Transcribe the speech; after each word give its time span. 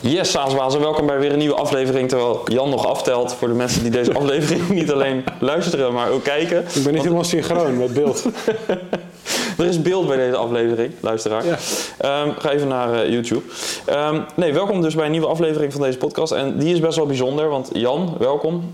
Yes, 0.00 0.30
Saasbazen, 0.30 0.80
welkom 0.80 1.06
bij 1.06 1.18
weer 1.18 1.32
een 1.32 1.38
nieuwe 1.38 1.54
aflevering. 1.54 2.08
Terwijl 2.08 2.42
Jan 2.44 2.70
nog 2.70 2.86
aftelt 2.86 3.34
voor 3.34 3.48
de 3.48 3.54
mensen 3.54 3.82
die 3.82 3.90
deze 3.90 4.14
aflevering 4.14 4.68
niet 4.80 4.92
alleen 4.92 5.24
luisteren, 5.40 5.92
maar 5.92 6.10
ook 6.10 6.22
kijken. 6.22 6.64
Ik 6.74 6.84
ben 6.84 6.92
niet 6.92 7.02
helemaal 7.02 7.24
synchroon 7.24 7.76
met 7.76 7.94
beeld. 7.94 8.24
er 9.58 9.64
is 9.64 9.82
beeld 9.82 10.06
bij 10.06 10.16
deze 10.16 10.36
aflevering, 10.36 10.92
luisteraar. 11.00 11.46
Ja. 11.46 11.56
Ehm, 11.98 12.30
ga 12.38 12.50
even 12.50 12.68
naar 12.68 13.02
eh, 13.02 13.10
YouTube. 13.10 13.42
Ehm, 13.84 14.20
nee, 14.34 14.52
welkom 14.52 14.82
dus 14.82 14.94
bij 14.94 15.04
een 15.04 15.10
nieuwe 15.10 15.26
aflevering 15.26 15.72
van 15.72 15.82
deze 15.82 15.98
podcast. 15.98 16.32
En 16.32 16.58
die 16.58 16.74
is 16.74 16.80
best 16.80 16.96
wel 16.96 17.06
bijzonder, 17.06 17.48
want 17.48 17.70
Jan, 17.72 18.14
welkom. 18.18 18.72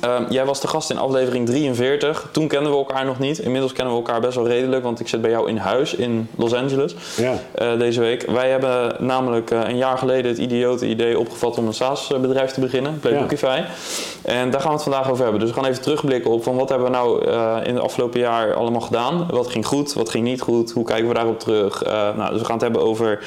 Ehm, 0.00 0.22
jij 0.28 0.44
was 0.44 0.60
de 0.60 0.68
gast 0.68 0.90
in 0.90 0.98
aflevering 0.98 1.46
43. 1.46 2.28
Toen 2.32 2.48
kenden 2.48 2.72
we 2.72 2.78
elkaar 2.78 3.04
nog 3.04 3.18
niet. 3.18 3.38
Inmiddels 3.38 3.72
kennen 3.72 3.94
we 3.94 4.00
elkaar 4.00 4.20
best 4.20 4.34
wel 4.34 4.48
redelijk, 4.48 4.82
want 4.82 5.00
ik 5.00 5.08
zit 5.08 5.20
bij 5.20 5.30
jou 5.30 5.48
in 5.48 5.56
huis 5.56 5.94
in 5.94 6.28
Los 6.36 6.54
Angeles 6.54 6.94
Ja. 7.16 7.38
eh, 7.54 7.78
deze 7.78 8.00
week. 8.00 8.30
Wij 8.30 8.50
hebben 8.50 8.94
namelijk 8.98 9.50
eh, 9.50 9.60
een 9.64 9.76
jaar 9.76 9.98
geleden 9.98 10.30
het 10.30 10.40
idiote 10.40 10.86
idee 10.86 11.18
opgevat 11.18 11.58
om 11.58 11.66
een 11.66 11.74
SaaS-bedrijf 11.74 12.50
te 12.50 12.60
beginnen, 12.60 12.98
Playbookify. 13.00 13.60
En 14.22 14.50
daar 14.50 14.60
gaan 14.60 14.68
we 14.70 14.74
het 14.74 14.82
vandaag 14.84 15.10
over 15.10 15.22
hebben. 15.22 15.40
Dus 15.40 15.50
we 15.50 15.54
gaan 15.56 15.64
even 15.70 15.82
terugblikken 15.82 16.30
op 16.30 16.42
van 16.42 16.56
wat 16.56 16.68
hebben 16.68 16.86
we 16.86 16.92
nou 16.96 17.26
eh, 17.28 17.56
in 17.64 17.74
het 17.74 17.82
afgelopen 17.82 18.20
jaar 18.20 18.54
allemaal 18.54 18.80
gedaan. 18.80 19.26
Wat 19.30 19.48
ging 19.48 19.66
goed, 19.66 19.92
wat 19.92 20.10
ging 20.10 20.24
niet 20.24 20.40
goed, 20.40 20.70
hoe 20.70 20.84
kijken 20.84 21.08
we 21.08 21.14
daarop 21.14 21.40
terug. 21.40 21.84
Nou, 22.16 22.30
dus 22.30 22.38
we 22.38 22.44
gaan 22.44 22.54
het 22.54 22.62
hebben 22.62 22.82
over 22.82 23.18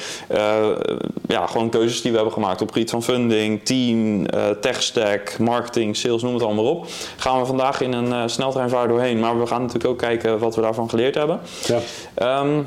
ja, 1.28 1.46
gewoon 1.46 1.68
keuzes 1.70 2.00
die 2.02 2.10
we 2.10 2.16
hebben 2.16 2.34
gemaakt 2.34 2.60
op 2.60 2.66
het 2.66 2.72
gebied 2.76 2.90
van 2.90 3.02
funding, 3.02 3.64
team, 3.64 4.26
tech 4.60 4.82
stack, 4.82 5.38
marketing, 5.38 5.96
sales, 5.96 6.22
noem 6.22 6.34
het 6.34 6.42
allemaal 6.42 6.53
op. 6.62 6.86
Gaan 7.16 7.40
we 7.40 7.46
vandaag 7.46 7.80
in 7.80 7.92
een 7.92 8.08
uh, 8.08 8.22
sneltreinvaart 8.26 8.88
doorheen. 8.88 9.20
Maar 9.20 9.40
we 9.40 9.46
gaan 9.46 9.60
natuurlijk 9.60 9.86
ook 9.86 9.98
kijken 9.98 10.38
wat 10.38 10.54
we 10.54 10.60
daarvan 10.60 10.90
geleerd 10.90 11.14
hebben. 11.14 11.40
Ja. 11.66 11.78
Ehm, 12.14 12.60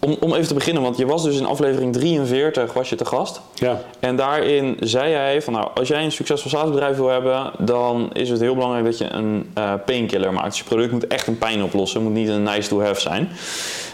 om, 0.00 0.16
om 0.20 0.34
even 0.34 0.48
te 0.48 0.54
beginnen, 0.54 0.82
want 0.82 0.96
je 0.96 1.06
was 1.06 1.22
dus 1.22 1.38
in 1.38 1.46
aflevering 1.46 1.92
43 1.92 2.72
was 2.72 2.88
je 2.88 2.96
te 2.96 3.04
gast. 3.04 3.40
Ja. 3.54 3.80
En 4.00 4.16
daarin 4.16 4.76
zei 4.80 5.10
jij 5.10 5.42
van 5.42 5.52
nou, 5.52 5.68
als 5.74 5.88
jij 5.88 6.04
een 6.04 6.12
succesvol 6.12 6.50
SaaS-bedrijf 6.50 6.96
wil 6.96 7.08
hebben, 7.08 7.50
dan 7.58 8.10
is 8.12 8.28
het 8.28 8.40
heel 8.40 8.54
belangrijk 8.54 8.84
dat 8.84 8.98
je 8.98 9.12
een 9.12 9.50
eh, 9.54 9.72
painkiller 9.86 10.32
maakt. 10.32 10.48
Dus 10.48 10.58
je 10.58 10.64
product 10.64 10.92
moet 10.92 11.06
echt 11.06 11.26
een 11.26 11.38
pijn 11.38 11.62
oplossen, 11.62 12.00
het 12.00 12.08
moet 12.08 12.18
niet 12.18 12.28
een 12.28 12.42
nice 12.42 12.68
to 12.68 12.82
have 12.82 13.00
zijn. 13.00 13.30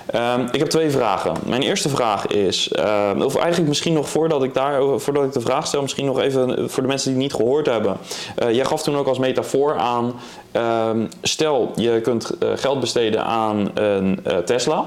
Ehm, 0.06 0.41
ik 0.53 0.58
heb 0.58 0.69
twee 0.69 0.91
vragen. 0.91 1.36
Mijn 1.47 1.62
eerste 1.62 1.89
vraag 1.89 2.27
is, 2.27 2.69
eh, 2.69 3.11
of 3.19 3.36
eigenlijk 3.36 3.69
misschien 3.69 3.92
nog 3.92 4.08
voordat 4.08 4.42
ik, 4.42 4.55
daar, 4.55 5.00
voordat 5.00 5.25
ik 5.25 5.33
de 5.33 5.41
vraag 5.41 5.67
stel, 5.67 5.83
misschien 5.83 6.06
nog 6.06 6.20
even 6.20 6.70
voor 6.70 6.83
de 6.83 6.89
mensen 6.89 7.12
die 7.12 7.22
het 7.22 7.33
niet 7.33 7.41
gehoord 7.41 7.67
hebben. 7.67 7.97
Eh, 8.36 8.50
jij 8.50 8.64
gaf 8.64 8.83
toen 8.83 8.97
ook 8.97 9.06
als 9.06 9.19
metafoor 9.19 9.78
aan, 9.78 10.12
ehm, 10.53 11.06
stel 11.23 11.73
je 11.75 12.00
kunt 12.00 12.30
eh, 12.39 12.48
geld 12.55 12.80
besteden 12.80 13.25
aan 13.25 13.70
een 13.75 14.20
eh, 14.25 14.36
Tesla. 14.36 14.84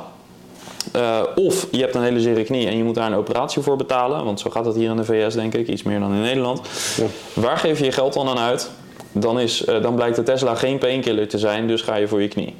Uh, 0.96 1.22
of 1.36 1.68
je 1.72 1.82
hebt 1.82 1.96
een 1.96 2.02
hele 2.02 2.20
zere 2.20 2.44
knie 2.44 2.68
en 2.68 2.78
je 2.78 2.84
moet 2.84 2.96
daar 2.96 3.08
een 3.08 3.18
operatie 3.18 3.62
voor 3.62 3.76
betalen. 3.76 4.26
Want 4.26 4.40
zo 4.40 4.50
gaat 4.50 4.66
het 4.66 4.76
hier 4.76 4.90
in 4.90 4.96
de 4.96 5.06
VS, 5.06 5.34
denk 5.34 5.54
ik, 5.54 5.68
iets 5.68 5.84
meer 5.84 6.00
dan 6.00 6.14
in 6.14 6.22
Nederland. 6.22 6.62
Ja. 6.98 7.06
Waar 7.34 7.58
geef 7.58 7.80
je 7.80 7.86
je 7.86 7.92
geld 7.92 8.14
dan 8.14 8.28
aan 8.28 8.40
uit? 8.40 8.70
Dan, 9.12 9.40
is, 9.40 9.66
uh, 9.66 9.82
dan 9.82 9.96
blijkt 9.96 10.16
de 10.16 10.24
Tesla 10.24 10.56
geen 10.56 10.78
painkiller 10.78 11.28
te 11.28 11.38
zijn, 11.38 11.68
dus 11.68 11.82
ga 11.82 11.96
je 11.96 12.08
voor 12.08 12.22
je 12.22 12.28
knie. 12.28 12.56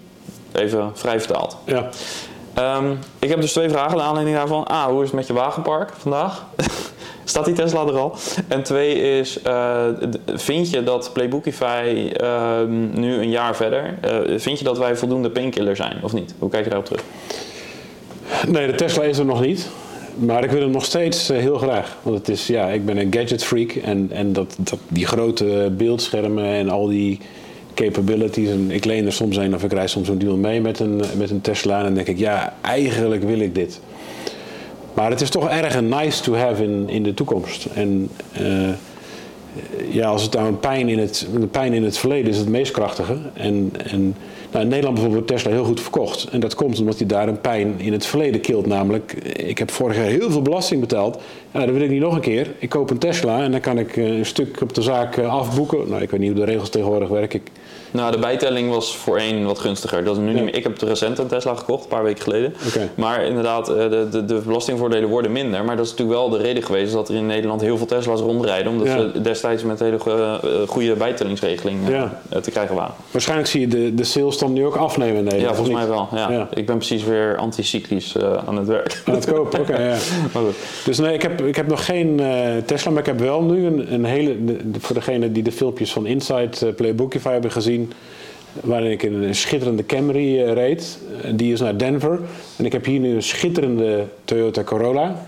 Even 0.52 0.92
vrij 0.94 1.20
vertaald. 1.20 1.58
Ja. 1.66 1.90
Um, 2.60 3.00
ik 3.20 3.30
heb 3.30 3.42
dus 3.42 3.52
twee 3.52 3.70
vragen 3.70 3.98
naar 3.98 4.06
aanleiding 4.06 4.38
daarvan. 4.38 4.68
A, 4.72 4.90
hoe 4.90 5.02
is 5.02 5.08
het 5.08 5.16
met 5.16 5.28
je 5.28 5.34
wagenpark 5.34 5.92
vandaag? 5.98 6.46
Staat 7.24 7.46
die 7.46 7.54
Tesla 7.54 7.86
er 7.86 7.98
al? 7.98 8.16
En 8.48 8.64
twee 8.64 9.20
is, 9.20 9.40
uh, 9.48 9.86
vind 10.36 10.70
je 10.70 10.84
dat 10.84 11.10
Playbookify 11.14 12.12
uh, 12.22 12.60
nu 12.94 13.14
een 13.14 13.30
jaar 13.30 13.56
verder, 13.56 13.98
uh, 14.06 14.40
vind 14.40 14.60
je 14.60 14.66
dat 14.66 14.78
wij 14.78 14.96
voldoende 14.96 15.30
painkiller 15.30 15.76
zijn 15.76 15.98
of 16.02 16.14
niet? 16.14 16.34
Hoe 16.40 16.50
kijk 16.50 16.64
je 16.64 16.70
daarop 16.70 16.88
terug? 16.88 17.04
Nee, 18.48 18.68
de 18.68 18.76
Tesla 18.76 19.04
is 19.04 19.18
er 19.18 19.26
nog 19.26 19.42
niet. 19.42 19.70
Maar 20.16 20.44
ik 20.44 20.52
wil 20.52 20.62
hem 20.62 20.72
nog 20.72 20.86
steeds 20.86 21.30
uh, 21.30 21.38
heel 21.38 21.58
graag. 21.58 21.98
Want 22.02 22.18
het 22.18 22.30
is, 22.30 22.48
ja, 22.48 22.68
ik 22.68 22.86
ben 22.86 22.98
een 22.98 23.14
gadget 23.14 23.44
freak. 23.44 23.72
En, 23.72 24.10
en 24.12 24.34
dat, 24.34 24.56
dat, 24.58 24.80
die 24.88 25.06
grote 25.06 25.74
beeldschermen 25.78 26.46
en 26.46 26.70
al 26.70 26.88
die 26.88 27.20
capabilities. 27.76 28.50
En 28.50 28.72
ik 28.72 28.86
leen 28.86 29.06
er 29.06 29.14
soms 29.14 29.38
een 29.38 29.56
of 29.56 29.64
ik 29.64 29.74
reis 29.74 29.92
soms 29.92 30.08
een 30.08 30.20
deal 30.20 30.38
mee 30.38 30.62
met 30.62 30.80
een, 30.80 31.02
met 31.18 31.30
een 31.30 31.42
Tesla. 31.42 31.78
En 31.78 31.84
dan 31.84 31.94
denk 31.94 32.08
ik, 32.08 32.18
ja, 32.18 32.54
eigenlijk 32.62 33.24
wil 33.24 33.40
ik 33.40 33.56
dit. 33.56 33.80
Maar 34.94 35.10
het 35.10 35.22
is 35.22 35.30
toch 35.30 35.50
erg 35.50 35.76
een 35.76 35.90
nice 35.90 36.24
to 36.24 36.36
have 36.36 36.64
in, 36.64 36.90
in 36.90 37.04
de 37.04 37.14
toekomst. 37.14 37.66
En 37.66 38.10
uh, 38.42 38.70
ja, 39.90 40.08
als 40.08 40.22
het 40.22 40.34
nou 40.34 40.48
een 40.48 40.60
pijn 40.60 40.90
in 40.90 41.00
het, 41.00 41.28
een 41.34 41.50
pijn 41.50 41.74
in 41.74 41.84
het 41.84 41.98
verleden 41.98 42.32
is 42.32 42.38
het 42.38 42.50
meest 42.50 42.72
krachtige. 42.72 43.18
En, 43.34 43.72
en 43.92 44.16
nou, 44.52 44.64
in 44.64 44.68
Nederland 44.68 44.96
bijvoorbeeld 44.96 45.28
Tesla 45.28 45.52
heel 45.52 45.64
goed 45.64 45.82
verkocht. 45.82 46.28
En 46.32 46.40
dat 46.40 46.56
komt 46.56 46.80
omdat 46.80 46.98
hij 46.98 47.08
daar 47.08 47.28
een 47.28 47.42
pijn 47.42 47.74
in 47.78 47.94
het 47.94 48.06
verleden 48.06 48.42
kilt. 48.42 48.66
Namelijk, 48.66 49.12
ik 49.38 49.58
heb 49.58 49.72
vorig 49.72 49.96
jaar 49.96 50.06
heel 50.06 50.32
veel 50.32 50.42
belasting 50.42 50.82
betaald. 50.82 51.22
Ja, 51.52 51.60
dat 51.60 51.70
wil 51.70 51.82
ik 51.82 51.90
niet 51.90 52.02
nog 52.02 52.16
een 52.16 52.22
keer. 52.22 52.54
Ik 52.60 52.70
koop 52.70 52.90
een 52.90 52.98
Tesla 52.98 53.44
en 53.44 53.52
dan 53.52 53.60
kan 53.60 53.78
ik 53.78 53.98
eh, 53.98 54.18
een 54.18 54.26
stuk 54.26 54.62
op 54.62 54.74
de 54.74 54.82
zaak 54.82 55.18
afboeken. 55.18 55.90
Nou, 55.90 56.02
ik 56.02 56.10
weet 56.10 56.20
niet 56.20 56.32
hoe 56.32 56.40
de 56.40 56.52
regels 56.52 56.70
tegenwoordig 56.70 57.10
werken. 57.10 57.40
Ik, 57.40 57.52
nou, 57.96 58.12
de 58.12 58.20
bijtelling 58.20 58.70
was 58.70 58.96
voor 58.96 59.18
één 59.18 59.46
wat 59.46 59.60
gunstiger. 59.60 60.04
Dat 60.04 60.16
is 60.16 60.22
nu 60.22 60.28
ja. 60.28 60.34
niet 60.34 60.44
meer. 60.44 60.56
Ik 60.56 60.64
heb 60.64 60.82
recent 60.82 61.18
een 61.18 61.28
Tesla 61.28 61.56
gekocht, 61.56 61.84
een 61.84 61.90
paar 61.90 62.04
weken 62.04 62.24
geleden. 62.24 62.54
Okay. 62.68 62.90
Maar 62.96 63.26
inderdaad, 63.26 63.66
de, 63.66 64.08
de, 64.12 64.26
de, 64.26 64.42
belastingvoordelen 64.46 65.10
worden 65.10 65.32
minder. 65.32 65.66
Maar 65.66 65.76
dat 65.76 65.86
is 65.86 65.92
natuurlijk 65.92 66.20
wel 66.20 66.30
de 66.30 66.38
reden 66.38 66.64
geweest 66.64 66.94
dat 66.94 67.10
er 67.10 67.16
in 67.16 67.26
Nederland 67.26 67.62
heel 67.62 67.78
veel 67.78 67.86
Tesla's 67.86 68.20
rondrijden. 68.20 68.72
Omdat 68.72 68.88
ja. 68.88 68.98
ze 68.98 69.22
destijds 69.22 69.64
met 69.64 69.80
een 69.80 69.86
hele 69.86 70.40
goede 70.68 70.96
bijtellingsregeling 70.96 71.80
ja. 71.90 72.22
te 72.42 72.52
krijgen 72.52 72.76
waren. 72.76 72.94
Waarschijnlijk 73.12 73.50
zie 73.50 73.62
je 73.62 73.68
de, 73.68 73.94
de 73.94 74.04
sales 74.04 74.38
dan 74.38 74.54
nu 74.54 74.66
ook 74.66 74.76
afnemen 74.76 75.16
in 75.16 75.24
Nederland. 75.24 75.50
Ja, 75.50 75.56
volgens 75.56 75.78
mij 75.78 75.88
wel. 75.88 76.08
Ja. 76.12 76.48
Ik 76.54 76.66
ben 76.66 76.78
precies 76.78 77.04
weer 77.04 77.38
anticyclisch 77.38 78.16
uh, 78.16 78.38
aan 78.46 78.58
het 78.58 78.68
werk. 78.68 79.02
Aan 79.06 79.14
het 79.14 79.26
kopen, 79.26 79.60
oké. 79.60 79.74
Okay. 80.36 80.52
Dus 80.86 81.00
nee, 81.00 81.14
ik 81.14 81.22
heb, 81.22 81.42
ik 81.42 81.56
heb 81.56 81.68
nog 81.68 81.86
geen 81.86 82.20
uh, 82.20 82.58
Tesla, 82.66 82.92
maar 82.92 83.00
ik 83.00 83.06
heb 83.06 83.20
wel 83.20 83.42
nu 83.42 83.66
een, 83.66 83.94
een 83.94 84.06
hele... 84.06 84.46
De, 84.46 84.60
voor 84.80 84.96
degene 84.96 85.32
die 85.32 85.44
de 85.44 85.52
filmpjes 85.52 85.92
van 85.92 86.06
Inside 86.06 86.50
uh, 86.64 86.74
Playbookify 86.74 87.32
hebben 87.32 87.52
gezien 87.52 87.85
waarin 88.62 88.92
ik 88.92 89.04
in 89.04 89.14
een 89.14 89.36
schitterende 89.36 89.86
Camry 89.86 90.40
uh, 90.40 90.54
reed. 90.54 91.00
Die 91.36 91.54
is 91.54 91.60
naar 91.60 91.78
Denver. 91.78 92.20
En 92.58 92.66
ik 92.66 92.72
heb 92.72 92.86
hier 92.86 93.00
nu 93.00 93.16
een 93.16 93.24
schitterende 93.24 94.06
Toyota 94.26 94.64
Corolla. 94.64 95.26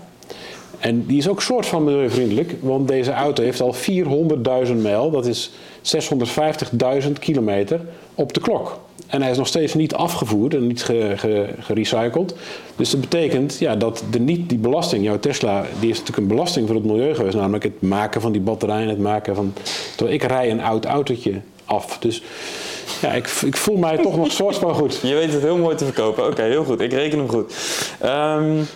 En 0.78 1.06
die 1.06 1.18
is 1.18 1.28
ook 1.28 1.42
soort 1.42 1.66
van 1.66 1.84
milieuvriendelijk, 1.84 2.54
want 2.60 2.88
deze 2.88 3.12
auto 3.12 3.42
heeft 3.42 3.60
al 3.60 3.74
400.000 4.66 4.76
mijl, 4.76 5.10
dat 5.10 5.26
is 5.26 5.50
650.000 5.82 7.12
kilometer, 7.20 7.80
op 8.14 8.32
de 8.32 8.40
klok. 8.40 8.80
En 9.06 9.22
hij 9.22 9.30
is 9.30 9.36
nog 9.36 9.46
steeds 9.46 9.74
niet 9.74 9.94
afgevoerd 9.94 10.54
en 10.54 10.66
niet 10.66 10.82
ge, 10.82 11.12
ge, 11.16 11.48
gerecycled. 11.60 12.34
Dus 12.76 12.90
dat 12.90 13.00
betekent 13.00 13.58
ja, 13.58 13.76
dat 13.76 14.04
de, 14.10 14.18
niet 14.18 14.48
die 14.48 14.58
belasting, 14.58 15.04
jouw 15.04 15.18
Tesla, 15.18 15.64
die 15.80 15.90
is 15.90 15.98
natuurlijk 15.98 16.28
een 16.28 16.36
belasting 16.36 16.66
voor 16.66 16.76
het 16.76 16.84
milieu 16.84 17.14
geweest, 17.14 17.36
namelijk 17.36 17.64
het 17.64 17.82
maken 17.82 18.20
van 18.20 18.32
die 18.32 18.40
batterijen, 18.40 18.88
het 18.88 18.98
maken 18.98 19.34
van. 19.34 19.52
Terwijl 19.96 20.16
ik 20.16 20.22
rij 20.22 20.50
een 20.50 20.60
oud 20.60 20.84
autootje 20.84 21.40
af. 21.68 21.98
Dus 21.98 22.22
ja, 23.00 23.12
ik, 23.12 23.28
ik 23.44 23.56
voel 23.56 23.76
mij 23.76 23.96
toch 23.96 24.16
nog 24.16 24.32
soort 24.56 24.56
goed. 24.74 25.00
Je 25.02 25.14
weet 25.14 25.32
het 25.32 25.42
heel 25.42 25.56
mooi 25.56 25.76
te 25.76 25.84
verkopen. 25.84 26.26
Oké, 26.26 26.42
heel 26.42 26.64
goed. 26.64 26.80
Ik 26.80 26.92
reken 26.92 27.18
hem 27.18 27.28
goed. 27.28 27.54
Um, 28.04 28.66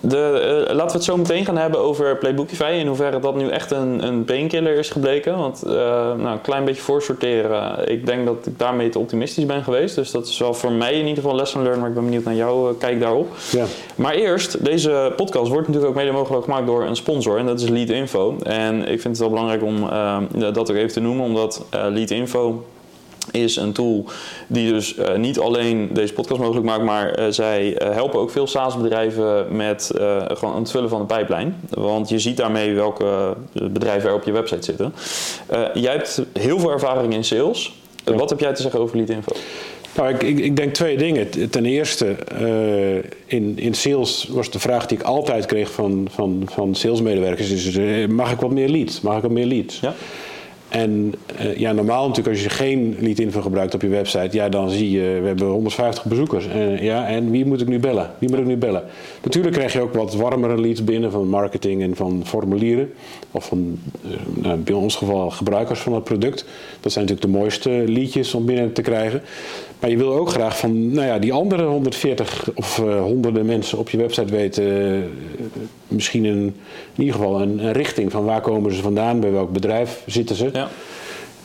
de, 0.00 0.64
uh, 0.68 0.74
laten 0.74 0.86
we 0.86 0.92
het 0.92 1.04
zo 1.04 1.16
meteen 1.16 1.44
gaan 1.44 1.56
hebben 1.56 1.80
over 1.80 2.16
Playbookify. 2.16 2.76
In 2.78 2.86
hoeverre 2.86 3.20
dat 3.20 3.36
nu 3.36 3.48
echt 3.48 3.70
een, 3.70 4.06
een 4.06 4.24
painkiller 4.24 4.78
is 4.78 4.90
gebleken. 4.90 5.38
Want 5.38 5.62
uh, 5.66 5.72
nou, 5.72 6.26
een 6.26 6.40
klein 6.40 6.64
beetje 6.64 6.82
voorsorteren. 6.82 7.90
Ik 7.90 8.06
denk 8.06 8.26
dat 8.26 8.46
ik 8.46 8.58
daarmee 8.58 8.88
te 8.88 8.98
optimistisch 8.98 9.46
ben 9.46 9.62
geweest. 9.62 9.94
Dus 9.94 10.10
dat 10.10 10.26
is 10.26 10.38
wel 10.38 10.54
voor 10.54 10.72
mij 10.72 10.92
in 10.92 11.06
ieder 11.06 11.22
geval 11.22 11.36
lesson 11.36 11.62
learned. 11.62 11.80
Maar 11.80 11.88
ik 11.88 11.94
ben 11.94 12.04
benieuwd 12.04 12.24
naar 12.24 12.34
jouw 12.34 12.68
uh, 12.68 12.78
kijk 12.78 13.00
daarop. 13.00 13.28
Ja. 13.50 13.64
Maar 13.94 14.14
eerst, 14.14 14.64
deze 14.64 15.12
podcast 15.16 15.48
wordt 15.48 15.66
natuurlijk 15.66 15.92
ook 15.92 15.98
mede 15.98 16.12
mogelijk 16.12 16.44
gemaakt 16.44 16.66
door 16.66 16.84
een 16.84 16.96
sponsor. 16.96 17.38
En 17.38 17.46
dat 17.46 17.60
is 17.60 17.68
Lead 17.68 17.88
Info. 17.88 18.36
En 18.42 18.78
ik 18.80 19.00
vind 19.00 19.04
het 19.04 19.18
wel 19.18 19.28
belangrijk 19.28 19.62
om 19.62 19.88
dat 20.40 20.70
ook 20.70 20.76
even 20.76 20.92
te 20.92 21.00
noemen. 21.00 21.24
Omdat 21.24 21.64
Lead 21.70 22.10
Info 22.10 22.64
is 23.30 23.56
een 23.56 23.72
tool 23.72 24.04
die 24.46 24.72
dus 24.72 24.96
uh, 24.96 25.14
niet 25.14 25.38
alleen 25.38 25.88
deze 25.92 26.12
podcast 26.12 26.40
mogelijk 26.40 26.66
maakt, 26.66 26.82
maar 26.82 27.18
uh, 27.18 27.26
zij 27.30 27.82
uh, 27.82 27.94
helpen 27.94 28.20
ook 28.20 28.30
veel 28.30 28.46
SaaS-bedrijven 28.46 29.56
met 29.56 29.90
gewoon 30.28 30.56
het 30.56 30.70
vullen 30.70 30.88
van 30.88 31.00
de 31.00 31.06
pijplijn. 31.06 31.56
Want 31.70 32.08
je 32.08 32.18
ziet 32.18 32.36
daarmee 32.36 32.74
welke 32.74 33.34
bedrijven 33.52 34.08
er 34.08 34.14
op 34.14 34.24
je 34.24 34.32
website 34.32 34.64
zitten. 34.64 34.94
jij 35.74 35.92
hebt 35.92 36.22
heel 36.38 36.58
veel 36.58 36.70
ervaring 36.70 37.14
in 37.14 37.24
sales. 37.24 37.74
Ja. 38.04 38.14
Wat 38.14 38.30
heb 38.30 38.40
jij 38.40 38.54
te 38.54 38.62
zeggen 38.62 38.80
over 38.80 38.96
Lead 38.96 39.08
Info? 39.08 39.32
Nou, 39.96 40.14
ik, 40.14 40.22
ik, 40.22 40.38
ik, 40.38 40.56
denk 40.56 40.74
twee 40.74 40.96
dingen. 40.96 41.50
Ten 41.50 41.66
eerste, 41.66 42.16
in, 43.26 43.58
in 43.58 43.74
sales 43.74 44.28
was 44.30 44.50
de 44.50 44.58
vraag 44.58 44.86
die 44.86 44.98
ik 44.98 45.04
altijd 45.04 45.46
kreeg 45.46 45.70
van, 45.70 46.08
van, 46.10 46.42
van 46.52 46.74
salesmedewerkers: 46.74 47.50
is, 47.50 48.06
mag 48.08 48.32
ik 48.32 48.40
wat 48.40 48.50
meer 48.50 48.68
leads? 48.68 49.00
Mag 49.00 49.16
ik 49.16 49.22
wat 49.22 49.30
meer 49.30 49.46
leads? 49.46 49.80
Ja. 49.80 49.94
En 50.70 51.14
uh, 51.40 51.56
ja, 51.56 51.72
normaal 51.72 52.08
natuurlijk 52.08 52.36
als 52.36 52.44
je 52.44 52.50
geen 52.50 52.96
lead 53.00 53.18
info 53.18 53.40
gebruikt 53.40 53.74
op 53.74 53.82
je 53.82 53.88
website, 53.88 54.36
ja, 54.36 54.48
dan 54.48 54.70
zie 54.70 54.90
je, 54.90 55.18
we 55.20 55.26
hebben 55.26 55.46
150 55.46 56.04
bezoekers. 56.04 56.46
En, 56.46 56.82
ja, 56.82 57.06
en 57.06 57.30
wie 57.30 57.46
moet 57.46 57.60
ik 57.60 57.68
nu 57.68 57.78
bellen? 57.78 58.10
Wie 58.18 58.28
moet 58.28 58.38
ik 58.38 58.46
nu 58.46 58.56
bellen? 58.56 58.84
Natuurlijk 59.22 59.54
krijg 59.54 59.72
je 59.72 59.80
ook 59.80 59.94
wat 59.94 60.14
warmere 60.14 60.60
leads 60.60 60.84
binnen 60.84 61.10
van 61.10 61.28
marketing 61.28 61.82
en 61.82 61.96
van 61.96 62.22
formulieren. 62.24 62.92
Of 63.30 63.44
van, 63.44 63.78
uh, 64.04 64.10
nou, 64.42 64.58
bij 64.58 64.74
ons 64.74 64.96
geval, 64.96 65.30
gebruikers 65.30 65.80
van 65.80 65.94
het 65.94 66.04
product. 66.04 66.44
Dat 66.80 66.92
zijn 66.92 67.04
natuurlijk 67.04 67.32
de 67.32 67.38
mooiste 67.38 67.70
leadjes 67.86 68.34
om 68.34 68.44
binnen 68.44 68.72
te 68.72 68.82
krijgen. 68.82 69.22
Maar 69.80 69.90
je 69.90 69.96
wil 69.96 70.12
ook 70.12 70.28
graag 70.28 70.58
van, 70.58 70.92
nou 70.92 71.06
ja, 71.06 71.18
die 71.18 71.32
andere 71.32 71.64
140 71.64 72.50
of 72.54 72.78
uh, 72.78 73.00
honderden 73.00 73.46
mensen 73.46 73.78
op 73.78 73.90
je 73.90 73.98
website 73.98 74.32
weten 74.32 74.64
misschien 75.90 76.24
een, 76.24 76.54
in 76.94 77.02
ieder 77.02 77.14
geval 77.14 77.40
een, 77.40 77.64
een 77.64 77.72
richting 77.72 78.10
van 78.10 78.24
waar 78.24 78.40
komen 78.40 78.74
ze 78.74 78.82
vandaan, 78.82 79.20
bij 79.20 79.32
welk 79.32 79.52
bedrijf 79.52 80.02
zitten 80.06 80.36
ze. 80.36 80.50
Ja. 80.52 80.68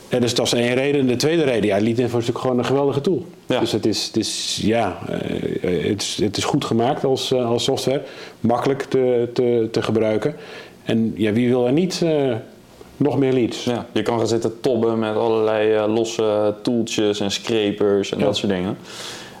En 0.08 0.20
dus 0.20 0.34
dat 0.34 0.46
is 0.46 0.52
één 0.52 0.74
reden. 0.74 1.00
En 1.00 1.06
de 1.06 1.16
tweede 1.16 1.42
reden, 1.42 1.66
ja, 1.66 1.76
LeadInfo 1.76 2.04
is 2.04 2.12
natuurlijk 2.12 2.38
gewoon 2.38 2.58
een 2.58 2.64
geweldige 2.64 3.00
tool. 3.00 3.26
Ja. 3.46 3.60
Dus 3.60 3.72
het 3.72 3.86
is, 3.86 4.06
het 4.06 4.16
is, 4.16 4.60
ja, 4.62 4.98
eh, 5.08 5.88
het 5.90 6.02
is, 6.02 6.18
het 6.22 6.36
is 6.36 6.44
goed 6.44 6.64
gemaakt 6.64 7.04
als, 7.04 7.32
eh, 7.32 7.48
als 7.50 7.64
software. 7.64 8.02
Makkelijk 8.40 8.82
te, 8.82 9.28
te, 9.32 9.68
te 9.70 9.82
gebruiken. 9.82 10.34
En 10.84 11.12
ja, 11.16 11.32
wie 11.32 11.48
wil 11.48 11.66
er 11.66 11.72
niet 11.72 12.00
eh, 12.04 12.34
nog 12.96 13.18
meer 13.18 13.32
leads? 13.32 13.64
Ja, 13.64 13.86
je 13.92 14.02
kan 14.02 14.18
gaan 14.18 14.26
zitten 14.26 14.60
tobben 14.60 14.98
met 14.98 15.16
allerlei 15.16 15.72
eh, 15.72 15.94
losse 15.94 16.54
tooltjes 16.62 17.20
en 17.20 17.30
scrapers 17.30 18.12
en 18.12 18.18
Ja. 18.18 18.24
dat 18.24 18.36
soort 18.36 18.52
dingen. 18.52 18.78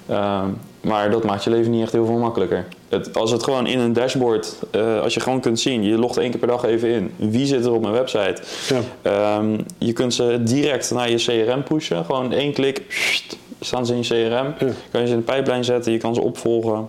Ehm, 0.06 0.48
maar 0.86 1.10
dat 1.10 1.24
maakt 1.24 1.44
je 1.44 1.50
leven 1.50 1.70
niet 1.70 1.82
echt 1.82 1.92
heel 1.92 2.06
veel 2.06 2.18
makkelijker. 2.18 2.66
Het, 2.88 3.16
als 3.16 3.30
het 3.30 3.42
gewoon 3.42 3.66
in 3.66 3.78
een 3.78 3.92
dashboard, 3.92 4.56
eh, 4.70 5.00
als 5.00 5.14
je 5.14 5.20
gewoon 5.20 5.40
kunt 5.40 5.60
zien, 5.60 5.82
je 5.82 5.98
logt 5.98 6.16
één 6.16 6.30
keer 6.30 6.38
per 6.38 6.48
dag 6.48 6.64
even 6.64 6.88
in. 6.88 7.12
Wie 7.16 7.46
zit 7.46 7.64
er 7.64 7.72
op 7.72 7.80
mijn 7.80 7.92
website? 7.92 8.42
Ja. 8.68 8.80
Ehm, 9.02 9.58
je 9.78 9.92
kunt 9.92 10.14
ze 10.14 10.40
direct 10.42 10.90
naar 10.90 11.10
je 11.10 11.16
CRM 11.16 11.62
pushen. 11.62 12.04
Gewoon 12.04 12.32
één 12.32 12.52
klik, 12.52 12.88
pssst, 12.88 13.36
staan 13.60 13.86
ze 13.86 13.92
in 13.92 13.98
je 13.98 14.04
CRM. 14.04 14.66
Ja. 14.68 14.74
Kan 14.90 15.00
je 15.00 15.06
ze 15.06 15.12
in 15.12 15.18
de 15.18 15.24
pijplijn 15.24 15.64
zetten, 15.64 15.92
je 15.92 15.98
kan 15.98 16.14
ze 16.14 16.20
opvolgen. 16.20 16.88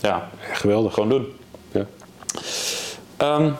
Ja, 0.00 0.28
Geweldig. 0.52 0.94
gewoon 0.94 1.08
doen. 1.08 1.26
Ja. 1.72 1.86
Ehm, 3.16 3.50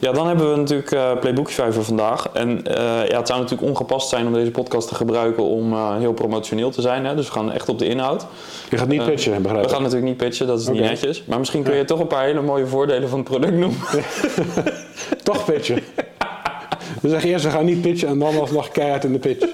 ja, 0.00 0.12
dan 0.12 0.26
hebben 0.26 0.50
we 0.50 0.56
natuurlijk 0.56 1.20
Playbookify 1.20 1.70
voor 1.70 1.84
vandaag. 1.84 2.28
En 2.32 2.66
eh, 2.66 3.08
ja, 3.08 3.18
het 3.18 3.26
zou 3.26 3.40
natuurlijk 3.40 3.68
ongepast 3.68 4.08
zijn 4.08 4.26
om 4.26 4.32
deze 4.32 4.50
podcast 4.50 4.88
te 4.88 4.94
gebruiken 4.94 5.42
om 5.42 5.72
eh, 5.72 5.96
heel 5.96 6.12
promotioneel 6.12 6.70
te 6.70 6.80
zijn. 6.80 7.04
Hè? 7.04 7.14
Dus 7.14 7.26
we 7.26 7.32
gaan 7.32 7.52
echt 7.52 7.68
op 7.68 7.78
de 7.78 7.86
inhoud. 7.86 8.26
Je 8.70 8.76
gaat 8.76 8.88
niet 8.88 9.04
pitchen, 9.04 9.42
begrijp 9.42 9.60
We 9.60 9.66
ik. 9.66 9.72
gaan 9.72 9.82
natuurlijk 9.82 10.08
niet 10.08 10.16
pitchen, 10.16 10.46
dat 10.46 10.60
is 10.60 10.68
niet 10.68 10.80
netjes. 10.80 11.24
Maar 11.24 11.38
misschien 11.38 11.62
kun 11.62 11.76
je 11.76 11.84
toch 11.84 12.00
een 12.00 12.06
paar 12.06 12.24
hele 12.24 12.42
mooie 12.42 12.66
voordelen 12.66 13.08
van 13.08 13.18
het 13.18 13.28
product 13.28 13.52
noemen. 13.52 13.78
Toch 15.22 15.44
pitchen. 15.44 15.82
We 17.02 17.08
zeggen 17.08 17.30
eerst, 17.30 17.44
we 17.44 17.50
gaan 17.50 17.64
niet 17.64 17.80
pitchen 17.80 18.08
en 18.08 18.18
dan 18.18 18.38
alsnog 18.38 18.68
keihard 18.68 19.04
in 19.04 19.12
de 19.12 19.18
pitch. 19.18 19.46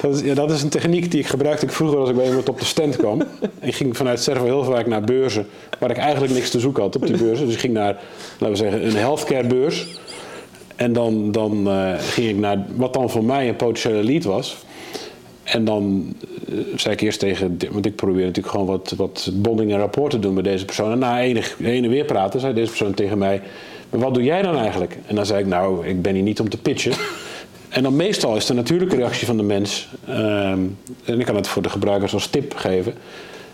Dat 0.00 0.14
is, 0.14 0.20
ja, 0.20 0.34
dat 0.34 0.50
is 0.50 0.62
een 0.62 0.68
techniek 0.68 1.10
die 1.10 1.20
ik 1.20 1.26
gebruikte 1.26 1.66
ik 1.66 1.72
vroeger 1.72 1.98
als 1.98 2.08
ik 2.08 2.16
bij 2.16 2.26
iemand 2.26 2.48
op 2.48 2.58
de 2.58 2.64
stand 2.64 2.96
kwam. 2.96 3.22
Ik 3.60 3.74
ging 3.74 3.96
vanuit 3.96 4.20
Servo 4.20 4.44
heel 4.44 4.64
vaak 4.64 4.86
naar 4.86 5.00
beurzen 5.00 5.46
waar 5.78 5.90
ik 5.90 5.96
eigenlijk 5.96 6.32
niks 6.32 6.50
te 6.50 6.60
zoeken 6.60 6.82
had 6.82 6.96
op 6.96 7.06
die 7.06 7.16
beurzen. 7.16 7.46
Dus 7.46 7.54
ik 7.54 7.60
ging 7.60 7.72
naar, 7.72 7.96
laten 8.38 8.50
we 8.50 8.56
zeggen, 8.56 8.86
een 8.86 8.96
healthcare 8.96 9.46
beurs. 9.46 9.86
En 10.76 10.92
dan, 10.92 11.32
dan 11.32 11.68
eh, 11.68 11.92
ging 11.98 12.28
ik 12.28 12.36
naar 12.36 12.66
wat 12.76 12.92
dan 12.92 13.10
voor 13.10 13.24
mij 13.24 13.48
een 13.48 13.56
potentiële 13.56 14.04
lead 14.04 14.24
was. 14.24 14.56
En 15.42 15.64
dan 15.64 16.14
eh, 16.48 16.54
zei 16.76 16.94
ik 16.94 17.00
eerst 17.00 17.18
tegen, 17.18 17.58
want 17.70 17.86
ik 17.86 17.96
probeer 17.96 18.24
natuurlijk 18.24 18.54
gewoon 18.54 18.66
wat, 18.66 18.94
wat 18.96 19.30
bonding 19.32 19.72
en 19.72 19.78
rapport 19.78 20.10
te 20.10 20.18
doen 20.18 20.34
met 20.34 20.44
deze 20.44 20.64
persoon. 20.64 20.92
En 20.92 20.98
na 20.98 21.20
enig, 21.20 21.56
heen 21.58 21.84
en 21.84 21.90
weer 21.90 22.04
praten, 22.04 22.40
zei 22.40 22.54
deze 22.54 22.68
persoon 22.68 22.94
tegen 22.94 23.18
mij, 23.18 23.42
maar 23.90 24.00
wat 24.00 24.14
doe 24.14 24.22
jij 24.22 24.42
dan 24.42 24.56
eigenlijk? 24.56 24.98
En 25.06 25.14
dan 25.14 25.26
zei 25.26 25.40
ik, 25.40 25.46
nou, 25.46 25.86
ik 25.86 26.02
ben 26.02 26.14
hier 26.14 26.22
niet 26.22 26.40
om 26.40 26.48
te 26.48 26.58
pitchen. 26.58 26.92
En 27.70 27.82
dan 27.82 27.96
meestal 27.96 28.36
is 28.36 28.46
de 28.46 28.54
natuurlijke 28.54 28.96
reactie 28.96 29.26
van 29.26 29.36
de 29.36 29.42
mens, 29.42 29.88
ehm, 30.06 30.60
en 31.04 31.20
ik 31.20 31.26
kan 31.26 31.36
het 31.36 31.48
voor 31.48 31.62
de 31.62 31.68
gebruikers 31.68 32.12
als 32.12 32.26
tip 32.26 32.54
geven, 32.54 32.94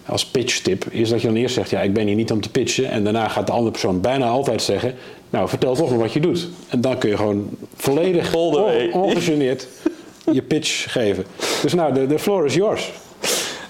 als 0.07 0.27
pitch 0.27 0.59
tip, 0.59 0.85
is 0.91 1.09
dat 1.09 1.21
je 1.21 1.27
dan 1.27 1.37
eerst 1.37 1.55
zegt, 1.55 1.71
ja, 1.71 1.81
ik 1.81 1.93
ben 1.93 2.07
hier 2.07 2.17
niet 2.17 2.31
om 2.31 2.41
te 2.41 2.51
pitchen. 2.51 2.91
En 2.91 3.05
daarna 3.05 3.29
gaat 3.29 3.47
de 3.47 3.53
andere 3.53 3.71
persoon 3.71 4.01
bijna 4.01 4.27
altijd 4.27 4.63
zeggen, 4.63 4.95
nou, 5.31 5.49
vertel 5.49 5.75
toch 5.75 5.91
maar 5.91 5.99
wat 5.99 6.13
je 6.13 6.21
doet. 6.21 6.49
En 6.69 6.81
dan 6.81 6.99
kun 6.99 7.11
je 7.11 7.17
gewoon 7.17 7.49
volledig 7.77 8.35
ongegeneerd 8.93 9.67
je 10.33 10.43
pitch 10.43 10.93
geven. 10.93 11.25
Dus 11.63 11.75
nou, 11.75 12.07
de 12.07 12.19
floor 12.19 12.45
is 12.47 12.55
yours. 12.55 12.93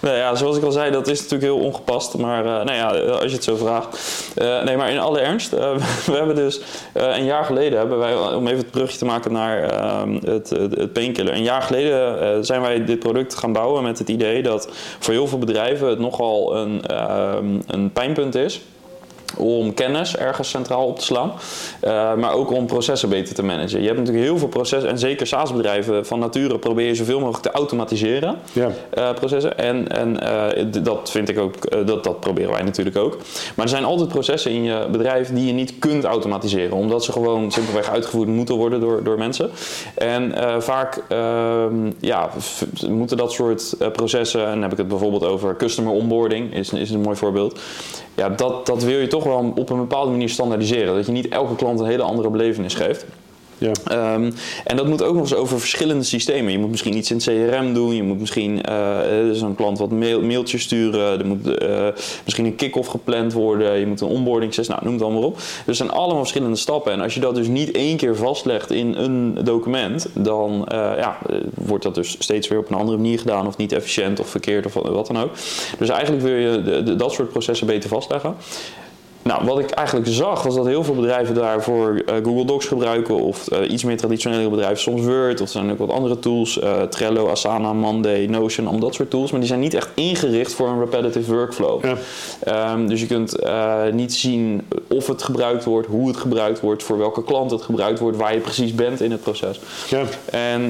Nou 0.07 0.19
ja, 0.19 0.35
zoals 0.35 0.57
ik 0.57 0.63
al 0.63 0.73
zei, 0.73 0.91
dat 0.91 1.09
is 1.09 1.21
natuurlijk 1.21 1.53
heel 1.53 1.65
ongepast. 1.65 2.17
Maar 2.17 2.45
eh, 2.45 2.65
nou 2.65 2.73
ja, 2.73 2.95
eh, 2.95 3.13
als 3.13 3.31
je 3.31 3.37
het 3.37 3.45
zo 3.45 3.57
vraagt. 3.57 4.21
Eh, 4.35 4.63
nee, 4.63 4.77
maar 4.77 4.91
in 4.91 4.99
alle 4.99 5.21
ernst. 5.21 5.51
we 6.11 6.13
hebben 6.13 6.37
dus 6.37 6.61
een 6.93 7.25
jaar 7.25 7.45
geleden, 7.45 7.79
hebben 7.79 7.99
wij, 7.99 8.15
om 8.17 8.47
even 8.47 8.59
het 8.59 8.71
brugje 8.71 8.99
te 8.99 9.05
maken 9.05 9.33
naar 9.33 9.63
ehm, 9.63 10.15
het, 10.25 10.51
het, 10.51 10.77
het 10.77 10.93
painkiller. 10.93 11.35
Een 11.35 11.43
jaar 11.43 11.63
geleden 11.63 12.45
zijn 12.45 12.61
wij 12.61 12.85
dit 12.85 12.99
product 12.99 13.35
gaan 13.35 13.53
bouwen 13.53 13.83
met 13.83 13.99
het 13.99 14.09
idee 14.09 14.43
dat 14.43 14.69
voor 14.99 15.15
heel 15.15 15.27
veel 15.27 15.39
bedrijven 15.39 15.89
het 15.89 15.99
nogal 15.99 16.57
een, 16.57 16.87
ehm, 16.87 17.61
een 17.67 17.93
pijnpunt 17.93 18.35
is 18.35 18.61
om 19.37 19.75
kennis 19.75 20.17
ergens 20.17 20.51
centraal 20.51 20.87
op 20.87 20.99
te 20.99 21.05
slaan, 21.05 21.33
eh, 21.81 22.15
maar 22.15 22.33
ook 22.33 22.51
om 22.51 22.67
processen 22.67 23.09
beter 23.09 23.35
te 23.35 23.43
managen. 23.45 23.81
Je 23.81 23.87
hebt 23.87 23.99
natuurlijk 23.99 24.25
heel 24.27 24.39
veel 24.39 24.49
processen, 24.49 24.91
en 24.91 24.99
zeker 24.99 25.27
SaaS-bedrijven 25.27 26.07
van 26.07 26.19
nature 26.19 26.59
probeer 26.59 26.87
je 26.87 26.95
zoveel 26.95 27.19
mogelijk 27.21 27.43
te 27.43 27.51
automatiseren, 27.51 28.37
Ja. 28.53 28.71
eh, 28.91 29.15
processen. 29.15 29.59
En, 29.59 29.89
en 29.89 30.21
eh, 30.21 30.65
dat 30.83 31.11
vind 31.11 31.29
ik 31.29 31.39
ook, 31.39 31.87
dat, 31.87 32.05
dat 32.05 32.21
proberen 32.21 32.53
wij 32.53 32.63
natuurlijk 32.63 32.97
ook. 32.97 33.17
Maar 33.55 33.65
er 33.65 33.71
zijn 33.71 33.85
altijd 33.85 34.09
processen 34.09 34.51
in 34.51 34.63
je 34.63 34.87
bedrijf 34.91 35.33
die 35.33 35.47
je 35.47 35.53
niet 35.53 35.79
kunt 35.79 36.05
automatiseren, 36.05 36.77
omdat 36.77 37.05
ze 37.05 37.13
gewoon 37.13 37.51
simpelweg 37.53 37.91
uitgevoerd 37.91 38.29
moeten 38.29 38.55
worden 38.55 38.81
door, 38.81 39.05
door 39.05 39.19
mensen. 39.19 39.51
En 39.95 40.35
vaak 40.63 41.03
ehm, 41.09 41.91
ja, 42.01 42.31
moeten 42.89 43.17
dat 43.17 43.33
soort 43.33 43.77
processen, 43.93 44.45
en 44.45 44.51
dan 44.53 44.63
heb 44.63 44.73
ik 44.73 44.79
het 44.79 44.89
bijvoorbeeld 44.89 45.25
over 45.25 45.57
customer 45.57 45.93
onboarding, 45.93 46.55
is, 46.55 46.73
is 46.73 46.91
een 46.91 47.01
mooi 47.01 47.17
voorbeeld. 47.17 47.61
Ja, 48.15 48.29
dat, 48.29 48.67
dat 48.67 48.83
wil 48.83 48.99
je 48.99 49.07
toch 49.07 49.25
wel 49.27 49.53
op 49.57 49.71
een 49.71 49.77
bepaalde 49.77 50.11
manier 50.11 50.29
standaardiseren. 50.29 50.95
Dat 50.95 51.07
je 51.07 51.13
niet 51.13 51.29
elke 51.29 51.57
klant 51.57 51.81
een 51.81 51.87
hele 51.87 52.03
andere 52.03 52.31
belevenis 52.31 52.75
geeft. 52.75 53.07
Ja. 53.59 53.73
Ehm, 53.85 54.31
en 54.65 54.77
dat 54.77 54.87
moet 54.87 55.03
ook 55.03 55.15
nog 55.15 55.23
eens 55.23 55.35
over 55.35 55.59
verschillende 55.59 56.05
systemen. 56.05 56.53
Je 56.53 56.59
moet 56.59 56.71
misschien 56.71 56.97
iets 56.97 57.11
in 57.11 57.17
het 57.17 57.25
CRM 57.25 57.75
doen. 57.75 57.95
Je 57.95 58.03
moet 58.03 58.21
misschien 58.21 58.63
eh 58.63 58.95
een 59.41 59.55
klant 59.55 59.79
wat 59.79 59.91
mail, 59.91 60.21
mailtjes 60.21 60.63
sturen. 60.63 61.19
Er 61.19 61.27
moet 61.27 61.59
eh, 61.59 61.87
misschien 62.25 62.45
een 62.45 62.55
kick-off 62.55 62.89
gepland 62.89 63.33
worden. 63.33 63.79
Je 63.79 63.87
moet 63.87 64.01
een 64.01 64.09
onboarding 64.09 64.55
sessie. 64.55 64.75
Nou, 64.75 64.87
noem 64.87 64.95
het 64.95 65.05
allemaal 65.05 65.23
op. 65.23 65.37
Dus 65.37 65.65
er 65.67 65.75
zijn 65.75 65.91
allemaal 65.91 66.19
verschillende 66.19 66.57
stappen. 66.57 66.93
En 66.93 67.01
als 67.01 67.15
je 67.15 67.21
dat 67.21 67.35
dus 67.35 67.49
niet 67.49 67.71
één 67.71 67.97
keer 67.97 68.17
vastlegt 68.17 68.71
in 68.71 68.95
een 68.95 69.39
document, 69.45 70.09
dan 70.13 70.67
eh, 70.67 70.93
ja, 70.97 71.19
wordt 71.55 71.85
dat 71.85 71.95
dus 71.95 72.17
steeds 72.19 72.49
weer 72.49 72.59
op 72.59 72.71
een 72.71 72.77
andere 72.77 72.97
manier 72.97 73.19
gedaan. 73.19 73.47
Of 73.47 73.57
niet 73.57 73.73
efficiënt 73.73 74.21
of 74.21 74.29
verkeerd 74.29 74.67
of 74.67 74.73
wat 74.73 75.07
dan 75.07 75.19
ook. 75.19 75.31
Dus 75.79 75.89
eigenlijk 75.89 76.23
wil 76.23 76.35
je 76.35 76.97
dat 76.97 77.13
soort 77.13 77.29
processen 77.29 77.67
beter 77.67 77.89
vastleggen. 77.89 78.35
Nou, 79.27 79.45
wat 79.45 79.59
ik 79.59 79.71
eigenlijk 79.71 80.09
zag 80.09 80.43
was 80.43 80.55
dat 80.55 80.67
heel 80.67 80.85
veel 80.85 80.95
bedrijven 80.95 81.35
daarvoor 81.35 82.03
eh, 82.07 82.15
Google 82.23 82.45
Docs 82.45 82.67
gebruiken 82.67 83.15
of 83.15 83.49
eh, 83.49 83.71
iets 83.71 83.85
meer 83.85 83.97
traditionele 83.97 84.49
bedrijven, 84.49 84.79
soms 84.79 85.05
Word 85.05 85.41
of 85.41 85.47
er 85.47 85.53
zijn 85.53 85.71
ook 85.71 85.79
wat 85.79 85.91
andere 85.91 86.19
tools, 86.19 86.59
eh, 86.59 86.83
Trello, 86.83 87.29
Asana, 87.29 87.73
Monday, 87.73 88.27
Notion, 88.27 88.67
allemaal 88.67 88.87
dat 88.87 88.95
soort 88.95 89.11
tools, 89.11 89.31
maar 89.31 89.41
die 89.41 89.49
zijn 89.49 89.61
niet 89.61 89.75
echt 89.75 89.89
ingericht 89.95 90.53
voor 90.53 90.69
een 90.69 90.79
repetitive 90.79 91.33
workflow. 91.35 91.85
Ja. 91.85 91.97
Ehm, 92.41 92.87
dus 92.87 93.01
je 93.01 93.07
kunt 93.07 93.37
niet 93.93 94.15
zien 94.15 94.67
of 94.89 95.07
het 95.07 95.23
gebruikt 95.23 95.65
wordt, 95.65 95.89
hoe 95.89 96.09
het 96.09 96.17
gebruikt 96.17 96.61
wordt, 96.61 96.83
voor 96.83 96.99
welke 96.99 97.25
klant 97.25 97.51
het 97.51 97.63
gebruikt 97.63 97.99
wordt, 97.99 98.17
waar 98.17 98.35
je 98.35 98.41
precies 98.41 98.75
bent 98.75 99.01
in 99.01 99.11
het 99.11 99.23
proces. 99.23 99.61
Ja. 99.89 100.03
En 100.31 100.69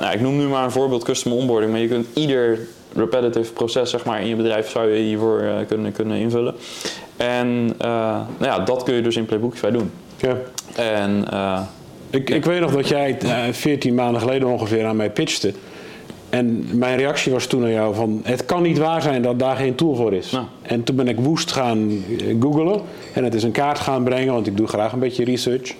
nou, 0.00 0.12
ik 0.12 0.20
noem 0.20 0.36
nu 0.36 0.46
maar 0.46 0.64
een 0.64 0.70
voorbeeld 0.70 1.04
custom 1.04 1.32
onboarding, 1.32 1.72
maar 1.72 1.80
je 1.80 1.88
kunt 1.88 2.06
ieder 2.14 2.58
repetitive 2.98 3.52
proces 3.52 3.90
zeg 3.90 4.04
maar, 4.04 4.20
in 4.20 4.28
je 4.28 4.36
bedrijf 4.36 4.70
zou 4.70 4.88
je 4.92 5.02
hiervoor 5.02 5.40
eh, 5.40 5.66
kunnen, 5.66 5.92
kunnen 5.92 6.16
invullen. 6.18 6.54
En 7.18 7.74
eh, 7.78 7.88
nou 8.38 8.52
ja, 8.52 8.58
dat 8.58 8.82
kun 8.82 8.94
je 8.94 9.02
dus 9.02 9.16
in 9.16 9.24
Playbookify 9.26 9.70
doen. 9.70 9.90
ja. 10.16 10.36
En 10.76 11.24
eh, 11.30 11.60
Ik, 12.10 12.30
ik 12.30 12.44
weet 12.44 12.60
nog 12.60 12.72
dat 12.72 12.88
jij 12.88 13.18
eh, 13.18 13.52
14 13.52 13.94
maanden 13.94 14.20
geleden 14.20 14.48
ongeveer 14.48 14.84
aan 14.84 14.96
mij 14.96 15.10
pitchte. 15.10 15.52
En 16.30 16.66
mijn 16.72 16.96
reactie 16.96 17.32
was 17.32 17.46
toen 17.46 17.62
aan 17.62 17.70
jou 17.70 17.94
van... 17.94 18.20
het 18.24 18.44
kan 18.44 18.62
niet 18.62 18.78
waar 18.78 19.02
zijn 19.02 19.22
dat 19.22 19.38
daar 19.38 19.56
geen 19.56 19.74
tool 19.74 19.94
voor 19.94 20.14
is. 20.14 20.30
Nou. 20.30 20.44
En 20.62 20.84
toen 20.84 20.96
ben 20.96 21.08
ik 21.08 21.20
woest 21.20 21.52
gaan 21.52 22.04
googlen. 22.40 22.80
En 23.14 23.24
het 23.24 23.34
is 23.34 23.42
een 23.42 23.52
kaart 23.52 23.78
gaan 23.78 24.04
brengen, 24.04 24.32
want 24.32 24.46
ik 24.46 24.56
doe 24.56 24.66
graag 24.66 24.92
een 24.92 24.98
beetje 24.98 25.24
research. 25.24 25.74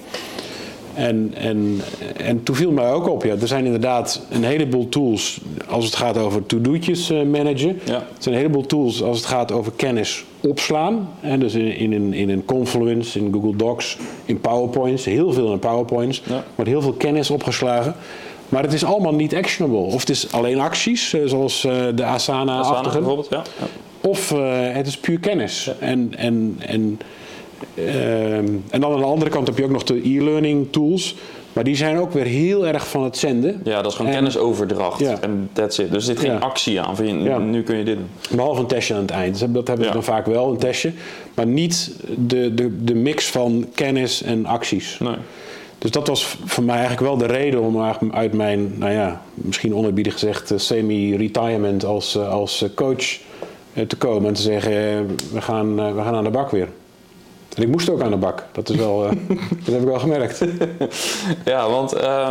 En, 0.98 1.32
en, 1.34 1.80
en 2.16 2.42
toen 2.42 2.54
viel 2.54 2.70
mij 2.70 2.92
ook 2.92 3.08
op, 3.08 3.24
ja, 3.24 3.34
er 3.40 3.48
zijn 3.48 3.64
inderdaad 3.64 4.20
een 4.30 4.44
heleboel 4.44 4.88
tools 4.88 5.40
als 5.68 5.84
het 5.84 5.96
gaat 5.96 6.18
over 6.18 6.46
to-do'tjes 6.46 7.10
eh, 7.10 7.22
managen. 7.22 7.80
Ja. 7.84 7.94
Er 7.94 8.04
zijn 8.18 8.34
een 8.34 8.40
heleboel 8.40 8.66
tools 8.66 9.02
als 9.02 9.16
het 9.16 9.26
gaat 9.26 9.52
over 9.52 9.72
kennis 9.76 10.24
opslaan. 10.40 11.08
En 11.20 11.40
dus 11.40 11.54
in, 11.54 11.76
in, 11.76 11.92
een, 11.92 12.12
in 12.12 12.28
een 12.28 12.44
Confluence, 12.44 13.18
in 13.18 13.32
Google 13.32 13.56
Docs, 13.56 13.98
in 14.24 14.40
PowerPoints, 14.40 15.04
heel 15.04 15.32
veel 15.32 15.52
in 15.52 15.58
PowerPoints. 15.58 16.22
Ja. 16.24 16.44
wordt 16.54 16.70
heel 16.70 16.82
veel 16.82 16.92
kennis 16.92 17.30
opgeslagen. 17.30 17.94
Maar 18.48 18.62
het 18.62 18.72
is 18.72 18.84
allemaal 18.84 19.14
niet 19.14 19.34
actionable. 19.34 19.78
Of 19.78 20.00
het 20.00 20.10
is 20.10 20.32
alleen 20.32 20.60
acties, 20.60 21.12
eh, 21.14 21.20
zoals 21.24 21.64
eh, 21.64 21.72
de 21.94 22.04
Asana 22.04 22.58
Asana-achtige. 22.58 22.98
bijvoorbeeld, 22.98 23.28
ja. 23.30 23.42
ja. 23.58 23.66
Of 24.00 24.28
het 24.72 24.86
is 24.86 24.96
puur 24.96 25.18
kennis. 25.18 25.70
En, 25.78 26.12
en, 26.16 26.56
en, 26.58 27.00
ehm, 27.74 28.46
en 28.70 28.80
dan 28.80 28.92
aan 28.92 28.98
de 28.98 29.04
andere 29.04 29.30
kant 29.30 29.46
heb 29.46 29.58
je 29.58 29.64
ook 29.64 29.70
nog 29.70 29.84
de 29.84 30.00
e-learning 30.08 30.66
tools. 30.70 31.16
Maar 31.52 31.64
die 31.64 31.76
zijn 31.76 31.98
ook 31.98 32.12
weer 32.12 32.24
heel 32.24 32.66
erg 32.66 32.88
van 32.88 33.04
het 33.04 33.16
zenden. 33.16 33.60
Ja, 33.64 33.82
dat 33.82 33.90
is 33.90 33.96
gewoon 33.96 34.10
En- 34.12 34.16
kennisoverdracht. 34.18 34.98
Ja. 35.00 35.20
En 35.20 35.50
that's 35.52 35.78
it. 35.78 35.86
Dus 35.92 35.96
er 36.08 36.14
zit 36.14 36.18
geen 36.24 36.32
Ja. 36.32 36.38
actie 36.38 36.80
aan. 36.80 36.96
Van 36.96 37.22
Ja. 37.22 37.38
Nu 37.38 37.62
kun 37.62 37.76
je 37.76 37.84
dit 37.84 37.96
doen. 37.96 38.36
Behalve 38.36 38.60
een 38.60 38.66
testje 38.66 38.94
aan 38.94 39.00
het 39.00 39.10
eind. 39.10 39.38
Dus 39.38 39.48
dat 39.50 39.68
hebben 39.68 39.86
we 39.86 39.92
dan 39.92 40.04
vaak 40.04 40.26
wel, 40.26 40.50
een 40.50 40.56
testje. 40.58 40.92
Maar 41.34 41.46
niet 41.46 41.96
de, 42.16 42.54
de, 42.54 42.84
de 42.84 42.94
mix 42.94 43.26
van 43.30 43.66
kennis 43.74 44.22
en 44.22 44.46
acties. 44.46 44.98
Nee. 44.98 45.14
Dus 45.78 45.90
dat 45.90 46.06
was 46.08 46.36
voor 46.44 46.64
mij 46.64 46.76
eigenlijk 46.76 47.06
wel 47.06 47.16
de 47.16 47.26
reden 47.34 47.60
om 47.60 47.82
uit 48.12 48.32
mijn, 48.32 48.72
nou 48.78 48.92
ja, 48.92 49.22
misschien 49.34 49.74
onerbiedig 49.74 50.12
gezegd, 50.12 50.50
eh, 50.50 50.58
semi-retirement 50.58 51.84
als, 51.84 52.16
eh, 52.16 52.28
als 52.30 52.62
eh, 52.62 52.68
coach 52.74 53.18
te 53.86 53.96
komen 53.98 54.28
en 54.28 54.34
te 54.34 54.42
zeggen: 54.42 54.70
we, 55.32 55.40
gaan, 55.40 55.74
we 55.74 56.02
gaan 56.02 56.14
aan 56.14 56.24
de 56.24 56.30
bak 56.30 56.50
weer. 56.50 56.68
En 57.58 57.64
ik 57.64 57.70
moest 57.70 57.90
ook 57.90 58.00
aan 58.00 58.10
de 58.10 58.16
bak. 58.16 58.44
Dat, 58.52 58.68
is 58.68 58.76
wel, 58.76 59.04
uh, 59.04 59.10
dat 59.64 59.74
heb 59.74 59.80
ik 59.80 59.88
wel 59.88 59.98
gemerkt. 59.98 60.44
ja, 61.44 61.70
want 61.70 61.96
uh, 61.96 62.30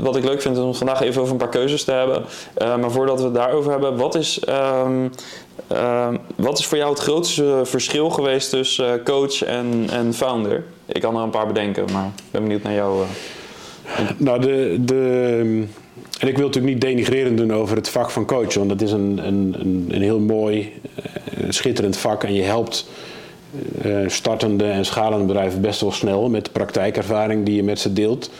wat 0.00 0.16
ik 0.16 0.24
leuk 0.24 0.42
vind 0.42 0.56
is 0.56 0.62
om 0.62 0.74
vandaag 0.74 1.00
even 1.00 1.20
over 1.20 1.32
een 1.32 1.38
paar 1.38 1.48
keuzes 1.48 1.84
te 1.84 1.92
hebben. 1.92 2.24
Uh, 2.62 2.76
maar 2.76 2.90
voordat 2.90 3.18
we 3.18 3.24
het 3.24 3.34
daarover 3.34 3.70
hebben, 3.70 3.96
wat 3.96 4.14
is, 4.14 4.42
um, 4.78 5.10
wat 6.36 6.58
is 6.58 6.66
voor 6.66 6.78
jou 6.78 6.90
het 6.90 7.00
grootste 7.00 7.60
verschil 7.64 8.10
geweest 8.10 8.50
tussen 8.50 9.02
coach 9.02 9.42
en, 9.44 9.86
en 9.90 10.14
founder? 10.14 10.64
Ik 10.86 11.00
kan 11.00 11.16
er 11.16 11.22
een 11.22 11.30
paar 11.30 11.46
bedenken, 11.46 11.84
maar 11.92 12.06
ik 12.06 12.30
ben 12.30 12.42
benieuwd 12.42 12.62
naar 12.62 12.74
jou. 12.74 13.04
Nou, 14.16 14.40
de, 14.40 14.76
de, 14.80 15.66
en 16.18 16.28
ik 16.28 16.36
wil 16.36 16.46
natuurlijk 16.46 16.72
niet 16.72 16.80
denigrerend 16.80 17.36
doen 17.36 17.52
over 17.52 17.76
het 17.76 17.88
vak 17.88 18.10
van 18.10 18.26
coach, 18.26 18.54
want 18.54 18.68
dat 18.68 18.80
is 18.80 18.92
een, 18.92 19.20
een, 19.26 19.54
een, 19.58 19.88
een 19.90 20.02
heel 20.02 20.20
mooi, 20.20 20.72
schitterend 21.48 21.96
vak 21.96 22.24
en 22.24 22.34
je 22.34 22.42
helpt 22.42 22.86
startende 24.06 24.64
en 24.64 24.84
schalende 24.84 25.24
bedrijven 25.24 25.60
best 25.60 25.80
wel 25.80 25.92
snel 25.92 26.28
met 26.28 26.44
de 26.44 26.50
praktijkervaring 26.50 27.44
die 27.44 27.54
je 27.54 27.62
met 27.62 27.78
ze 27.78 27.92
deelt. 27.92 28.30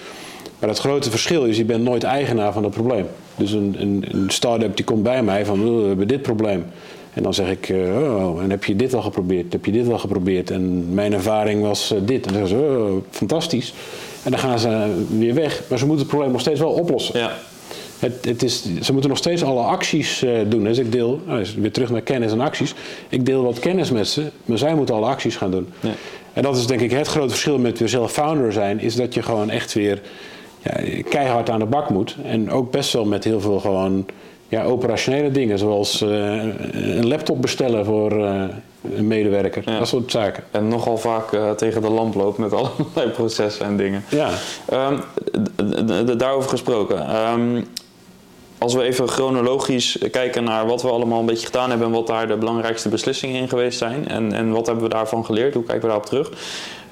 Maar 0.58 0.68
het 0.68 0.78
grote 0.78 1.10
verschil 1.10 1.44
is, 1.44 1.56
je 1.56 1.64
bent 1.64 1.84
nooit 1.84 2.02
eigenaar 2.02 2.52
van 2.52 2.64
het 2.64 2.72
probleem. 2.72 3.06
Dus 3.36 3.52
een, 3.52 3.76
een, 3.78 4.04
een 4.10 4.30
start-up 4.30 4.76
die 4.76 4.84
komt 4.84 5.02
bij 5.02 5.22
mij 5.22 5.44
van, 5.44 5.68
oh, 5.68 5.80
we 5.80 5.86
hebben 5.86 6.08
dit 6.08 6.22
probleem. 6.22 6.64
En 7.12 7.22
dan 7.22 7.34
zeg 7.34 7.50
ik, 7.50 7.68
uh, 7.68 7.96
oh, 7.96 8.42
en 8.42 8.50
heb 8.50 8.64
je 8.64 8.76
dit 8.76 8.94
al 8.94 9.02
geprobeerd? 9.02 9.52
Heb 9.52 9.64
je 9.64 9.72
dit 9.72 9.88
al 9.88 9.98
geprobeerd? 9.98 10.50
En 10.50 10.94
mijn 10.94 11.12
ervaring 11.12 11.62
was 11.62 11.92
uh, 11.92 11.98
dit. 12.04 12.26
En 12.26 12.32
dan 12.32 12.46
zeggen 12.46 12.68
ze, 12.68 12.78
oh, 12.78 12.96
fantastisch. 13.10 13.74
En 14.22 14.30
dan 14.30 14.40
gaan 14.40 14.58
ze 14.58 15.04
weer 15.18 15.34
weg. 15.34 15.62
Maar 15.68 15.78
ze 15.78 15.86
moeten 15.86 16.04
het 16.04 16.14
probleem 16.14 16.32
nog 16.32 16.40
steeds 16.40 16.60
wel 16.60 16.70
oplossen. 16.70 17.18
Ja. 17.18 17.32
Het, 18.02 18.24
het 18.24 18.42
is, 18.42 18.62
ze 18.82 18.92
moeten 18.92 19.10
nog 19.10 19.18
steeds 19.18 19.44
alle 19.44 19.62
acties 19.62 20.22
uh, 20.22 20.38
doen. 20.46 20.64
Dus 20.64 20.78
ik 20.78 20.92
deel, 20.92 21.20
nou, 21.26 21.46
weer 21.56 21.72
terug 21.72 21.90
naar 21.90 22.00
kennis 22.00 22.32
en 22.32 22.40
acties. 22.40 22.74
Ik 23.08 23.26
deel 23.26 23.42
wat 23.42 23.58
kennis 23.58 23.90
met 23.90 24.08
ze, 24.08 24.30
maar 24.44 24.58
zij 24.58 24.74
moeten 24.74 24.94
alle 24.94 25.06
acties 25.06 25.36
gaan 25.36 25.50
doen. 25.50 25.68
Ja. 25.80 25.90
En 26.32 26.42
dat 26.42 26.56
is 26.56 26.66
denk 26.66 26.80
ik 26.80 26.90
het 26.90 27.06
grote 27.06 27.28
verschil 27.28 27.58
met 27.58 27.78
weer 27.78 27.88
zelf 27.88 28.12
founder 28.12 28.52
zijn, 28.52 28.80
is 28.80 28.96
dat 28.96 29.14
je 29.14 29.22
gewoon 29.22 29.50
echt 29.50 29.72
weer 29.72 30.00
ja, 30.62 31.02
keihard 31.08 31.50
aan 31.50 31.58
de 31.58 31.66
bak 31.66 31.90
moet. 31.90 32.16
En 32.24 32.50
ook 32.50 32.70
best 32.70 32.92
wel 32.92 33.04
met 33.04 33.24
heel 33.24 33.40
veel 33.40 33.60
gewoon 33.60 34.06
ja, 34.48 34.64
operationele 34.64 35.30
dingen, 35.30 35.58
zoals 35.58 36.02
uh, 36.02 36.10
een 36.72 37.06
laptop 37.06 37.42
bestellen 37.42 37.84
voor 37.84 38.12
uh, 38.12 38.44
een 38.94 39.06
medewerker. 39.06 39.62
Ja. 39.66 39.78
Dat 39.78 39.88
soort 39.88 40.10
zaken. 40.10 40.44
En 40.50 40.68
nogal 40.68 40.98
vaak 40.98 41.32
uh, 41.32 41.50
tegen 41.50 41.82
de 41.82 41.90
lamp 41.90 42.14
loopt 42.14 42.38
met 42.38 42.52
allerlei 42.58 43.10
processen 43.12 43.66
en 43.66 43.76
dingen. 43.76 44.04
Ja. 44.08 44.30
Um, 44.72 46.18
daarover 46.18 46.50
gesproken. 46.50 47.16
Um, 47.16 47.64
als 48.62 48.74
we 48.74 48.82
even 48.82 49.08
chronologisch 49.08 49.98
kijken 50.10 50.44
naar 50.44 50.66
wat 50.66 50.82
we 50.82 50.88
allemaal 50.88 51.20
een 51.20 51.26
beetje 51.26 51.46
gedaan 51.46 51.68
hebben 51.68 51.86
en 51.86 51.92
wat 51.92 52.06
daar 52.06 52.28
de 52.28 52.36
belangrijkste 52.36 52.88
beslissingen 52.88 53.40
in 53.40 53.48
geweest 53.48 53.78
zijn 53.78 54.08
en, 54.08 54.32
en 54.32 54.50
wat 54.50 54.66
hebben 54.66 54.84
we 54.84 54.90
daarvan 54.90 55.24
geleerd, 55.24 55.54
hoe 55.54 55.62
kijken 55.62 55.82
we 55.82 55.88
daarop 55.88 56.06
terug? 56.06 56.30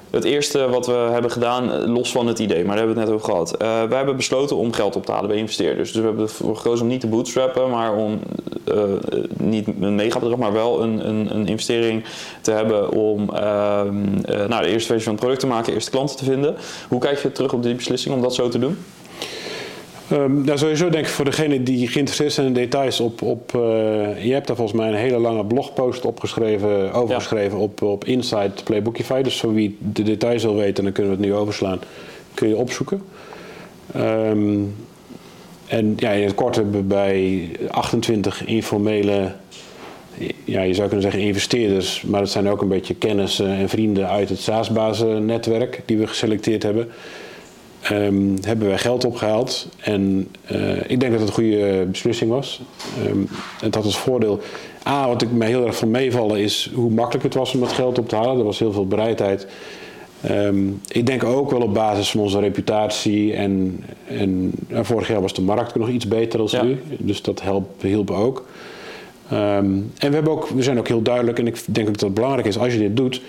Het 0.09 0.23
eerste 0.23 0.69
wat 0.69 0.85
we 0.85 0.91
hebben 0.93 1.31
gedaan, 1.31 1.91
los 1.91 2.11
van 2.11 2.27
het 2.27 2.39
idee, 2.39 2.65
maar 2.65 2.75
daar 2.75 2.85
hebben 2.85 2.95
we 2.95 2.99
het 2.99 3.09
net 3.09 3.19
over 3.19 3.33
gehad. 3.33 3.61
Uh, 3.61 3.89
we 3.89 3.95
hebben 3.95 4.15
besloten 4.15 4.55
om 4.55 4.73
geld 4.73 4.95
op 4.95 5.05
te 5.05 5.11
halen 5.11 5.29
bij 5.29 5.37
investeerders. 5.37 5.91
Dus 5.91 6.01
we 6.01 6.07
hebben 6.07 6.23
ervoor 6.23 6.55
gekozen 6.55 6.85
om 6.85 6.91
niet 6.91 7.01
te 7.01 7.07
bootstrappen, 7.07 7.69
maar 7.69 7.95
om 7.95 8.19
uh, 8.67 8.83
niet 9.37 9.67
een 9.81 9.95
megabedrag, 9.95 10.37
maar 10.37 10.53
wel 10.53 10.81
een, 10.81 11.07
een, 11.07 11.35
een, 11.35 11.47
investering 11.47 12.03
te 12.41 12.51
hebben 12.51 12.91
om 12.91 13.21
uh, 13.21 13.37
nou, 14.47 14.61
de 14.61 14.67
eerste 14.67 14.87
versie 14.87 15.03
van 15.03 15.11
het 15.11 15.19
product 15.19 15.39
te 15.39 15.47
maken, 15.47 15.73
eerste 15.73 15.91
klanten 15.91 16.17
te 16.17 16.23
vinden. 16.23 16.55
Hoe 16.89 16.99
kijk 16.99 17.19
je 17.19 17.31
terug 17.31 17.53
op 17.53 17.63
die 17.63 17.75
beslissing 17.75 18.15
om 18.15 18.21
dat 18.21 18.35
zo 18.35 18.49
te 18.49 18.59
doen? 18.59 18.77
Um, 20.11 20.43
nou, 20.43 20.57
sowieso 20.57 20.89
denk 20.89 21.05
ik 21.05 21.11
voor 21.11 21.25
degene 21.25 21.63
die 21.63 21.87
geïnteresseerd 21.87 22.33
zijn 22.33 22.47
in 22.47 22.53
details 22.53 22.99
op. 22.99 23.21
op 23.21 23.51
uh, 23.55 23.61
je 24.23 24.33
hebt 24.33 24.47
daar 24.47 24.55
volgens 24.55 24.77
mij 24.77 24.87
een 24.87 24.95
hele 24.95 25.17
lange 25.17 25.45
blogpost 25.45 26.05
opgeschreven, 26.05 26.93
overgeschreven 26.93 27.57
ja. 27.57 27.63
op, 27.63 27.81
op 27.81 28.05
Inside 28.05 28.51
Playbookify. 28.63 29.21
Dus 29.21 29.37
zo 29.37 29.53
wie 29.53 29.77
de 29.79 30.03
details 30.03 30.43
wil 30.43 30.55
weten, 30.55 30.83
dan 30.83 30.93
kunnen 30.93 31.11
we 31.11 31.17
het 31.17 31.27
nu 31.27 31.35
overslaan. 31.35 31.79
Kun 32.33 32.47
je 32.47 32.55
opzoeken. 32.55 33.01
Um, 33.95 34.75
en 35.67 35.93
ja, 35.97 36.09
in 36.09 36.23
het 36.23 36.35
kort 36.35 36.55
hebben 36.55 36.73
we 36.73 36.81
bij 36.81 37.49
28 37.69 38.45
informele, 38.45 39.31
ja, 40.43 40.61
je 40.61 40.73
zou 40.73 40.87
kunnen 40.87 41.11
zeggen 41.11 41.27
investeerders, 41.27 42.01
maar 42.01 42.21
het 42.21 42.29
zijn 42.29 42.49
ook 42.49 42.61
een 42.61 42.67
beetje 42.67 42.95
kennis 42.95 43.39
en 43.39 43.69
vrienden 43.69 44.09
uit 44.09 44.29
het 44.29 44.39
SaaS-basennetwerk 44.39 45.81
die 45.85 45.97
we 45.97 46.07
geselecteerd 46.07 46.63
hebben. 46.63 46.89
Um, 47.91 48.35
hebben 48.41 48.67
wij 48.67 48.77
geld 48.77 49.05
opgehaald. 49.05 49.67
En 49.79 50.27
uh, 50.51 50.77
ik 50.77 50.99
denk 50.99 51.11
dat 51.11 51.19
het 51.19 51.29
een 51.29 51.35
goede 51.35 51.85
beslissing 51.91 52.31
was. 52.31 52.61
Um, 53.07 53.27
het 53.61 53.75
had 53.75 53.83
als 53.83 53.97
voordeel. 53.97 54.39
A, 54.87 55.07
wat 55.07 55.21
ik 55.21 55.31
mij 55.31 55.47
heel 55.47 55.65
erg 55.65 55.75
van 55.75 55.91
meevallen 55.91 56.39
is 56.39 56.71
hoe 56.73 56.91
makkelijk 56.91 57.23
het 57.23 57.33
was 57.33 57.53
om 57.53 57.59
dat 57.59 57.71
geld 57.71 57.99
op 57.99 58.09
te 58.09 58.15
halen. 58.15 58.37
Er 58.37 58.43
was 58.43 58.59
heel 58.59 58.71
veel 58.71 58.87
bereidheid. 58.87 59.47
Um, 60.29 60.81
ik 60.87 61.05
denk 61.05 61.23
ook 61.23 61.51
wel 61.51 61.61
op 61.61 61.73
basis 61.73 62.11
van 62.11 62.21
onze 62.21 62.39
reputatie. 62.39 63.33
En, 63.33 63.83
en 64.07 64.53
vorig 64.71 65.07
jaar 65.07 65.21
was 65.21 65.33
de 65.33 65.41
markt 65.41 65.75
nog 65.75 65.89
iets 65.89 66.07
beter 66.07 66.37
dan 66.37 66.47
ja. 66.51 66.63
nu. 66.63 66.81
Dus 66.97 67.21
dat 67.21 67.41
help, 67.41 67.81
hielp 67.81 68.11
ook. 68.11 68.45
En 69.31 69.91
we, 69.97 70.09
hebben 70.09 70.31
ook, 70.31 70.47
we 70.47 70.63
zijn 70.63 70.77
ook 70.77 70.87
heel 70.87 71.01
duidelijk, 71.01 71.39
en 71.39 71.47
ik 71.47 71.63
denk 71.65 71.87
ook 71.87 71.93
dat 71.93 72.01
het 72.01 72.13
belangrijk 72.13 72.47
is 72.47 72.57
als 72.57 72.73
je 72.73 72.79
dit 72.79 72.97
doet, 72.97 73.21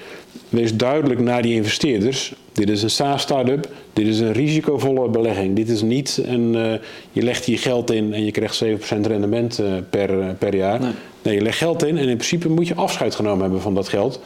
wees 0.49 0.77
duidelijk 0.77 1.21
naar 1.21 1.43
die 1.43 1.55
investeerders. 1.55 2.35
Dit 2.53 2.71
is 2.71 2.83
een 2.83 2.91
SaaS-startup, 2.91 3.69
dit 3.93 4.07
is 4.07 4.21
een 4.21 4.33
risicovolle 4.33 5.09
belegging. 5.09 5.57
Dit 5.57 5.69
is 5.69 5.83
niet 5.83 6.23
een, 6.25 6.55
uh, 6.55 6.73
je 7.13 7.23
legt 7.23 7.45
hier 7.45 7.59
geld 7.59 7.91
in 7.91 8.15
en 8.15 8.25
je 8.25 8.31
krijgt 8.31 8.65
7% 8.65 8.69
rendement 9.07 9.61
uh, 9.61 9.67
per, 9.91 10.19
uh, 10.19 10.27
per 10.39 10.57
jaar. 10.57 10.81
Nee. 10.81 10.93
nee. 11.23 11.35
je 11.35 11.41
legt 11.41 11.59
geld 11.59 11.85
in 11.85 11.99
en 11.99 12.09
in 12.09 12.17
principe 12.17 12.49
moet 12.49 12.69
je 12.69 12.75
afscheid 12.75 13.15
genomen 13.15 13.43
hebben 13.43 13.61
van 13.61 13.75
dat 13.75 13.89
geld. 13.89 14.21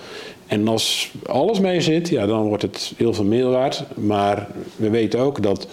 En 0.46 0.68
als 0.68 1.10
alles 1.26 1.60
mee 1.60 1.80
zit, 1.80 2.08
ja, 2.08 2.26
dan 2.26 2.48
wordt 2.48 2.62
het 2.62 2.92
heel 2.96 3.14
veel 3.14 3.24
meer 3.24 3.48
waard. 3.48 3.84
Maar 3.94 4.46
we 4.76 4.90
weten 4.90 5.20
ook 5.20 5.42
dat 5.42 5.68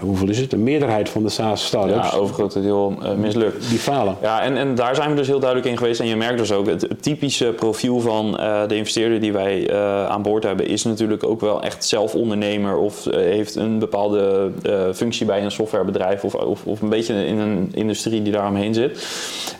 hoeveel 0.00 0.28
is 0.28 0.38
het? 0.38 0.50
De 0.50 0.56
meerderheid 0.56 1.08
van 1.08 1.22
de 1.22 1.28
SaaS-startups. 1.28 2.10
Ja, 2.10 2.18
overgrote 2.18 2.62
deel 2.62 2.94
uh, 3.02 3.12
mislukt. 3.12 3.68
Die 3.68 3.78
falen. 3.78 4.16
Ja, 4.22 4.42
en, 4.42 4.56
en 4.56 4.74
daar 4.74 4.94
zijn 4.94 5.10
we 5.10 5.16
dus 5.16 5.26
heel 5.26 5.38
duidelijk 5.38 5.70
in 5.70 5.76
geweest. 5.76 6.00
En 6.00 6.06
je 6.06 6.16
merkt 6.16 6.38
dus 6.38 6.52
ook, 6.52 6.66
het, 6.66 6.88
typische 7.00 7.44
profiel 7.56 8.00
van 8.00 8.36
uh, 8.40 8.68
de 8.68 8.76
investeerder 8.76 9.20
die 9.20 9.32
wij 9.32 9.70
uh, 9.70 10.06
aan 10.06 10.22
boord 10.22 10.42
hebben, 10.42 10.66
is 10.66 10.84
natuurlijk 10.84 11.24
ook 11.24 11.40
wel 11.40 11.62
echt 11.62 11.84
zelf 11.84 12.14
ondernemer 12.14 12.76
of 12.76 13.04
heeft 13.10 13.54
een 13.54 13.78
bepaalde 13.78 14.50
functie 14.94 15.26
bij 15.26 15.44
een 15.44 15.50
softwarebedrijf 15.50 16.24
of, 16.24 16.34
of, 16.34 16.64
of, 16.64 16.80
een 16.80 16.88
beetje 16.88 17.26
in 17.26 17.38
een 17.38 17.70
industrie 17.74 18.22
die 18.22 18.32
daar 18.32 18.48
omheen 18.48 18.74
zit. 18.74 19.06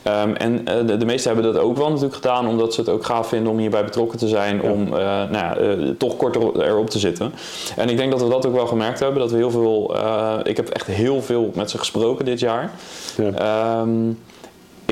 Um, 0.07 0.37
en 0.37 0.65
de, 0.87 0.97
de 0.97 1.05
meesten 1.05 1.35
hebben 1.35 1.53
dat 1.53 1.63
ook 1.63 1.77
wel 1.77 1.89
natuurlijk 1.89 2.15
gedaan, 2.15 2.47
omdat 2.47 2.75
ze 2.75 2.81
het 2.81 2.91
ook 2.91 3.05
gaaf 3.05 3.29
vinden 3.29 3.53
om 3.53 3.59
hierbij 3.59 3.85
betrokken 3.85 4.19
te 4.19 4.29
zijn, 4.29 4.61
ja. 4.63 4.71
om 4.71 4.89
nou 4.89 5.33
ja, 5.33 5.57
toch 5.99 6.17
korter 6.17 6.63
erop 6.63 6.91
te 6.91 6.99
zitten. 6.99 7.33
En 7.77 7.89
ik 7.89 7.97
denk 7.97 8.11
dat 8.11 8.23
we 8.23 8.29
dat 8.29 8.47
ook 8.47 8.55
wel 8.55 8.67
gemerkt 8.67 9.01
hebben, 9.01 9.21
dat 9.21 9.31
we 9.31 9.37
heel 9.37 9.51
veel 9.51 9.95
ik 10.43 10.57
heb 10.57 10.69
echt 10.69 10.87
heel 10.87 11.23
veel 11.23 11.51
met 11.55 11.71
ze 11.71 11.79
gesproken 11.79 12.25
dit 12.25 12.41
jaar. 12.41 12.71
Ja. 13.17 13.81
Um, 13.81 14.19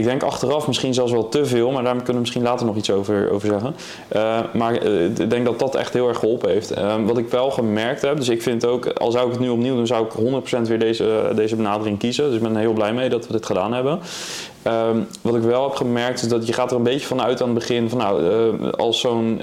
ik 0.00 0.06
denk 0.06 0.22
achteraf 0.22 0.66
misschien 0.66 0.94
zelfs 0.94 1.12
wel 1.12 1.28
te 1.28 1.46
veel, 1.46 1.70
maar 1.70 1.82
daar 1.82 1.94
kunnen 1.94 2.12
we 2.12 2.20
misschien 2.20 2.42
later 2.42 2.66
nog 2.66 2.76
iets 2.76 2.90
over, 2.90 3.30
over 3.32 3.48
zeggen. 3.48 3.76
Uh, 4.16 4.38
maar 4.52 4.86
uh, 4.86 5.04
ik 5.04 5.30
denk 5.30 5.44
dat 5.44 5.58
dat 5.58 5.74
echt 5.74 5.92
heel 5.92 6.08
erg 6.08 6.18
geholpen 6.18 6.50
heeft. 6.50 6.78
Uh, 6.78 6.94
wat 7.06 7.18
ik 7.18 7.28
wel 7.28 7.50
gemerkt 7.50 8.02
heb, 8.02 8.16
dus 8.16 8.28
ik 8.28 8.42
vind 8.42 8.66
ook, 8.66 8.86
al 8.86 9.10
zou 9.10 9.26
ik 9.26 9.32
het 9.32 9.40
nu 9.40 9.48
opnieuw 9.48 9.74
doen, 9.74 9.86
zou 9.86 10.06
ik 10.06 10.44
100% 10.56 10.60
weer 10.62 10.78
deze, 10.78 11.32
deze 11.34 11.56
benadering 11.56 11.98
kiezen. 11.98 12.24
Dus 12.24 12.34
ik 12.34 12.42
ben 12.42 12.54
er 12.54 12.60
heel 12.60 12.72
blij 12.72 12.92
mee 12.92 13.08
dat 13.08 13.26
we 13.26 13.32
dit 13.32 13.46
gedaan 13.46 13.72
hebben. 13.72 14.00
Um, 14.66 15.06
wat 15.22 15.34
ik 15.34 15.42
wel 15.42 15.62
heb 15.62 15.74
gemerkt 15.74 16.22
is 16.22 16.28
dat 16.28 16.46
je 16.46 16.52
gaat 16.52 16.70
er 16.70 16.76
een 16.76 16.82
beetje 16.82 17.06
vanuit 17.06 17.40
aan 17.40 17.48
het 17.48 17.58
begin 17.58 17.88
van 17.88 17.98
nou, 17.98 18.70
als 18.70 19.00
zo'n 19.00 19.40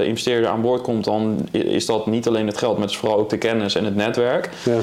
investeerder 0.00 0.50
aan 0.50 0.60
boord 0.60 0.80
komt, 0.80 1.04
dan 1.04 1.48
is 1.50 1.86
dat 1.86 2.06
niet 2.06 2.26
alleen 2.26 2.46
het 2.46 2.58
geld, 2.58 2.72
maar 2.72 2.82
het 2.82 2.90
is 2.90 2.96
vooral 2.96 3.18
ook 3.18 3.30
de 3.30 3.38
kennis 3.38 3.74
en 3.74 3.84
het 3.84 3.96
netwerk. 3.96 4.50
Ja 4.64 4.80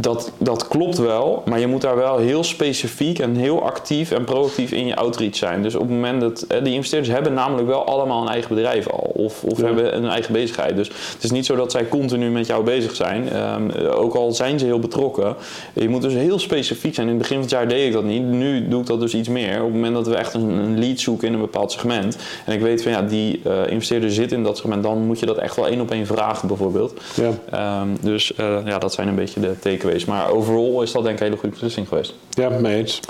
dat, 0.00 0.32
dat 0.38 0.68
klopt 0.68 0.98
wel, 0.98 1.42
maar 1.44 1.60
je 1.60 1.66
moet 1.66 1.80
daar 1.80 1.96
wel 1.96 2.18
heel 2.18 2.44
specifiek 2.44 3.18
en 3.18 3.34
heel 3.34 3.62
actief 3.62 4.10
en 4.10 4.24
proactief 4.24 4.72
in 4.72 4.86
je 4.86 4.96
outreach 4.96 5.36
zijn. 5.36 5.62
Dus 5.62 5.74
op 5.74 5.80
het 5.80 5.90
moment 5.90 6.20
dat 6.20 6.46
die 6.62 6.74
investeerders 6.74 7.14
hebben 7.14 7.32
namelijk 7.32 7.68
wel 7.68 7.86
allemaal 7.86 8.22
een 8.22 8.28
eigen 8.28 8.54
bedrijf 8.54 8.88
al, 8.88 9.12
of, 9.14 9.44
of 9.44 9.60
hebben 9.60 9.96
een 9.96 10.08
eigen 10.08 10.32
bezigheid. 10.32 10.76
Dus 10.76 10.88
het 10.88 11.24
is 11.24 11.30
niet 11.30 11.46
zo 11.46 11.56
dat 11.56 11.70
zij 11.70 11.88
continu 11.88 12.30
met 12.30 12.46
jou 12.46 12.64
bezig 12.64 12.94
zijn, 12.94 13.36
um, 13.36 13.70
ook 13.70 14.14
al 14.14 14.32
zijn 14.32 14.58
ze 14.58 14.64
heel 14.64 14.78
betrokken. 14.78 15.36
Je 15.72 15.88
moet 15.88 16.02
dus 16.02 16.14
heel 16.14 16.38
specifiek 16.38 16.94
zijn. 16.94 17.06
In 17.06 17.12
het 17.12 17.22
begin 17.22 17.36
van 17.36 17.44
het 17.44 17.54
jaar 17.54 17.68
deed 17.68 17.86
ik 17.86 17.92
dat 17.92 18.04
niet, 18.04 18.22
nu 18.22 18.68
doe 18.68 18.80
ik 18.80 18.86
dat 18.86 19.00
dus 19.00 19.14
iets 19.14 19.28
meer. 19.28 19.58
Op 19.58 19.64
het 19.64 19.74
moment 19.74 19.94
dat 19.94 20.06
we 20.06 20.14
echt 20.14 20.34
een, 20.34 20.48
een 20.48 20.78
lead 20.78 21.00
zoeken 21.00 21.28
in 21.28 21.34
een 21.34 21.40
bepaald 21.40 21.72
segment 21.72 22.16
en 22.46 22.52
ik 22.52 22.60
weet 22.60 22.82
van 22.82 22.92
ja, 22.92 23.02
die 23.02 23.40
uh, 23.46 23.52
investeerder 23.68 24.10
zit 24.10 24.32
in 24.32 24.42
dat 24.42 24.56
segment, 24.56 24.82
dan 24.82 25.06
moet 25.06 25.20
je 25.20 25.26
dat 25.26 25.36
echt 25.36 25.56
wel 25.56 25.66
één 25.66 25.80
op 25.80 25.90
één 25.90 26.06
vragen 26.06 26.48
bijvoorbeeld. 26.48 27.00
Ja. 27.14 27.80
Um, 27.80 27.96
dus 28.00 28.32
uh, 28.40 28.58
ja, 28.64 28.78
dat 28.78 28.92
zijn 28.92 29.08
een 29.08 29.14
beetje 29.14 29.40
de 29.40 29.58
tekenen 29.58 29.84
geweest. 29.86 30.06
Maar 30.06 30.30
overal 30.30 30.82
is 30.82 30.92
dat 30.92 31.02
denk 31.02 31.14
ik 31.14 31.20
een 31.20 31.26
hele 31.26 31.38
goede 31.38 31.54
beslissing 31.54 31.88
geweest. 31.88 32.14
Ja, 32.30 32.48
mee 32.48 32.76
eens. 32.76 33.00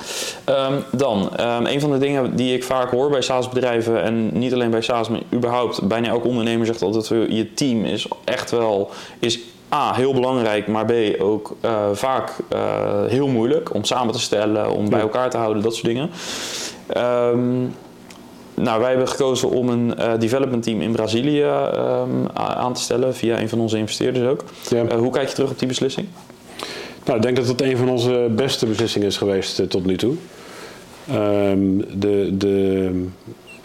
Um, 0.49 0.85
dan, 0.93 1.31
um, 1.41 1.67
een 1.67 1.81
van 1.81 1.91
de 1.91 1.99
dingen 1.99 2.37
die 2.37 2.55
ik 2.55 2.65
vaak 2.65 2.91
hoor 2.91 3.11
bij 3.11 3.23
SaaS-bedrijven... 3.23 4.03
en 4.03 4.39
niet 4.39 4.53
alleen 4.53 4.71
bij 4.71 4.81
SaaS, 4.81 5.09
maar 5.09 5.21
überhaupt 5.33 5.89
bijna 5.89 6.09
elk 6.09 6.25
ondernemer 6.25 6.67
zegt 6.67 6.83
altijd... 6.83 7.09
je 7.09 7.55
team 7.55 7.85
is 7.85 8.09
echt 8.25 8.51
wel... 8.51 8.91
Is 9.19 9.39
A, 9.75 9.95
heel 9.95 10.15
belangrijk, 10.15 10.67
maar 10.67 10.85
B, 10.85 10.93
ook 11.21 11.57
uh, 11.65 11.73
vaak 11.93 12.33
uh, 12.53 13.05
heel 13.07 13.29
moeilijk 13.29 13.75
om 13.75 13.85
samen 13.85 14.13
te 14.13 14.21
stellen, 14.21 14.71
om 14.71 14.83
ja. 14.83 14.91
bij 14.91 15.01
elkaar 15.01 15.31
te 15.31 15.37
houden, 15.37 15.63
dat 15.63 15.75
soort 15.75 15.87
dingen. 15.87 16.11
Um, 16.97 17.75
nou, 18.55 18.81
wij 18.81 18.89
hebben 18.89 19.09
gekozen 19.09 19.51
om 19.51 19.69
een 19.69 19.95
development 20.19 20.63
team 20.63 20.81
in 20.81 20.93
Brazilië 20.93 21.43
ehm, 21.43 22.27
aan 22.35 22.73
te 22.73 22.81
stellen, 22.81 23.15
via 23.15 23.41
een 23.41 23.49
van 23.49 23.61
onze 23.61 23.79
investeerders 23.79 24.29
ook. 24.29 24.45
Ja. 24.69 24.97
hoe 24.97 25.13
kijk 25.13 25.29
je 25.29 25.35
terug 25.35 25.51
op 25.51 25.59
die 25.59 25.69
beslissing? 25.69 26.09
Nou, 27.07 27.19
ik 27.19 27.25
denk 27.25 27.37
dat 27.37 27.47
het 27.47 27.61
een 27.61 27.77
van 27.77 27.89
onze 27.89 28.31
beste 28.37 28.67
beslissingen 28.67 29.07
is 29.07 29.17
geweest 29.17 29.71
tot 29.71 29.87
nu 29.87 29.97
toe. 29.97 30.15
Um, 31.13 31.85
de, 31.99 32.35
de, 32.37 33.05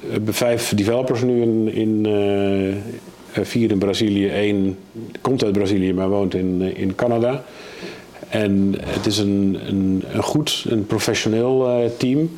hebben 0.05 0.33
vijf 0.33 0.73
developers 0.75 1.21
nu 1.21 1.41
in, 1.41 1.73
in 1.73 2.07
vier 3.31 3.71
in 3.71 3.77
Brazilië, 3.77 4.29
één 4.29 4.77
komt 5.21 5.43
uit 5.43 5.53
Brazilië, 5.53 5.93
maar 5.93 6.09
woont 6.09 6.33
in, 6.33 6.75
in 6.75 6.95
Canada. 6.95 7.43
En 8.29 8.75
het 8.85 9.05
is 9.05 9.17
een, 9.17 9.59
een, 9.67 10.03
een 10.13 10.23
goed, 10.23 10.65
een 10.69 10.85
professioneel 10.85 11.91
team. 11.97 12.29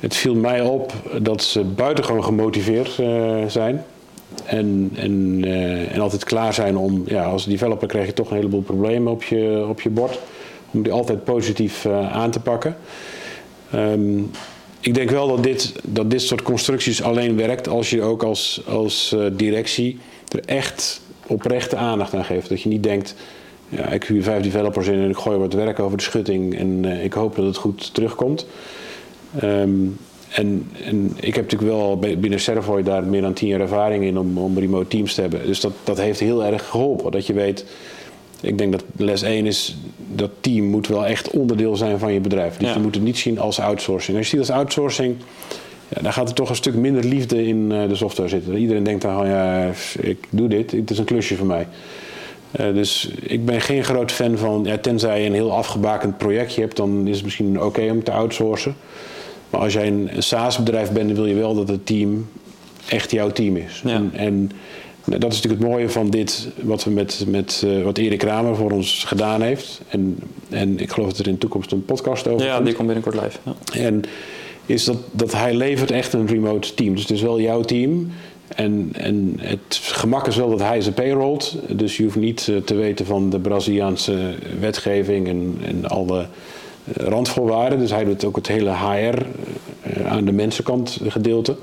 Het 0.00 0.14
viel 0.14 0.34
mij 0.34 0.60
op 0.60 0.92
dat 1.22 1.42
ze 1.42 1.64
buitengewoon 1.64 2.24
gemotiveerd 2.24 3.00
zijn. 3.46 3.84
En, 4.44 4.90
en, 4.94 5.42
uh, 5.46 5.94
en 5.94 6.00
altijd 6.00 6.24
klaar 6.24 6.54
zijn 6.54 6.76
om, 6.76 7.02
ja, 7.06 7.24
als 7.24 7.44
developer 7.44 7.88
krijg 7.88 8.06
je 8.06 8.12
toch 8.12 8.30
een 8.30 8.36
heleboel 8.36 8.62
problemen 8.62 9.12
op 9.12 9.22
je, 9.22 9.66
op 9.68 9.80
je 9.80 9.90
bord. 9.90 10.18
Om 10.70 10.82
die 10.82 10.92
altijd 10.92 11.24
positief 11.24 11.86
aan 12.12 12.30
te 12.30 12.40
pakken. 12.40 12.76
Um, 13.74 14.30
ik 14.80 14.94
denk 14.94 15.10
wel 15.10 15.28
dat 15.28 15.42
dit, 15.42 15.72
dat 15.84 16.10
dit 16.10 16.22
soort 16.22 16.42
constructies 16.42 17.02
alleen 17.02 17.36
werkt 17.36 17.68
als 17.68 17.90
je 17.90 18.02
ook 18.02 18.22
als, 18.22 18.62
als 18.68 19.16
directie 19.32 19.98
er 20.28 20.40
echt 20.44 21.00
oprechte 21.26 21.76
aandacht 21.76 22.14
aan 22.14 22.24
geeft. 22.24 22.48
Dat 22.48 22.62
je 22.62 22.68
niet 22.68 22.82
denkt, 22.82 23.14
ja, 23.68 23.86
ik 23.88 24.04
huur 24.04 24.22
vijf 24.22 24.42
developers 24.42 24.86
in 24.86 25.02
en 25.02 25.10
ik 25.10 25.16
gooi 25.16 25.38
wat 25.38 25.52
werk 25.52 25.78
over 25.78 25.96
de 25.96 26.02
schutting 26.02 26.58
en 26.58 26.84
ik 26.84 27.12
hoop 27.12 27.36
dat 27.36 27.44
het 27.44 27.56
goed 27.56 27.94
terugkomt. 27.94 28.46
Um, 29.42 29.96
en, 30.36 30.70
en, 30.84 31.12
ik 31.20 31.34
heb 31.34 31.44
natuurlijk 31.50 31.72
wel 31.72 31.98
binnen 31.98 32.40
Servoy 32.40 32.82
daar 32.82 33.04
meer 33.04 33.20
dan 33.20 33.32
tien 33.32 33.48
jaar 33.48 33.60
ervaring 33.60 34.04
in 34.04 34.18
om, 34.18 34.38
om 34.38 34.58
remote 34.58 34.88
teams 34.88 35.14
te 35.14 35.20
hebben. 35.20 35.46
Dus 35.46 35.60
dat, 35.60 35.72
dat 35.84 35.98
heeft 35.98 36.20
heel 36.20 36.44
erg 36.44 36.68
geholpen. 36.68 37.12
Dat 37.12 37.26
je 37.26 37.32
weet, 37.32 37.64
ik 38.40 38.58
denk 38.58 38.72
dat 38.72 38.84
les 38.96 39.22
1 39.22 39.46
is, 39.46 39.76
dat 39.96 40.30
team 40.40 40.64
moet 40.64 40.86
wel 40.86 41.06
echt 41.06 41.30
onderdeel 41.30 41.76
zijn 41.76 41.98
van 41.98 42.12
je 42.12 42.20
bedrijf. 42.20 42.56
Dus 42.56 42.72
je 42.72 42.80
moet 42.80 42.94
het 42.94 43.04
niet 43.04 43.18
zien 43.18 43.38
als 43.38 43.60
outsourcing. 43.60 44.16
Als 44.16 44.30
je 44.30 44.36
ziet 44.36 44.48
als 44.48 44.58
outsourcing, 44.58 45.16
ja, 45.88 46.02
dan 46.02 46.12
gaat 46.12 46.28
er 46.28 46.34
toch 46.34 46.48
een 46.48 46.56
stuk 46.56 46.74
minder 46.74 47.04
liefde 47.04 47.46
in 47.46 47.70
uh, 47.70 47.88
de 47.88 47.96
software 47.96 48.28
zitten. 48.28 48.56
Iedereen 48.56 48.84
denkt 48.84 49.02
dan, 49.02 49.20
oh 49.20 49.26
ja, 49.26 49.70
ik 50.00 50.18
doe 50.30 50.48
dit, 50.48 50.70
het 50.70 50.90
is 50.90 50.98
een 50.98 51.04
klusje 51.04 51.36
voor 51.36 51.46
mij. 51.46 51.66
Uh, 52.60 52.74
dus 52.74 53.10
ik 53.22 53.44
ben 53.44 53.60
geen 53.60 53.84
groot 53.84 54.12
fan 54.12 54.38
van, 54.38 54.64
ja, 54.64 54.78
tenzij 54.78 55.20
je 55.20 55.26
een 55.26 55.34
heel 55.34 55.52
afgebakend 55.52 56.18
projectje 56.18 56.60
hebt, 56.60 56.76
dan 56.76 57.06
is 57.06 57.16
het 57.16 57.24
misschien 57.24 57.62
oké 57.62 57.90
om 57.90 58.02
te 58.02 58.10
outsourcen. 58.10 58.76
Maar 59.50 59.60
als 59.60 59.72
jij 59.72 59.86
een, 59.86 60.08
een 60.12 60.22
SaaS-bedrijf 60.22 60.92
bent, 60.92 61.06
dan 61.06 61.16
wil 61.16 61.26
je 61.26 61.34
wel 61.34 61.54
dat 61.54 61.68
het 61.68 61.86
team 61.86 62.28
echt 62.88 63.10
jouw 63.10 63.30
team 63.30 63.56
is. 63.56 63.82
Ja. 63.84 63.94
En, 63.94 64.10
en, 64.14 64.50
nou, 65.04 65.20
dat 65.20 65.32
is 65.32 65.36
natuurlijk 65.36 65.62
het 65.62 65.72
mooie 65.72 65.90
van 65.90 66.10
dit, 66.10 66.48
wat, 66.62 66.84
we 66.84 66.90
met, 66.90 67.24
met, 67.28 67.62
uh, 67.66 67.82
wat 67.82 67.98
Erik 67.98 68.18
Kramer 68.18 68.56
voor 68.56 68.70
ons 68.70 69.04
gedaan 69.04 69.42
heeft. 69.42 69.80
En, 69.88 70.18
en 70.48 70.80
ik 70.80 70.90
geloof 70.90 71.08
dat 71.08 71.18
er 71.18 71.26
in 71.26 71.32
de 71.32 71.38
toekomst 71.38 71.72
een 71.72 71.84
podcast 71.84 72.28
over 72.28 72.46
Ja, 72.46 72.54
komt. 72.54 72.66
die 72.66 72.74
komt 72.74 72.86
binnenkort 72.86 73.22
live. 73.22 73.38
Ja. 73.42 73.80
En 73.80 74.02
is 74.66 74.84
dat, 74.84 74.96
dat 75.10 75.32
hij 75.32 75.54
levert 75.54 75.90
echt 75.90 76.12
een 76.12 76.26
remote 76.26 76.74
team. 76.74 76.92
Dus 76.92 77.02
het 77.02 77.10
is 77.10 77.22
wel 77.22 77.40
jouw 77.40 77.60
team. 77.60 78.10
En, 78.48 78.90
en 78.92 79.36
het 79.40 79.80
gemak 79.82 80.26
is 80.26 80.36
wel 80.36 80.50
dat 80.50 80.60
hij 80.60 80.80
ze 80.80 80.92
payrollt. 80.92 81.56
Dus 81.68 81.96
je 81.96 82.02
hoeft 82.02 82.16
niet 82.16 82.48
eh, 82.48 82.56
te 82.56 82.74
weten 82.74 83.06
van 83.06 83.30
de 83.30 83.38
Braziliaanse 83.38 84.34
wetgeving 84.60 85.28
en, 85.28 85.58
en 85.64 85.88
alle 85.88 86.20
eh, 86.20 86.26
randvoorwaarden. 86.94 87.78
Dus 87.78 87.90
hij 87.90 88.04
doet 88.04 88.24
ook 88.24 88.36
het 88.36 88.46
hele 88.46 88.70
HR 88.70 89.18
eh, 89.82 90.06
aan 90.06 90.24
de 90.24 90.32
mensenkant 90.32 90.98
gedeelte. 91.06 91.56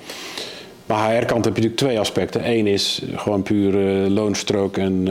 Maar 0.85 1.09
HR-kant 1.09 1.45
heb 1.45 1.55
je 1.55 1.61
natuurlijk 1.61 1.75
twee 1.75 1.99
aspecten. 1.99 2.49
Eén 2.49 2.67
is 2.67 3.01
gewoon 3.15 3.43
puur 3.43 3.73
loonstrook 4.09 4.77
en 4.77 5.03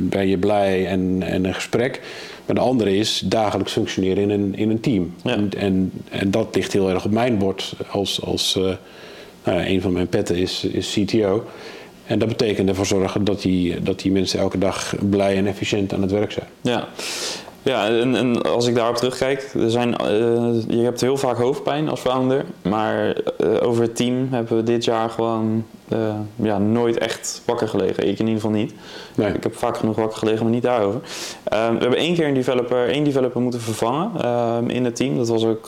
ben 0.00 0.28
je 0.28 0.38
blij 0.38 0.86
en, 0.86 1.22
en 1.22 1.44
een 1.44 1.54
gesprek. 1.54 2.00
Maar 2.46 2.54
de 2.54 2.60
andere 2.60 2.96
is 2.96 3.22
dagelijks 3.24 3.72
functioneren 3.72 4.22
in 4.22 4.30
een, 4.30 4.54
in 4.56 4.70
een 4.70 4.80
team. 4.80 5.14
En, 5.24 5.50
en, 5.56 5.92
en, 6.10 6.30
dat 6.30 6.54
ligt 6.54 6.72
heel 6.72 6.90
erg 6.90 7.04
op 7.04 7.10
mijn 7.10 7.38
bord 7.38 7.72
als, 7.90 8.22
als 8.22 8.58
nou, 9.44 9.66
een 9.66 9.80
van 9.80 9.92
mijn 9.92 10.08
petten 10.08 10.36
is, 10.36 10.64
is 10.64 10.98
CTO. 11.00 11.44
En 12.10 12.18
dat 12.18 12.28
betekent 12.28 12.68
ervoor 12.68 12.86
zorgen 12.86 13.24
dat 13.24 13.42
die, 13.42 13.82
dat 13.82 14.00
die 14.00 14.12
mensen 14.12 14.38
elke 14.38 14.58
dag 14.58 14.94
blij 15.10 15.36
en 15.36 15.46
efficiënt 15.46 15.92
aan 15.92 16.02
het 16.02 16.10
werk 16.10 16.32
zijn. 16.32 16.46
Ja, 16.60 16.88
ja, 17.62 17.88
en, 17.88 18.42
als 18.42 18.66
ik 18.66 18.74
daarop 18.74 18.96
terugkijk, 18.96 19.50
er 19.54 19.70
zijn, 19.70 19.88
uh, 19.88 20.78
je 20.78 20.82
hebt 20.82 21.00
heel 21.00 21.16
vaak 21.16 21.36
hoofdpijn 21.36 21.88
als 21.88 22.00
founder. 22.00 22.44
Maar 22.62 23.16
uh, 23.40 23.56
over 23.62 23.82
het 23.82 23.96
team 23.96 24.28
hebben 24.30 24.56
we 24.56 24.62
dit 24.62 24.84
jaar 24.84 25.10
gewoon 25.10 25.64
uh, 25.92 26.14
ja, 26.36 26.58
nooit 26.58 26.98
echt 26.98 27.42
wakker 27.44 27.68
gelegen. 27.68 28.08
Ik 28.08 28.18
in 28.18 28.26
ieder 28.26 28.40
geval 28.40 28.50
niet. 28.50 28.74
Nee. 29.14 29.32
Ik 29.32 29.42
heb 29.42 29.56
vaak 29.56 29.76
genoeg 29.76 29.96
wakker 29.96 30.18
gelegen, 30.18 30.42
maar 30.42 30.52
niet 30.52 30.62
daarover. 30.62 31.00
Ehm, 31.44 31.74
we 31.74 31.80
hebben 31.80 31.98
één 31.98 32.14
keer 32.14 32.26
een 32.26 32.34
developer, 32.34 32.88
één 32.88 33.04
developer 33.04 33.40
moeten 33.40 33.60
vervangen 33.60 34.28
um, 34.28 34.68
in 34.68 34.84
het 34.84 34.96
team. 34.96 35.16
Dat 35.16 35.28
was 35.28 35.44
ook 35.44 35.66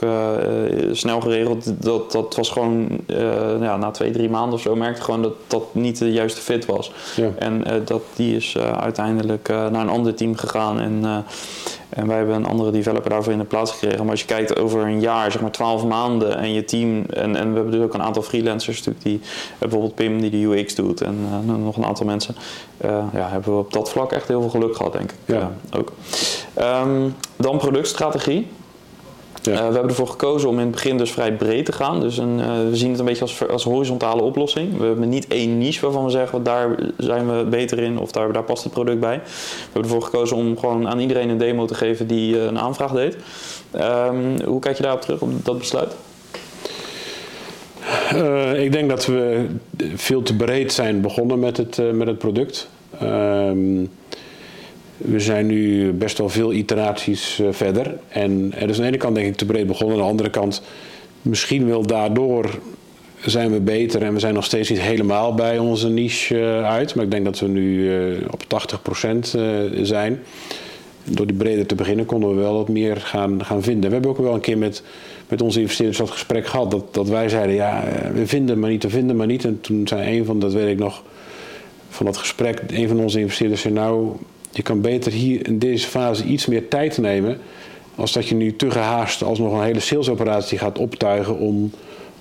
snel 0.92 1.20
geregeld. 1.20 1.82
Dat, 1.82 2.12
dat 2.12 2.37
was 2.37 2.50
gewoon 2.50 2.88
ja, 3.61 3.76
na 3.76 3.90
twee, 3.90 4.11
drie 4.11 4.30
maanden 4.30 4.54
of 4.54 4.61
zo 4.61 4.76
merkte 4.76 5.02
gewoon 5.02 5.22
dat 5.22 5.35
dat 5.46 5.74
niet 5.74 5.98
de 5.98 6.12
juiste 6.12 6.40
fit 6.40 6.66
was. 6.66 6.92
Ja. 7.16 7.30
En 7.38 7.64
dat, 7.85 8.02
die 8.16 8.37
is 8.37 8.58
uiteindelijk 8.58 9.48
naar 9.48 9.74
een 9.74 9.88
ander 9.88 10.14
team 10.14 10.37
gegaan. 10.37 10.80
En 10.80 11.24
en 11.92 12.06
wij 12.06 12.16
hebben 12.16 12.35
een 12.35 12.46
andere 12.46 12.70
developer 12.70 13.11
daarvoor 13.11 13.32
in 13.32 13.38
de 13.38 13.44
plaats 13.44 13.72
gekregen. 13.72 13.98
Maar 13.98 14.11
als 14.11 14.20
je 14.20 14.26
kijkt 14.26 14.58
over 14.58 14.80
een 14.80 15.00
jaar, 15.00 15.32
zeg 15.32 15.40
maar 15.40 15.50
12 15.50 15.85
maanden 15.85 16.38
en 16.38 16.52
je 16.52 16.64
team. 16.64 17.04
En, 17.11 17.37
en 17.37 17.48
we 17.48 17.54
hebben 17.54 17.70
dus 17.70 17.82
ook 17.82 17.94
een 17.94 18.02
aantal 18.02 18.22
freelancers 18.22 18.76
natuurlijk 18.76 19.04
die 19.04 19.20
eh, 19.22 19.58
bijvoorbeeld 19.58 19.94
Pim 19.94 20.12
die 20.20 20.31
de 20.31 20.44
UX 20.44 20.75
doet 20.75 21.01
en 21.01 21.18
uh, 21.46 21.55
nog 21.64 21.77
een 21.77 21.85
aantal 21.85 22.07
mensen. 22.07 22.35
Uh, 22.85 23.05
ja, 23.12 23.29
hebben 23.29 23.53
we 23.53 23.59
op 23.59 23.72
dat 23.72 23.90
vlak 23.90 24.12
echt 24.12 24.29
heel 24.29 24.40
veel 24.40 24.51
geluk 24.51 24.77
gehad, 24.77 24.92
denk 24.92 25.11
ik. 25.11 25.18
Ja. 25.25 25.53
ook. 25.77 25.92
Um, 26.59 27.14
dan 27.37 27.59
productstrategie. 27.59 28.46
Ja. 29.42 29.53
Uh, 29.53 29.59
we 29.59 29.62
hebben 29.62 29.88
ervoor 29.88 30.09
gekozen 30.09 30.48
om 30.48 30.55
in 30.55 30.61
het 30.61 30.70
begin 30.70 30.98
dus 30.98 31.11
vrij 31.11 31.33
breed 31.33 31.64
te 31.64 31.72
gaan. 31.72 32.01
Dus 32.01 32.18
een, 32.18 32.38
uh, 32.38 32.46
we 32.46 32.77
zien 32.77 32.90
het 32.90 32.98
een 32.98 33.05
beetje 33.05 33.22
als, 33.22 33.48
als 33.48 33.64
horizontale 33.64 34.22
oplossing. 34.22 34.79
We 34.79 34.85
hebben 34.85 35.09
niet 35.09 35.27
één 35.29 35.59
niche 35.59 35.81
waarvan 35.81 36.05
we 36.05 36.11
zeggen, 36.11 36.42
daar 36.42 36.75
zijn 36.96 37.37
we 37.37 37.44
beter 37.44 37.79
in 37.79 37.98
of 37.98 38.12
daar, 38.12 38.33
daar 38.33 38.44
past 38.44 38.64
het 38.64 38.72
product 38.72 39.01
bij. 39.01 39.20
We 39.25 39.61
hebben 39.64 39.83
ervoor 39.83 40.03
gekozen 40.03 40.37
om 40.37 40.59
gewoon 40.59 40.88
aan 40.88 40.98
iedereen 40.98 41.29
een 41.29 41.38
demo 41.38 41.66
te 41.66 41.75
geven 41.75 42.07
die 42.07 42.35
uh, 42.35 42.44
een 42.44 42.59
aanvraag 42.59 42.92
deed. 42.92 43.16
Um, 43.75 44.42
hoe 44.44 44.61
kijk 44.61 44.77
je 44.77 44.83
daarop 44.83 45.01
terug, 45.01 45.20
op 45.20 45.44
dat 45.44 45.59
besluit? 45.59 45.94
Ik 48.57 48.72
denk 48.72 48.88
dat 48.88 49.07
we 49.07 49.46
veel 49.94 50.22
te 50.22 50.37
breed 50.37 50.72
zijn 50.72 51.01
begonnen 51.01 51.38
met 51.38 51.57
het, 51.57 51.81
met 51.92 52.07
het 52.07 52.18
product. 52.18 52.68
Um, 53.03 53.88
we 55.05 55.20
zijn 55.20 55.46
nu 55.46 55.92
best 55.92 56.18
wel 56.18 56.29
veel 56.29 56.53
iteraties 56.53 57.38
uh, 57.38 57.48
verder. 57.51 57.94
En 58.09 58.53
er 58.59 58.68
is 58.68 58.77
aan 58.77 58.83
de 58.83 58.88
ene 58.88 58.96
kant 58.96 59.14
denk 59.14 59.27
ik 59.27 59.37
te 59.37 59.46
breed 59.46 59.66
begonnen. 59.66 59.96
Aan 59.96 60.03
de 60.03 60.09
andere 60.09 60.31
kant 60.31 60.62
misschien 61.22 61.66
wel 61.66 61.83
daardoor 61.83 62.59
zijn 63.25 63.53
we 63.53 63.61
beter. 63.61 64.03
En 64.03 64.12
we 64.12 64.20
zijn 64.20 64.35
nog 64.35 64.44
steeds 64.44 64.68
niet 64.68 64.81
helemaal 64.81 65.35
bij 65.35 65.59
onze 65.59 65.88
niche 65.88 66.62
uit. 66.64 66.94
Maar 66.94 67.05
ik 67.05 67.11
denk 67.11 67.25
dat 67.25 67.38
we 67.38 67.48
nu 67.48 67.90
op 68.31 68.42
80% 68.44 69.18
zijn. 69.83 70.22
Door 71.05 71.27
die 71.27 71.37
breder 71.37 71.66
te 71.66 71.75
beginnen 71.75 72.07
konden 72.07 72.35
we 72.35 72.40
wel 72.40 72.55
wat 72.55 72.68
meer 72.68 72.96
gaan, 72.96 73.44
gaan 73.44 73.62
vinden. 73.62 73.88
We 73.88 73.92
hebben 73.92 74.11
ook 74.11 74.18
wel 74.18 74.35
een 74.35 74.40
keer 74.40 74.59
met, 74.59 74.83
met 75.32 75.42
onze 75.42 75.60
investeerders 75.60 75.98
dat 75.98 76.10
gesprek 76.10 76.46
gehad. 76.46 76.70
Dat, 76.70 76.94
dat 76.94 77.08
wij 77.08 77.28
zeiden, 77.28 77.54
ja, 77.54 77.84
we 78.14 78.26
vinden 78.26 78.58
maar 78.58 78.70
niet, 78.70 78.82
we 78.82 78.90
vinden 78.90 79.16
maar 79.16 79.26
niet. 79.26 79.44
En 79.44 79.60
toen 79.60 79.88
zei 79.88 80.18
een 80.18 80.24
van, 80.24 80.38
dat 80.38 80.52
weet 80.52 80.68
ik 80.68 80.78
nog, 80.78 81.02
van 81.88 82.06
dat 82.06 82.16
gesprek, 82.16 82.62
een 82.66 82.88
van 82.88 83.00
onze 83.00 83.20
investeerders 83.20 83.60
zei 83.60 83.74
nou 83.74 84.16
je 84.50 84.62
kan 84.62 84.80
beter 84.80 85.12
hier 85.12 85.46
in 85.46 85.58
deze 85.58 85.88
fase 85.88 86.24
iets 86.24 86.46
meer 86.46 86.68
tijd 86.68 86.98
nemen. 86.98 87.38
Als 87.94 88.12
dat 88.12 88.26
je 88.26 88.34
nu 88.34 88.56
te 88.56 88.70
gehaast 88.70 89.22
alsnog 89.22 89.52
een 89.52 89.64
hele 89.64 89.80
salesoperatie 89.80 90.58
gaat 90.58 90.78
optuigen 90.78 91.38
om 91.38 91.70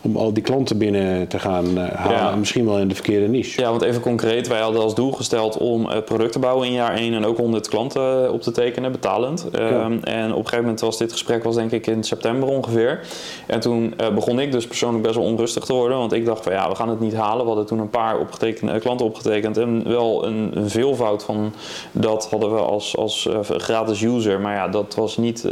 om 0.01 0.15
al 0.15 0.33
die 0.33 0.43
klanten 0.43 0.77
binnen 0.77 1.27
te 1.27 1.39
gaan 1.39 1.65
uh, 1.77 1.89
halen. 1.89 2.39
Misschien 2.39 2.65
wel 2.65 2.77
in 2.77 2.87
de 2.87 2.95
verkeerde 2.95 3.27
niche. 3.27 3.61
Ja, 3.61 3.69
want 3.69 3.81
even 3.81 4.01
concreet. 4.01 4.47
Wij 4.47 4.59
hadden 4.59 4.81
als 4.81 4.95
doel 4.95 5.11
gesteld 5.11 5.57
om 5.57 5.89
uh, 5.89 5.97
product 6.05 6.31
te 6.31 6.39
bouwen 6.39 6.67
in 6.67 6.73
jaar 6.73 6.95
1 6.95 7.13
en 7.13 7.25
ook 7.25 7.37
100 7.37 7.67
klanten 7.67 8.23
uh, 8.23 8.33
op 8.33 8.41
te 8.41 8.51
tekenen, 8.51 8.91
betalend. 8.91 9.47
Ja. 9.51 9.85
Um, 9.85 10.03
en 10.03 10.31
op 10.31 10.37
een 10.37 10.43
gegeven 10.43 10.59
moment 10.59 10.79
was 10.79 10.97
dit 10.97 11.11
gesprek 11.11 11.43
was 11.43 11.55
denk 11.55 11.71
ik 11.71 11.87
in 11.87 12.03
september 12.03 12.49
ongeveer. 12.49 12.99
En 13.47 13.59
toen 13.59 13.93
begon 14.13 14.39
ik 14.39 14.51
dus 14.51 14.67
persoonlijk 14.67 15.03
best 15.03 15.15
wel 15.15 15.25
onrustig 15.25 15.63
te 15.63 15.73
worden. 15.73 15.97
Want 15.97 16.13
ik 16.13 16.25
dacht 16.25 16.43
van 16.43 16.53
ja, 16.53 16.69
we 16.69 16.75
gaan 16.75 16.89
het 16.89 16.99
niet 16.99 17.15
halen. 17.15 17.41
We 17.41 17.47
hadden 17.47 17.65
toen 17.65 17.79
een 17.79 17.89
paar 17.89 18.19
opgetekende, 18.19 18.79
klanten 18.79 19.05
opgetekend. 19.05 19.57
En 19.57 19.83
wel 19.87 20.25
een, 20.25 20.51
een, 20.53 20.69
veelvoud 20.69 21.23
van 21.23 21.53
dat 21.91 22.27
hadden 22.29 22.53
we 22.53 22.59
als, 22.59 22.97
als 22.97 23.29
gratis 23.57 24.01
user. 24.01 24.39
Maar 24.39 24.53
ja, 24.53 24.67
dat 24.67 24.95
was 24.95 25.17
niet 25.17 25.47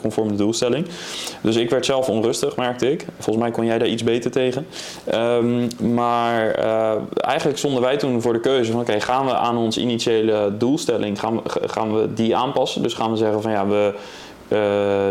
conform 0.00 0.28
de 0.28 0.34
doelstelling. 0.34 0.86
Dus 1.40 1.56
ik 1.56 1.70
werd 1.70 1.86
zelf 1.86 2.08
onrustig, 2.08 2.56
merkte 2.56 2.90
ik. 2.90 3.06
Volgens 3.18 3.44
mij 3.44 3.54
kon 3.54 3.64
jij 3.64 3.78
daar 3.78 3.88
iets 3.94 4.04
beter 4.04 4.30
tegen. 4.30 4.66
Um, 5.14 5.68
maar 5.94 6.58
uh, 6.58 6.92
eigenlijk 7.16 7.58
stonden 7.58 7.82
wij 7.82 7.96
toen 7.96 8.22
voor 8.22 8.32
de 8.32 8.40
keuze 8.40 8.72
van 8.72 8.80
oké, 8.80 9.00
gaan 9.00 9.26
we 9.26 9.34
aan 9.34 9.56
onze 9.56 9.80
initiële 9.80 10.52
doelstelling, 10.58 11.20
gaan 11.20 11.34
we, 11.34 11.68
gaan 11.68 11.94
we 11.94 12.14
die 12.14 12.36
aanpassen? 12.36 12.82
Dus 12.82 12.94
gaan 12.94 13.10
we 13.10 13.16
zeggen 13.16 13.42
van 13.42 13.50
ja, 13.50 13.66
we 13.66 13.94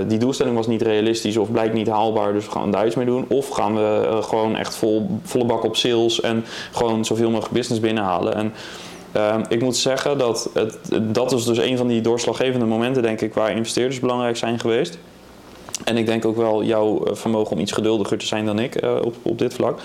die 0.08 0.18
doelstelling 0.18 0.56
was 0.56 0.68
niet 0.68 0.82
realistisch 0.82 1.38
of 1.38 1.52
blijkt 1.52 1.74
niet 1.74 1.88
haalbaar, 1.88 2.34
dus 2.34 2.46
we 2.46 2.52
gaan 2.52 2.72
daar 2.72 2.86
iets 2.86 2.96
mee 2.96 3.06
doen. 3.06 3.26
Of 3.28 3.50
gaan 3.50 3.76
we 3.76 4.20
gewoon 4.22 4.56
echt 4.56 4.76
vol, 4.76 5.10
volle 5.24 5.46
bak 5.46 5.64
op 5.64 5.76
sales 5.76 6.22
en 6.22 6.46
gewoon 6.72 7.06
zoveel 7.06 7.30
mogelijk 7.30 7.54
business 7.54 7.82
binnenhalen. 7.82 8.36
En 8.36 8.54
Ehm, 9.14 9.44
ik 9.50 9.62
moet 9.62 9.78
zeggen 9.78 10.18
dat 10.18 10.50
het, 10.54 10.78
dat 11.02 11.32
is 11.32 11.46
dus 11.46 11.58
een 11.58 11.78
van 11.78 11.88
die 11.88 12.02
doorslaggevende 12.02 12.66
momenten, 12.66 13.02
denk 13.02 13.22
ik, 13.22 13.34
waar 13.34 13.52
investeerders 13.52 14.00
belangrijk 14.00 14.38
zijn 14.38 14.60
geweest. 14.60 14.98
En 15.84 15.98
ik 15.98 16.06
denk 16.06 16.26
ook 16.26 16.36
wel 16.36 16.64
jouw 16.64 17.04
eh, 17.04 17.16
vermogen 17.16 17.52
om 17.52 17.60
iets 17.60 17.72
geduldiger 17.72 18.18
te 18.18 18.26
zijn 18.26 18.46
dan 18.46 18.60
ik 18.60 18.84
uh, 18.84 18.96
op, 19.04 19.16
op 19.22 19.38
dit 19.38 19.54
vlak. 19.54 19.80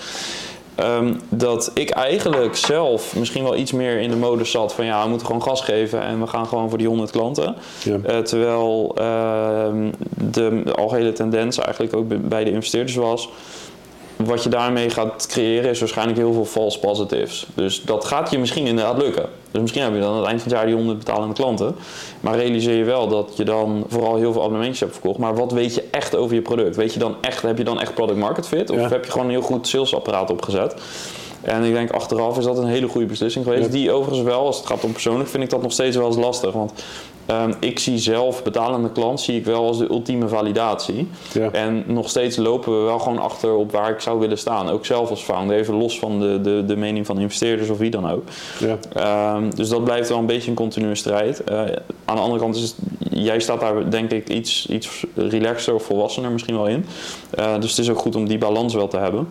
Ehm, 0.75 1.13
dat 1.29 1.71
ik 1.73 1.89
eigenlijk 1.89 2.55
zelf 2.55 3.15
misschien 3.15 3.43
wel 3.43 3.55
iets 3.55 3.71
meer 3.71 3.99
in 3.99 4.09
de 4.09 4.15
modus 4.15 4.51
zat 4.51 4.73
van 4.73 4.85
ja, 4.85 5.03
we 5.03 5.09
moeten 5.09 5.27
gewoon 5.27 5.43
gas 5.43 5.61
geven 5.61 6.01
en 6.01 6.19
we 6.19 6.27
gaan 6.27 6.47
gewoon 6.47 6.69
voor 6.69 6.77
die 6.77 6.87
100 6.87 7.11
klanten. 7.11 7.55
Ja. 7.83 7.97
Uh, 8.09 8.17
terwijl 8.17 8.95
uh, 8.99 9.67
de 10.31 10.63
algehele 10.75 11.11
tendens 11.11 11.57
eigenlijk 11.57 11.95
ook 11.95 12.27
bij 12.29 12.43
de 12.43 12.51
investeerders 12.51 12.95
was 12.95 13.29
wat 14.25 14.43
je 14.43 14.49
daarmee 14.49 14.89
gaat 14.89 15.25
creëren 15.27 15.69
is 15.69 15.79
waarschijnlijk 15.79 16.17
heel 16.17 16.33
veel 16.33 16.45
false 16.45 16.79
positives. 16.79 17.47
Dus 17.53 17.81
dat 17.83 18.05
gaat 18.05 18.31
je 18.31 18.39
misschien 18.39 18.65
inderdaad 18.65 18.97
lukken. 18.97 19.25
Dus 19.51 19.61
misschien 19.61 19.83
heb 19.83 19.93
je 19.93 19.99
dan 19.99 20.09
aan 20.09 20.17
het 20.17 20.27
eind 20.27 20.41
van 20.41 20.51
het 20.51 20.59
jaar 20.59 20.67
die 20.67 20.75
100 20.75 20.97
betalende 20.97 21.33
klanten. 21.33 21.75
Maar 22.19 22.35
realiseer 22.35 22.75
je 22.75 22.83
wel 22.83 23.07
dat 23.07 23.31
je 23.35 23.43
dan 23.43 23.85
vooral 23.87 24.15
heel 24.15 24.31
veel 24.31 24.41
abonnementjes 24.41 24.79
hebt 24.79 24.93
verkocht. 24.93 25.17
Maar 25.17 25.35
wat 25.35 25.51
weet 25.51 25.75
je 25.75 25.83
echt 25.91 26.15
over 26.15 26.35
je 26.35 26.41
product? 26.41 26.75
Weet 26.75 26.93
je 26.93 26.99
dan 26.99 27.15
echt, 27.21 27.41
heb 27.41 27.57
je 27.57 27.63
dan 27.63 27.81
echt 27.81 27.93
product 27.93 28.19
market 28.19 28.47
fit? 28.47 28.69
Of 28.69 28.89
heb 28.89 29.05
je 29.05 29.11
gewoon 29.11 29.25
een 29.25 29.33
heel 29.33 29.41
goed 29.41 29.67
salesapparaat 29.67 30.31
opgezet? 30.31 30.75
En 31.41 31.63
ik 31.63 31.73
denk 31.73 31.91
achteraf 31.91 32.37
is 32.37 32.43
dat 32.43 32.57
een 32.57 32.67
hele 32.67 32.87
goede 32.87 33.07
beslissing 33.07 33.45
geweest. 33.45 33.71
Die 33.71 33.91
overigens 33.91 34.27
wel, 34.27 34.45
als 34.45 34.57
het 34.57 34.65
gaat 34.65 34.83
om 34.83 34.91
persoonlijk, 34.91 35.29
vind 35.29 35.43
ik 35.43 35.49
dat 35.49 35.61
nog 35.61 35.71
steeds 35.71 35.95
wel 35.95 36.07
eens 36.07 36.17
lastig. 36.17 36.53
Want 36.53 36.73
um, 37.31 37.53
ik 37.59 37.79
zie 37.79 37.97
zelf 37.97 38.43
betalende 38.43 38.91
klant 38.91 39.21
zie 39.21 39.37
ik 39.37 39.45
wel 39.45 39.65
als 39.65 39.77
de 39.77 39.89
ultieme 39.89 40.27
validatie. 40.27 41.07
Ja. 41.33 41.51
En 41.51 41.83
nog 41.87 42.09
steeds 42.09 42.37
lopen 42.37 42.79
we 42.79 42.83
wel 42.85 42.99
gewoon 42.99 43.19
achter 43.19 43.55
op 43.55 43.71
waar 43.71 43.89
ik 43.89 43.99
zou 43.99 44.19
willen 44.19 44.37
staan. 44.37 44.69
Ook 44.69 44.85
zelf 44.85 45.09
als 45.09 45.21
founder, 45.21 45.57
even 45.57 45.73
los 45.73 45.99
van 45.99 46.19
de, 46.19 46.41
de, 46.41 46.63
de 46.65 46.75
mening 46.75 47.05
van 47.05 47.19
investeerders 47.19 47.69
of 47.69 47.77
wie 47.77 47.89
dan 47.89 48.09
ook. 48.09 48.23
Ja. 48.59 49.35
Um, 49.35 49.55
dus 49.55 49.69
dat 49.69 49.83
blijft 49.83 50.09
wel 50.09 50.17
een 50.17 50.25
beetje 50.25 50.49
een 50.49 50.55
continue 50.55 50.95
strijd. 50.95 51.41
Uh, 51.51 51.59
aan 52.05 52.15
de 52.15 52.21
andere 52.21 52.39
kant 52.39 52.55
is 52.55 52.61
het, 52.61 52.75
jij 53.11 53.39
staat 53.39 53.59
daar 53.59 53.89
denk 53.89 54.11
ik 54.11 54.29
iets, 54.29 54.67
iets 54.67 55.05
relaxter 55.15 55.73
of 55.73 55.83
volwassener 55.83 56.31
misschien 56.31 56.55
wel 56.55 56.67
in. 56.67 56.85
Uh, 57.39 57.59
dus 57.59 57.69
het 57.69 57.79
is 57.79 57.89
ook 57.89 57.99
goed 57.99 58.15
om 58.15 58.27
die 58.27 58.37
balans 58.37 58.73
wel 58.73 58.87
te 58.87 58.97
hebben. 58.97 59.27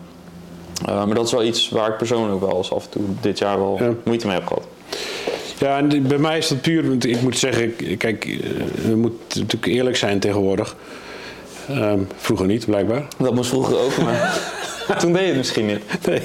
Uh, 0.89 1.05
maar 1.05 1.15
dat 1.15 1.25
is 1.25 1.31
wel 1.31 1.43
iets 1.43 1.69
waar 1.69 1.89
ik 1.89 1.97
persoonlijk 1.97 2.39
wel 2.39 2.57
eens 2.57 2.73
af 2.73 2.83
en 2.83 2.89
toe 2.89 3.03
dit 3.21 3.37
jaar 3.37 3.59
wel 3.59 3.77
ja. 3.79 3.93
moeite 4.03 4.27
mee 4.27 4.35
heb 4.35 4.47
gehad. 4.47 4.63
Ja, 5.59 5.77
en 5.77 6.07
bij 6.07 6.17
mij 6.17 6.37
is 6.37 6.47
dat 6.47 6.61
puur, 6.61 7.05
ik 7.07 7.21
moet 7.21 7.37
zeggen, 7.37 7.97
kijk, 7.97 8.25
eh, 8.25 8.39
we 8.87 8.95
moeten 8.95 9.39
natuurlijk 9.39 9.65
eerlijk 9.65 9.95
zijn 9.95 10.19
tegenwoordig. 10.19 10.75
Um, 11.69 12.07
vroeger 12.17 12.45
niet, 12.45 12.65
blijkbaar. 12.65 13.07
Dat 13.17 13.33
moest 13.33 13.49
vroeger 13.49 13.79
ook, 13.79 13.97
maar 13.97 14.39
toen 14.99 15.13
deed 15.13 15.21
je 15.21 15.27
het 15.27 15.37
misschien 15.37 15.65
niet. 15.65 15.83
Nee. 16.05 16.21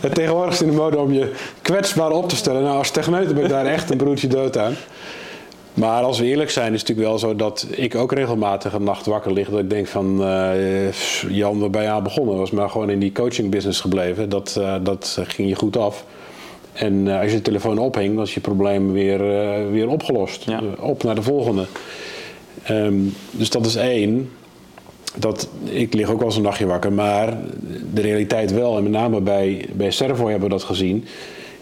tegenwoordig 0.12 0.52
is 0.52 0.58
het 0.58 0.68
in 0.68 0.74
de 0.74 0.80
mode 0.80 0.98
om 0.98 1.12
je 1.12 1.32
kwetsbaar 1.62 2.10
op 2.10 2.28
te 2.28 2.36
stellen. 2.36 2.62
Nou, 2.62 2.76
als 2.76 2.90
techneut 2.90 3.34
ben 3.34 3.44
ik 3.44 3.50
daar 3.50 3.66
echt 3.66 3.90
een 3.90 3.96
broertje 3.96 4.28
dood 4.28 4.58
aan. 4.58 4.74
Maar 5.74 6.02
als 6.02 6.18
we 6.18 6.24
eerlijk 6.24 6.50
zijn, 6.50 6.72
is 6.72 6.80
het 6.80 6.88
natuurlijk 6.88 7.08
wel 7.08 7.18
zo 7.18 7.36
dat 7.36 7.66
ik 7.70 7.94
ook 7.94 8.12
regelmatig 8.12 8.72
een 8.72 8.82
nacht 8.82 9.06
wakker 9.06 9.32
lig. 9.32 9.48
Dat 9.48 9.60
ik 9.60 9.70
denk 9.70 9.86
van, 9.86 10.20
uh, 10.20 10.92
Jan, 11.28 11.58
waar 11.58 11.70
ben 11.70 11.82
je 11.82 11.88
aan 11.88 12.02
begonnen? 12.02 12.36
Was 12.36 12.50
maar 12.50 12.70
gewoon 12.70 12.90
in 12.90 12.98
die 12.98 13.12
coaching 13.12 13.50
business 13.50 13.80
gebleven. 13.80 14.28
Dat, 14.28 14.56
uh, 14.58 14.74
dat 14.82 15.18
ging 15.26 15.48
je 15.48 15.54
goed 15.54 15.76
af. 15.76 16.04
En 16.76 17.06
uh, 17.06 17.20
als 17.20 17.30
je 17.30 17.36
de 17.36 17.42
telefoon 17.42 17.78
ophing, 17.78 18.16
was 18.16 18.34
je 18.34 18.40
probleem 18.40 18.92
weer, 18.92 19.18
weer 19.70 19.88
opgelost. 19.88 20.44
Ja. 20.44 20.60
op 20.80 21.02
naar 21.02 21.14
de 21.14 21.22
volgende. 21.22 21.66
Um, 22.70 23.14
dus 23.30 23.50
dat 23.50 23.66
is 23.66 23.76
één. 23.76 24.30
Dat, 25.14 25.48
ik 25.64 25.94
lig 25.94 26.10
ook 26.10 26.18
wel 26.18 26.26
eens 26.26 26.36
een 26.36 26.42
nachtje 26.42 26.66
wakker. 26.66 26.92
Maar 26.92 27.38
de 27.92 28.00
realiteit 28.00 28.52
wel, 28.52 28.76
en 28.76 28.82
met 28.82 28.92
name 28.92 29.20
bij, 29.20 29.68
bij 29.72 29.90
Servo 29.90 30.28
hebben 30.28 30.48
we 30.48 30.54
dat 30.54 30.64
gezien 30.64 31.04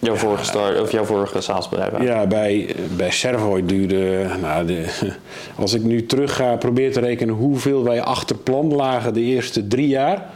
Jouw 0.05 0.16
vorige, 0.16 0.44
start, 0.44 0.81
of 0.81 0.92
jouw 0.92 1.05
vorige 1.05 1.40
SaaS-bedrijf? 1.40 2.03
Ja, 2.03 2.27
bij, 2.27 2.74
bij 2.96 3.11
Servoy 3.11 3.66
duurde. 3.66 4.27
Nou, 4.40 4.66
de, 4.66 4.85
als 5.59 5.74
ik 5.74 5.83
nu 5.83 6.07
terug 6.07 6.37
ga 6.37 6.57
proberen 6.57 6.92
te 6.92 7.00
rekenen 7.00 7.35
hoeveel 7.35 7.85
wij 7.85 8.03
achter 8.03 8.37
plan 8.37 8.74
lagen 8.74 9.14
de 9.14 9.20
eerste 9.20 9.66
drie 9.66 9.88
jaar. 9.88 10.34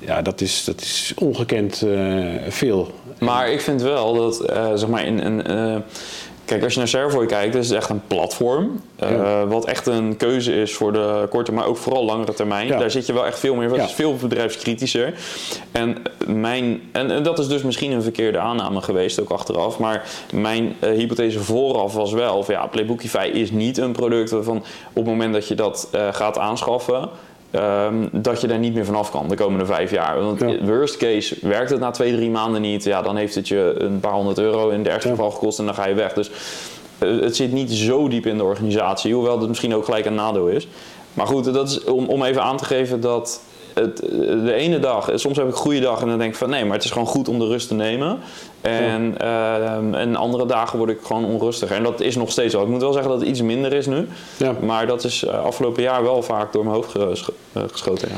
Ja, 0.00 0.22
dat 0.22 0.40
is, 0.40 0.64
dat 0.64 0.80
is 0.80 1.12
ongekend 1.16 1.82
uh, 1.82 2.34
veel. 2.48 2.90
Maar 3.18 3.50
ik 3.50 3.60
vind 3.60 3.82
wel 3.82 4.14
dat, 4.14 4.50
uh, 4.50 4.70
zeg 4.74 4.88
maar, 4.88 5.04
in 5.04 5.18
een. 5.18 5.50
Uh, 5.50 5.76
Kijk, 6.50 6.62
als 6.62 6.72
je 6.72 6.78
naar 6.78 6.88
Servoy 6.88 7.26
kijkt, 7.26 7.54
is 7.54 7.68
het 7.68 7.76
echt 7.76 7.88
een 7.88 8.02
platform. 8.06 8.82
Uh, 9.02 9.42
wat 9.48 9.64
echt 9.64 9.86
een 9.86 10.16
keuze 10.16 10.60
is 10.60 10.74
voor 10.74 10.92
de 10.92 11.26
korte, 11.30 11.52
maar 11.52 11.66
ook 11.66 11.76
vooral 11.76 12.04
langere 12.04 12.34
termijn. 12.34 12.68
Daar 12.68 12.90
zit 12.90 13.06
je 13.06 13.12
wel 13.12 13.26
echt 13.26 13.38
veel 13.38 13.54
meer. 13.54 13.68
Het 13.68 13.76
ja. 13.76 13.84
is 13.84 13.92
veel 13.92 14.16
bedrijfskritischer. 14.16 15.14
En, 15.72 15.96
mijn, 16.26 16.80
en, 16.92 17.10
en, 17.10 17.22
dat 17.22 17.38
is 17.38 17.48
dus 17.48 17.62
misschien 17.62 17.92
een 17.92 18.02
verkeerde 18.02 18.38
aanname 18.38 18.80
geweest, 18.80 19.20
ook 19.20 19.30
achteraf. 19.30 19.78
Maar 19.78 20.08
mijn 20.32 20.76
uh, 20.80 20.90
hypothese 20.90 21.40
vooraf 21.40 21.94
was 21.94 22.12
wel: 22.12 22.36
of 22.36 22.48
ja, 22.48 22.66
Playbookify 22.66 23.30
is 23.32 23.50
niet 23.50 23.78
een 23.78 23.92
product 23.92 24.30
waarvan 24.30 24.56
op 24.56 24.94
het 24.94 25.04
moment 25.04 25.32
dat 25.32 25.48
je 25.48 25.54
dat 25.54 25.88
uh, 25.94 26.08
gaat 26.12 26.38
aanschaffen 26.38 27.08
Um, 27.54 28.08
dat 28.12 28.40
je 28.40 28.46
daar 28.46 28.58
niet 28.58 28.74
meer 28.74 28.84
vanaf 28.84 29.10
kan 29.10 29.28
de 29.28 29.36
komende 29.36 29.66
vijf 29.66 29.90
jaar. 29.90 30.20
Want 30.20 30.40
ja. 30.40 30.64
worst 30.64 30.96
case 30.96 31.36
werkt 31.42 31.70
het 31.70 31.80
na 31.80 31.90
twee, 31.90 32.14
drie 32.14 32.30
maanden 32.30 32.62
niet. 32.62 32.84
Ja, 32.84 33.02
dan 33.02 33.16
heeft 33.16 33.34
het 33.34 33.48
je 33.48 33.74
een 33.78 34.00
paar 34.00 34.12
honderd 34.12 34.38
euro 34.38 34.68
in 34.68 34.78
het 34.78 34.88
ergste 34.88 35.08
ja. 35.08 35.14
geval 35.14 35.30
gekost 35.30 35.58
en 35.58 35.64
dan 35.64 35.74
ga 35.74 35.86
je 35.86 35.94
weg. 35.94 36.12
Dus 36.12 36.30
uh, 36.98 37.22
het 37.22 37.36
zit 37.36 37.52
niet 37.52 37.72
zo 37.72 38.08
diep 38.08 38.26
in 38.26 38.36
de 38.36 38.44
organisatie, 38.44 39.14
hoewel 39.14 39.38
het 39.38 39.48
misschien 39.48 39.74
ook 39.74 39.84
gelijk 39.84 40.04
een 40.04 40.14
nadeel 40.14 40.46
is. 40.46 40.68
Maar 41.14 41.26
goed, 41.26 41.54
dat 41.54 41.70
is 41.70 41.84
om, 41.84 42.06
om 42.06 42.22
even 42.22 42.42
aan 42.42 42.56
te 42.56 42.64
geven 42.64 43.00
dat 43.00 43.40
het, 43.74 43.96
de 44.44 44.52
ene 44.52 44.78
dag, 44.78 45.10
soms 45.14 45.36
heb 45.36 45.46
ik 45.46 45.52
een 45.52 45.58
goede 45.58 45.80
dag 45.80 46.00
en 46.00 46.08
dan 46.08 46.18
denk 46.18 46.30
ik 46.30 46.38
van 46.38 46.50
nee, 46.50 46.64
maar 46.64 46.76
het 46.76 46.84
is 46.84 46.90
gewoon 46.90 47.06
goed 47.06 47.28
om 47.28 47.38
de 47.38 47.46
rust 47.46 47.68
te 47.68 47.74
nemen. 47.74 48.18
En, 48.60 49.14
uh, 49.20 50.00
en 50.00 50.16
andere 50.16 50.46
dagen 50.46 50.78
word 50.78 50.90
ik 50.90 50.98
gewoon 51.02 51.24
onrustiger. 51.24 51.76
En 51.76 51.82
dat 51.82 52.00
is 52.00 52.16
nog 52.16 52.30
steeds 52.30 52.54
wel. 52.54 52.62
Ik 52.62 52.68
moet 52.68 52.80
wel 52.80 52.92
zeggen 52.92 53.10
dat 53.10 53.20
het 53.20 53.28
iets 53.28 53.42
minder 53.42 53.72
is 53.72 53.86
nu. 53.86 54.06
Ja. 54.36 54.54
Maar 54.60 54.86
dat 54.86 55.04
is 55.04 55.24
uh, 55.24 55.44
afgelopen 55.44 55.82
jaar 55.82 56.02
wel 56.02 56.22
vaak 56.22 56.52
door 56.52 56.64
mijn 56.64 56.76
hoofd 56.76 56.96
uh, 56.96 57.62
geschoten. 57.66 58.08
Ja. 58.08 58.16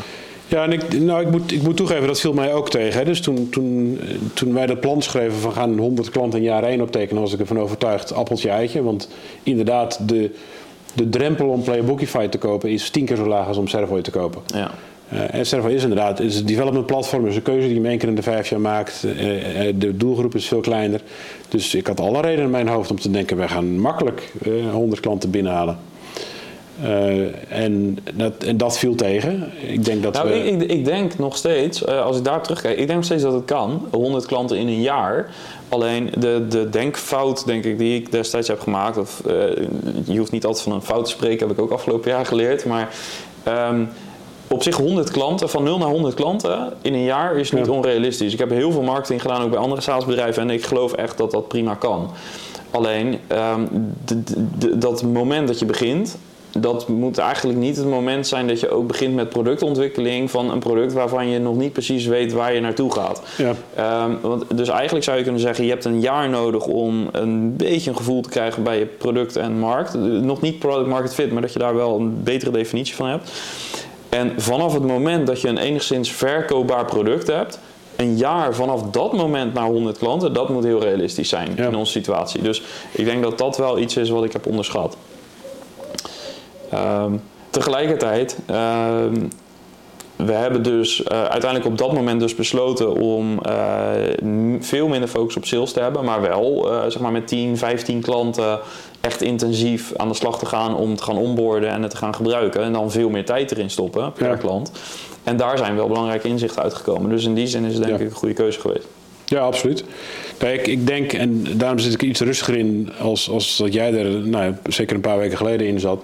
Ja, 0.52 0.62
en 0.62 0.72
ik, 0.72 1.00
nou, 1.00 1.20
ik, 1.20 1.30
moet, 1.30 1.52
ik 1.52 1.62
moet 1.62 1.76
toegeven, 1.76 2.06
dat 2.06 2.20
viel 2.20 2.32
mij 2.32 2.54
ook 2.54 2.70
tegen. 2.70 2.98
Hè. 2.98 3.04
Dus 3.04 3.20
toen, 3.20 3.48
toen, 3.50 4.00
toen 4.34 4.54
wij 4.54 4.66
dat 4.66 4.80
plan 4.80 5.02
schreven 5.02 5.38
van 5.38 5.52
gaan 5.52 5.78
100 5.78 6.10
klanten 6.10 6.38
in 6.38 6.44
jaar 6.44 6.62
1 6.62 6.80
optekenen, 6.80 7.22
was 7.22 7.32
ik 7.32 7.40
ervan 7.40 7.58
overtuigd, 7.58 8.12
appeltje 8.12 8.50
eitje. 8.50 8.82
Want 8.82 9.08
inderdaad, 9.42 10.08
de, 10.08 10.30
de 10.94 11.08
drempel 11.08 11.48
om 11.48 11.62
Playbookify 11.62 12.28
te 12.28 12.38
kopen 12.38 12.70
is 12.70 12.90
tien 12.90 13.04
keer 13.04 13.16
zo 13.16 13.26
laag 13.26 13.46
als 13.46 13.56
om 13.56 13.68
Servoy 13.68 14.02
te 14.02 14.10
kopen. 14.10 14.42
Ja. 14.46 14.70
Uh, 15.12 15.34
en 15.34 15.46
Servo 15.46 15.68
is 15.68 15.82
inderdaad 15.82 16.20
is 16.20 16.36
een 16.36 16.46
development 16.46 16.86
platform, 16.86 17.24
dus 17.24 17.36
een 17.36 17.42
keuze 17.42 17.68
die 17.68 17.80
je 17.80 17.88
één 17.88 17.98
keer 17.98 18.08
in 18.08 18.14
de 18.14 18.22
vijf 18.22 18.48
jaar 18.48 18.60
maakt. 18.60 19.02
Uh, 19.04 19.66
uh, 19.66 19.74
de 19.76 19.96
doelgroep 19.96 20.34
is 20.34 20.46
veel 20.46 20.60
kleiner. 20.60 21.00
Dus 21.48 21.74
ik 21.74 21.86
had 21.86 22.00
alle 22.00 22.20
redenen 22.20 22.44
in 22.44 22.50
mijn 22.50 22.68
hoofd 22.68 22.90
om 22.90 23.00
te 23.00 23.10
denken, 23.10 23.36
wij 23.36 23.48
gaan 23.48 23.80
makkelijk 23.80 24.32
100 24.72 25.00
klanten 25.00 25.30
binnenhalen. 25.30 25.78
en, 27.48 27.98
dat, 28.14 28.44
en 28.44 28.56
dat 28.56 28.78
viel 28.78 28.94
tegen. 28.94 29.52
Ik 29.66 29.84
denk 29.84 30.02
dat 30.02 30.14
nou, 30.14 30.28
we... 30.28 30.34
ik, 30.34 30.62
ik, 30.62 30.84
denk 30.84 31.18
nog 31.18 31.36
steeds, 31.36 31.86
als 31.86 32.16
ik 32.16 32.24
daar 32.24 32.42
terugkijk, 32.42 32.78
ik 32.78 32.86
denk 32.86 32.94
nog 32.94 33.04
steeds 33.04 33.22
dat 33.22 33.32
het 33.32 33.44
kan. 33.44 33.88
100 33.90 34.26
klanten 34.26 34.58
in 34.58 34.66
een 34.66 34.80
jaar. 34.80 35.34
Alleen 35.68 36.10
de, 36.18 36.46
de 36.48 36.68
denkfout, 36.68 37.46
denk 37.46 37.64
ik, 37.64 37.78
die 37.78 38.00
ik 38.00 38.12
destijds 38.12 38.48
heb 38.48 38.60
gemaakt, 38.60 38.96
of 38.96 39.22
je 40.04 40.18
hoeft 40.18 40.32
niet 40.32 40.44
altijd 40.44 40.64
van 40.64 40.72
een 40.72 40.82
fout 40.82 41.04
te 41.04 41.10
spreken, 41.10 41.48
heb 41.48 41.56
ik 41.56 41.62
ook 41.62 41.70
afgelopen 41.70 42.10
jaar 42.10 42.26
geleerd. 42.26 42.64
Maar 42.64 42.94
um, 43.48 43.88
op 44.52 44.62
zich 44.62 44.76
100 44.76 45.10
klanten, 45.10 45.48
van 45.48 45.62
0 45.62 45.78
naar 45.78 45.88
100 45.88 46.14
klanten 46.14 46.72
in 46.82 46.94
een 46.94 47.04
jaar 47.04 47.36
is 47.36 47.52
niet 47.52 47.66
ja. 47.66 47.72
onrealistisch. 47.72 48.32
Ik 48.32 48.38
heb 48.38 48.50
heel 48.50 48.72
veel 48.72 48.82
marketing 48.82 49.20
gedaan, 49.20 49.42
ook 49.42 49.50
bij 49.50 49.58
andere 49.58 49.80
SaaS-bedrijven, 49.80 50.42
en 50.42 50.50
ik 50.50 50.64
geloof 50.64 50.92
echt 50.92 51.18
dat 51.18 51.30
dat 51.30 51.48
prima 51.48 51.74
kan. 51.74 52.10
Alleen, 52.70 53.18
um, 53.28 53.94
dat 54.74 55.02
moment 55.02 55.48
dat 55.48 55.58
je 55.58 55.64
begint, 55.64 56.18
dat 56.58 56.88
moet 56.88 57.18
eigenlijk 57.18 57.58
niet 57.58 57.76
het 57.76 57.86
moment 57.86 58.26
zijn 58.26 58.46
dat 58.46 58.60
je 58.60 58.70
ook 58.70 58.86
begint 58.86 59.14
met 59.14 59.28
productontwikkeling 59.28 60.30
van 60.30 60.50
een 60.50 60.58
product 60.58 60.92
waarvan 60.92 61.28
je 61.28 61.38
nog 61.38 61.56
niet 61.56 61.72
precies 61.72 62.06
weet 62.06 62.32
waar 62.32 62.54
je 62.54 62.60
naartoe 62.60 62.92
gaat. 62.92 63.22
Ja. 63.36 64.04
Um, 64.04 64.18
want, 64.20 64.44
dus 64.56 64.68
eigenlijk 64.68 65.04
zou 65.04 65.16
je 65.16 65.22
kunnen 65.22 65.40
zeggen, 65.40 65.64
je 65.64 65.70
hebt 65.70 65.84
een 65.84 66.00
jaar 66.00 66.28
nodig 66.28 66.66
om 66.66 67.08
een 67.12 67.56
beetje 67.56 67.90
een 67.90 67.96
gevoel 67.96 68.22
te 68.22 68.28
krijgen 68.28 68.62
bij 68.62 68.78
je 68.78 68.86
product 68.86 69.36
en 69.36 69.58
markt. 69.58 69.94
Nog 70.22 70.40
niet 70.40 70.58
product 70.58 70.88
market 70.88 71.14
fit, 71.14 71.32
maar 71.32 71.42
dat 71.42 71.52
je 71.52 71.58
daar 71.58 71.74
wel 71.74 71.98
een 71.98 72.22
betere 72.22 72.50
definitie 72.50 72.94
van 72.94 73.06
hebt. 73.06 73.30
En 74.16 74.40
vanaf 74.40 74.72
het 74.72 74.82
moment 74.82 75.26
dat 75.26 75.40
je 75.40 75.48
een 75.48 75.58
enigszins 75.58 76.12
verkoopbaar 76.12 76.84
product 76.84 77.26
hebt, 77.26 77.58
een 77.96 78.16
jaar 78.16 78.54
vanaf 78.54 78.82
dat 78.82 79.12
moment 79.12 79.54
naar 79.54 79.66
100 79.66 79.98
klanten, 79.98 80.32
dat 80.32 80.48
moet 80.48 80.64
heel 80.64 80.80
realistisch 80.80 81.28
zijn 81.28 81.52
ja. 81.56 81.66
in 81.66 81.74
onze 81.74 81.92
situatie. 81.92 82.42
Dus 82.42 82.62
ik 82.90 83.04
denk 83.04 83.22
dat 83.22 83.38
dat 83.38 83.56
wel 83.56 83.78
iets 83.78 83.96
is 83.96 84.10
wat 84.10 84.24
ik 84.24 84.32
heb 84.32 84.46
onderschat. 84.46 84.96
Um, 86.74 87.22
tegelijkertijd 87.50 88.38
um, 88.50 89.28
we 90.16 90.32
hebben 90.32 90.62
dus 90.62 91.08
uiteindelijk 91.08 91.64
op 91.64 91.78
dat 91.78 91.92
moment 91.92 92.20
dus 92.20 92.34
besloten 92.34 92.94
om 92.94 93.40
veel 94.60 94.88
minder 94.88 95.08
focus 95.08 95.36
op 95.36 95.44
sales 95.44 95.72
te 95.72 95.80
hebben, 95.80 96.04
maar 96.04 96.20
wel 96.20 96.68
zeg 96.88 96.98
maar 96.98 97.12
met 97.12 97.28
10, 97.28 97.58
15 97.58 98.00
klanten 98.00 98.60
echt 99.02 99.22
intensief 99.22 99.92
aan 99.96 100.08
de 100.08 100.14
slag 100.14 100.38
te 100.38 100.46
gaan 100.46 100.76
om 100.76 100.96
te 100.96 101.02
gaan 101.02 101.16
onboorden 101.16 101.70
en 101.70 101.82
het 101.82 101.90
te 101.90 101.96
gaan 101.96 102.14
gebruiken. 102.14 102.62
En 102.62 102.72
dan 102.72 102.90
veel 102.90 103.08
meer 103.08 103.24
tijd 103.24 103.50
erin 103.50 103.70
stoppen 103.70 104.12
per 104.12 104.36
klant. 104.36 104.72
En 105.22 105.36
daar 105.36 105.58
zijn 105.58 105.76
wel 105.76 105.88
belangrijke 105.88 106.28
inzichten 106.28 106.62
uitgekomen. 106.62 107.10
Dus 107.10 107.24
in 107.24 107.34
die 107.34 107.46
zin 107.46 107.64
is 107.64 107.74
het 107.74 107.84
denk 107.84 107.98
ik 107.98 108.10
een 108.10 108.16
goede 108.16 108.34
keuze 108.34 108.60
geweest. 108.60 108.86
Ja, 109.24 109.40
absoluut. 109.40 109.84
Kijk, 110.38 110.66
ik 110.66 110.86
denk, 110.86 111.12
en 111.12 111.46
daarom 111.56 111.78
zit 111.78 111.92
ik 111.92 112.02
iets 112.02 112.20
rustiger 112.20 112.56
in 112.56 112.92
als, 113.00 113.30
als 113.30 113.56
dat 113.56 113.72
jij 113.72 113.94
er 113.94 114.10
nou, 114.10 114.54
zeker 114.68 114.94
een 114.94 115.02
paar 115.02 115.18
weken 115.18 115.36
geleden 115.36 115.66
in 115.66 115.80
zat, 115.80 116.02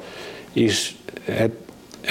is 0.53 0.95
het, 1.23 1.53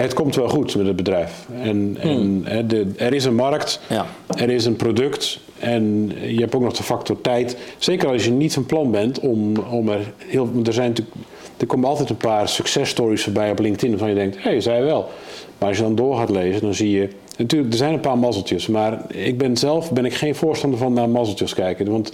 het 0.03 0.13
komt 0.13 0.35
wel 0.35 0.49
goed 0.49 0.75
met 0.75 0.85
het 0.85 0.95
bedrijf. 0.95 1.47
En, 1.61 1.97
hmm. 1.99 2.45
en 2.45 2.67
de, 2.67 2.87
er 2.97 3.13
is 3.13 3.25
een 3.25 3.35
markt, 3.35 3.79
ja. 3.89 4.05
er 4.27 4.49
is 4.49 4.65
een 4.65 4.75
product 4.75 5.39
en 5.59 6.11
je 6.21 6.39
hebt 6.39 6.55
ook 6.55 6.61
nog 6.61 6.73
de 6.73 6.83
factor 6.83 7.21
tijd. 7.21 7.57
Zeker 7.77 8.07
als 8.07 8.25
je 8.25 8.31
niet 8.31 8.53
van 8.53 8.65
plan 8.65 8.91
bent 8.91 9.19
om, 9.19 9.57
om 9.57 9.89
er 9.89 10.13
heel. 10.17 10.49
Er 10.65 10.73
zijn 10.73 10.87
natuurlijk. 10.87 11.15
Er 11.57 11.67
komen 11.67 11.89
altijd 11.89 12.09
een 12.09 12.17
paar 12.17 12.49
successtories 12.49 13.23
voorbij 13.23 13.51
op 13.51 13.59
LinkedIn 13.59 13.89
waarvan 13.89 14.09
je 14.09 14.15
denkt, 14.15 14.35
hé, 14.35 14.49
hey, 14.49 14.61
zij 14.61 14.83
wel. 14.83 15.09
Maar 15.57 15.67
als 15.67 15.77
je 15.77 15.83
dan 15.83 15.95
door 15.95 16.17
gaat 16.17 16.29
lezen, 16.29 16.61
dan 16.61 16.73
zie 16.73 16.91
je 16.91 17.09
Natuurlijk, 17.37 17.71
er 17.71 17.77
zijn 17.77 17.93
een 17.93 17.99
paar 17.99 18.17
mazzeltjes, 18.17 18.67
maar 18.67 19.15
ik 19.15 19.37
ben 19.37 19.57
zelf 19.57 19.91
ben 19.91 20.05
ik 20.05 20.13
geen 20.13 20.35
voorstander 20.35 20.79
van 20.79 20.93
naar 20.93 21.09
mazzeltjes 21.09 21.53
kijken. 21.53 21.91
Want 21.91 22.13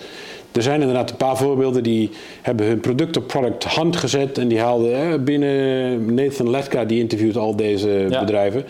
er 0.54 0.62
zijn 0.62 0.80
inderdaad 0.80 1.10
een 1.10 1.18
paar 1.18 1.38
voorbeelden 1.38 1.84
die 1.84 2.10
hebben 2.42 2.66
hun 2.66 2.80
product 2.80 3.18
op 3.18 3.28
product 3.28 3.64
hand 3.64 3.96
gezet 3.96 4.38
en 4.38 4.48
die 4.48 4.60
haalden 4.60 5.24
binnen 5.24 6.14
Nathan 6.14 6.50
Letka, 6.50 6.86
die 6.86 7.00
interviewt 7.00 7.38
al 7.38 7.56
deze 7.56 8.06
bedrijven. 8.10 8.66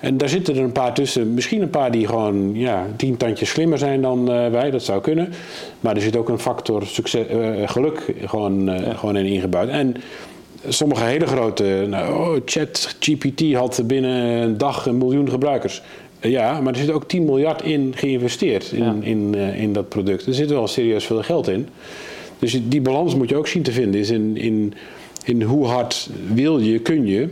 En 0.00 0.16
daar 0.16 0.28
zitten 0.28 0.56
er 0.56 0.62
een 0.62 0.72
paar 0.72 0.94
tussen, 0.94 1.34
misschien 1.34 1.62
een 1.62 1.70
paar 1.70 1.90
die 1.90 2.06
gewoon 2.06 2.54
ja, 2.54 2.86
tien 2.96 3.16
tandjes 3.16 3.50
slimmer 3.50 3.78
zijn 3.78 4.02
dan 4.02 4.30
uh, 4.30 4.48
wij, 4.48 4.70
dat 4.70 4.82
zou 4.82 5.00
kunnen. 5.00 5.32
Maar 5.80 5.94
er 5.94 6.02
zit 6.02 6.16
ook 6.16 6.28
een 6.28 6.38
factor 6.38 6.86
succes, 6.86 7.26
uh, 7.30 7.68
geluk 7.68 8.14
gewoon, 8.24 8.68
uh, 8.68 8.98
gewoon 8.98 9.16
in 9.16 9.26
ingebouwd. 9.26 9.68
En 9.68 9.94
sommige 10.68 11.04
hele 11.04 11.26
grote, 11.26 11.86
nou, 11.88 12.14
oh, 12.14 12.40
chat 12.44 12.96
GPT 13.00 13.54
had 13.54 13.82
binnen 13.84 14.42
een 14.42 14.58
dag 14.58 14.86
een 14.86 14.98
miljoen 14.98 15.30
gebruikers. 15.30 15.82
Ja, 16.20 16.60
maar 16.60 16.72
er 16.72 16.78
zit 16.78 16.90
ook 16.90 17.08
10 17.08 17.24
miljard 17.24 17.62
in 17.62 17.92
geïnvesteerd 17.96 18.72
in, 18.72 19.02
in, 19.02 19.32
uh, 19.36 19.62
in 19.62 19.72
dat 19.72 19.88
product. 19.88 20.26
Er 20.26 20.34
zit 20.34 20.50
wel 20.50 20.66
serieus 20.66 21.04
veel 21.04 21.22
geld 21.22 21.48
in. 21.48 21.68
Dus 22.38 22.60
die 22.68 22.80
balans 22.80 23.14
moet 23.14 23.28
je 23.28 23.36
ook 23.36 23.46
zien 23.46 23.62
te 23.62 23.72
vinden. 23.72 24.00
Is 24.00 24.10
in, 24.10 24.36
in, 24.36 24.74
in 25.24 25.42
hoe 25.42 25.66
hard 25.66 26.10
wil 26.32 26.58
je, 26.58 26.78
kun 26.78 27.06
je. 27.06 27.28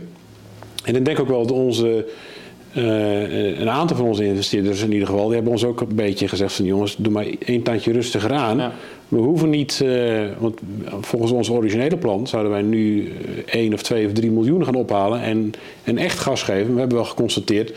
En 0.83 0.95
ik 0.95 1.05
denk 1.05 1.19
ook 1.19 1.27
wel 1.27 1.45
dat 1.45 1.57
onze, 1.57 2.05
uh, 2.77 3.59
een 3.59 3.69
aantal 3.69 3.97
van 3.97 4.05
onze 4.05 4.25
investeerders 4.25 4.81
in 4.81 4.91
ieder 4.91 5.07
geval, 5.07 5.25
die 5.25 5.35
hebben 5.35 5.51
ons 5.51 5.63
ook 5.63 5.81
een 5.81 5.95
beetje 5.95 6.27
gezegd 6.27 6.53
van 6.53 6.65
jongens, 6.65 6.95
doe 6.97 7.13
maar 7.13 7.25
één 7.45 7.63
tandje 7.63 7.91
rustiger 7.91 8.33
aan. 8.33 8.57
Ja. 8.57 8.71
We 9.07 9.17
hoeven 9.17 9.49
niet, 9.49 9.81
uh, 9.83 10.25
want 10.39 10.59
volgens 11.01 11.31
ons 11.31 11.49
originele 11.49 11.97
plan 11.97 12.27
zouden 12.27 12.51
wij 12.51 12.61
nu 12.61 13.11
1 13.45 13.73
of 13.73 13.81
2 13.81 14.05
of 14.05 14.11
3 14.11 14.31
miljoen 14.31 14.65
gaan 14.65 14.75
ophalen 14.75 15.21
en, 15.21 15.51
en 15.83 15.97
echt 15.97 16.19
gas 16.19 16.43
geven. 16.43 16.73
We 16.73 16.79
hebben 16.79 16.97
wel 16.97 17.05
geconstateerd 17.05 17.73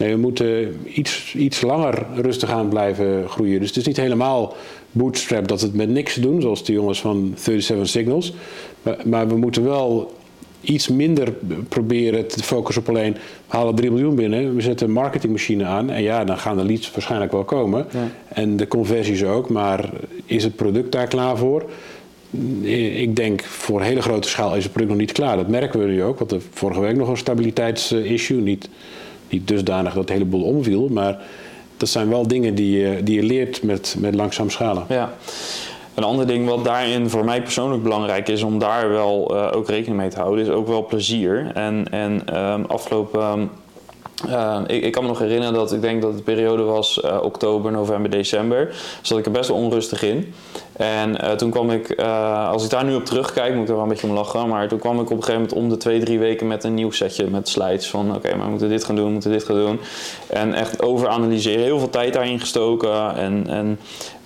Nee, 0.00 0.12
we 0.14 0.20
moeten 0.20 0.80
iets, 0.94 1.34
iets 1.34 1.60
langer 1.60 2.06
rustig 2.14 2.50
aan 2.50 2.68
blijven 2.68 3.28
groeien. 3.28 3.58
Dus 3.58 3.68
het 3.68 3.76
is 3.76 3.86
niet 3.86 3.96
helemaal 3.96 4.56
bootstrap 4.90 5.48
dat 5.48 5.60
het 5.60 5.74
met 5.74 5.88
niks 5.88 6.14
doen, 6.14 6.40
zoals 6.40 6.64
de 6.64 6.72
jongens 6.72 7.00
van 7.00 7.34
37 7.36 7.88
Signals. 7.88 8.32
Maar, 8.82 8.96
maar 9.04 9.28
we 9.28 9.36
moeten 9.36 9.64
wel 9.64 10.12
iets 10.60 10.88
minder 10.88 11.32
proberen 11.68 12.28
te 12.28 12.42
focussen 12.42 12.82
op 12.82 12.88
alleen 12.88 13.12
we 13.12 13.56
halen 13.56 13.74
3 13.74 13.90
miljoen 13.90 14.14
binnen, 14.14 14.54
we 14.54 14.60
zetten 14.60 14.86
een 14.86 14.92
marketingmachine 14.92 15.64
aan 15.64 15.90
en 15.90 16.02
ja, 16.02 16.24
dan 16.24 16.38
gaan 16.38 16.56
de 16.56 16.64
leads 16.64 16.90
waarschijnlijk 16.90 17.32
wel 17.32 17.44
komen. 17.44 17.86
En 18.28 18.56
de 18.56 18.68
conversies 18.68 19.24
ook, 19.24 19.48
maar 19.48 19.90
is 20.24 20.44
het 20.44 20.56
product 20.56 20.92
daar 20.92 21.06
klaar 21.06 21.36
voor? 21.36 21.70
Ik 22.62 23.16
denk 23.16 23.42
voor 23.42 23.82
hele 23.82 24.02
grote 24.02 24.28
schaal 24.28 24.56
is 24.56 24.62
het 24.62 24.72
product 24.72 24.92
nog 24.92 25.00
niet 25.00 25.12
klaar. 25.12 25.36
Dat 25.36 25.48
merken 25.48 25.80
we 25.80 25.86
nu 25.86 26.02
ook, 26.02 26.18
want 26.18 26.32
er 26.32 26.42
vorige 26.50 26.80
week 26.80 26.96
nog 26.96 27.08
een 27.08 27.16
stabiliteitsissue. 27.16 28.40
Niet 28.40 28.68
niet 29.30 29.48
dusdanig 29.48 29.92
dat 29.92 30.02
het 30.02 30.12
heleboel 30.12 30.42
omviel, 30.42 30.88
maar 30.88 31.18
dat 31.76 31.88
zijn 31.88 32.08
wel 32.08 32.28
dingen 32.28 32.54
die 32.54 32.78
je, 32.78 33.02
die 33.02 33.14
je 33.14 33.22
leert 33.22 33.62
met, 33.62 33.96
met 33.98 34.14
langzaam 34.14 34.50
schalen. 34.50 34.84
Ja. 34.88 35.12
Een 35.94 36.04
ander 36.04 36.26
ding 36.26 36.48
wat 36.48 36.64
daarin 36.64 37.10
voor 37.10 37.24
mij 37.24 37.42
persoonlijk 37.42 37.82
belangrijk 37.82 38.28
is 38.28 38.42
om 38.42 38.58
daar 38.58 38.88
wel 38.88 39.34
uh, 39.34 39.48
ook 39.54 39.68
rekening 39.68 40.00
mee 40.00 40.08
te 40.08 40.18
houden, 40.18 40.44
is 40.44 40.50
ook 40.50 40.66
wel 40.66 40.86
plezier. 40.86 41.50
En, 41.54 41.86
en 41.90 42.38
um, 42.42 42.64
afgelopen 42.64 43.50
uh, 44.28 44.60
ik, 44.66 44.92
kan 44.92 45.02
me 45.02 45.08
nog 45.08 45.18
herinneren 45.18 45.54
dat 45.54 45.72
ik 45.72 45.80
denk 45.80 46.02
dat 46.02 46.16
de 46.16 46.22
periode 46.22 46.62
was 46.62 47.00
uh, 47.04 47.18
oktober, 47.22 47.72
november, 47.72 48.10
december. 48.10 48.74
Zat 49.02 49.18
ik 49.18 49.26
er 49.26 49.32
best 49.32 49.48
wel 49.48 49.56
onrustig 49.56 50.02
in. 50.02 50.34
En 50.72 51.10
uh, 51.24 51.30
toen 51.30 51.50
kwam 51.50 51.70
ik, 51.70 52.00
als 52.50 52.64
ik 52.64 52.70
daar 52.70 52.84
nu 52.84 52.94
op 52.94 53.04
terugkijk, 53.04 53.54
moet 53.54 53.62
ik 53.62 53.68
er 53.68 53.74
wel 53.74 53.82
een 53.82 53.88
beetje 53.88 54.06
om 54.06 54.12
lachen. 54.12 54.48
Maar 54.48 54.68
toen 54.68 54.78
kwam 54.78 55.00
ik 55.00 55.10
op 55.10 55.16
een 55.16 55.24
gegeven 55.24 55.40
moment 55.40 55.52
om 55.52 55.68
de 55.68 55.76
twee, 55.76 56.00
drie 56.00 56.18
weken 56.18 56.46
met 56.46 56.64
een 56.64 56.74
nieuw 56.74 56.90
setje 56.90 57.26
met 57.30 57.48
slides. 57.48 57.90
Van 57.90 58.14
oké, 58.14 58.34
maar 58.34 58.44
we 58.44 58.50
moeten 58.50 58.68
dit 58.68 58.84
gaan 58.84 58.96
doen, 58.96 59.06
we 59.06 59.12
moeten 59.12 59.30
dit 59.30 59.44
gaan 59.44 59.56
doen. 59.56 59.80
En 60.26 60.54
echt 60.54 60.82
over 60.82 61.08
analyseren, 61.08 61.64
heel 61.64 61.78
veel 61.78 61.90
tijd 61.90 62.12
daarin 62.12 62.40
gestoken. 62.40 63.16
En, 63.16 63.44
en 63.48 63.78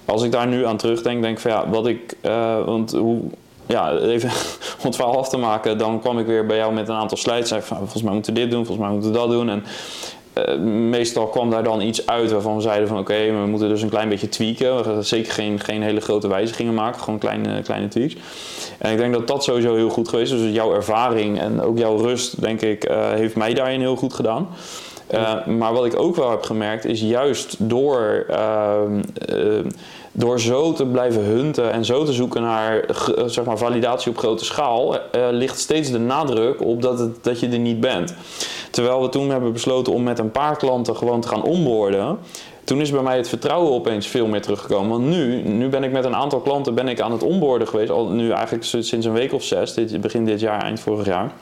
als 0.05 0.23
ik 0.23 0.33
daar 0.33 0.47
nu 0.47 0.67
aan 0.67 0.77
terugdenk, 0.77 1.23
denk 1.23 1.35
ik 1.37 1.43
van 1.43 1.51
ja, 1.51 1.69
wat 1.69 1.87
ik, 1.87 2.17
want 2.65 2.93
hoe, 2.93 3.21
ja, 3.67 3.97
even 3.97 4.31
om 4.79 4.85
het 4.85 4.97
verhaal 4.97 5.19
af 5.19 5.29
te 5.29 5.37
maken, 5.37 5.79
dan 5.79 6.01
kwam 6.01 6.19
ik 6.19 6.27
weer 6.27 6.47
bij 6.47 6.57
jou 6.57 6.73
met 6.73 6.89
een 6.89 6.95
aantal 6.95 7.17
slides. 7.17 7.49
Zei 7.49 7.63
volgens 7.63 8.03
mij 8.03 8.13
moeten 8.13 8.35
we 8.35 8.41
dit 8.41 8.51
doen, 8.51 8.67
volgens 8.67 8.87
mij 8.87 8.97
moeten 8.97 9.13
we 9.13 9.19
dat 9.19 9.31
doen. 9.31 9.49
En 9.49 9.65
uh, 10.35 10.59
meestal 10.91 11.27
kwam 11.27 11.51
daar 11.51 11.63
dan 11.63 11.81
iets 11.81 12.07
uit 12.07 12.31
waarvan 12.31 12.57
we 12.57 12.63
zeiden 12.63 12.89
van 12.89 12.99
oké, 12.99 13.25
we 13.25 13.47
moeten 13.47 13.69
dus 13.69 13.83
een 13.83 13.89
klein 13.89 14.09
beetje 14.09 14.29
tweaken. 14.29 14.77
We 14.77 14.85
gaan 14.85 15.05
zeker 15.05 15.33
geen, 15.33 15.61
geen 15.61 15.83
hele 15.83 16.01
grote 16.01 16.29
wijzigingen 16.29 16.75
maken, 16.75 17.01
gewoon 17.01 17.19
kleine, 17.19 17.63
kleine 17.63 17.89
tweaks. 17.89 18.17
En 18.79 18.93
ik 18.93 18.99
denk 18.99 19.13
dat 19.13 19.27
dat 19.27 19.45
sowieso 19.45 19.75
heel 19.75 19.89
goed 19.89 20.09
geweest 20.09 20.33
is. 20.33 20.41
Dus 20.41 20.53
jouw 20.53 20.75
ervaring 20.75 21.41
en 21.41 21.61
ook 21.61 21.79
jouw 21.79 21.97
rust, 21.97 22.41
denk 22.41 22.61
ik, 22.61 22.91
uh, 22.91 23.11
heeft 23.11 23.37
mij 23.37 23.55
daarin 23.55 23.81
heel 23.81 23.97
goed 23.97 24.15
gedaan. 24.15 24.49
Uh, 25.11 25.47
maar 25.47 25.73
wat 25.73 25.85
ik 25.85 26.01
ook 26.01 26.17
wel 26.17 26.31
heb 26.31 26.43
gemerkt 26.43 26.85
is 26.85 27.01
juist 27.01 27.57
door 27.59 28.25
ehm, 28.29 29.01
door 30.17 30.41
zo 30.41 30.73
te 30.73 30.87
blijven 30.87 31.25
hunten 31.25 31.73
en 31.73 31.85
zo 31.85 32.05
te 32.05 32.13
zoeken 32.13 32.43
naar 32.43 32.81
eh, 32.81 33.25
zeg 33.27 33.45
maar, 33.45 33.59
validatie 33.59 34.11
op 34.11 34.19
grote 34.19 34.45
schaal, 34.45 34.95
uh, 34.95 35.01
ligt 35.31 35.59
steeds 35.59 35.91
de 35.91 35.99
nadruk 35.99 36.63
op 36.63 36.83
dat, 36.83 36.99
het, 36.99 37.25
dat 37.25 37.41
je 37.41 37.49
er 37.49 37.59
niet 37.59 37.81
bent. 37.81 38.15
Terwijl 38.71 39.03
we 39.03 39.09
toen 39.09 39.31
hebben 39.31 39.53
besloten 39.53 39.93
om 39.93 40.03
met 40.03 40.19
een 40.19 40.31
paar 40.31 40.57
klanten 40.57 40.97
gewoon 40.97 41.21
te 41.21 41.29
gaan 41.29 41.43
onboorden. 41.43 42.19
Toen 42.65 42.81
is 42.81 42.91
bij 42.91 43.03
mij 43.03 43.17
het 43.17 43.29
vertrouwen 43.29 43.73
opeens 43.73 44.07
veel 44.07 44.27
meer 44.27 44.43
teruggekomen. 44.43 44.91
Want 44.91 45.05
nu, 45.05 45.43
nu 45.43 45.69
ben 45.69 45.85
ik 45.85 45.93
met 45.93 46.05
een 46.05 46.17
aantal 46.17 46.41
klanten 46.41 46.75
ben 46.75 46.89
ik 46.89 47.01
aan 47.01 47.13
het 47.13 47.23
onboorden 47.23 47.69
geweest. 47.69 47.91
Al 47.91 48.09
nu 48.09 48.31
eigenlijk 48.31 48.65
sinds 48.65 49.07
een 49.07 49.13
week 49.13 49.33
of 49.33 49.43
zes, 49.43 49.75
dit, 49.75 50.01
begin 50.01 50.25
dit 50.25 50.41
jaar, 50.41 50.63
eind 50.63 50.81
vorig 50.81 51.07
jaar. 51.07 51.33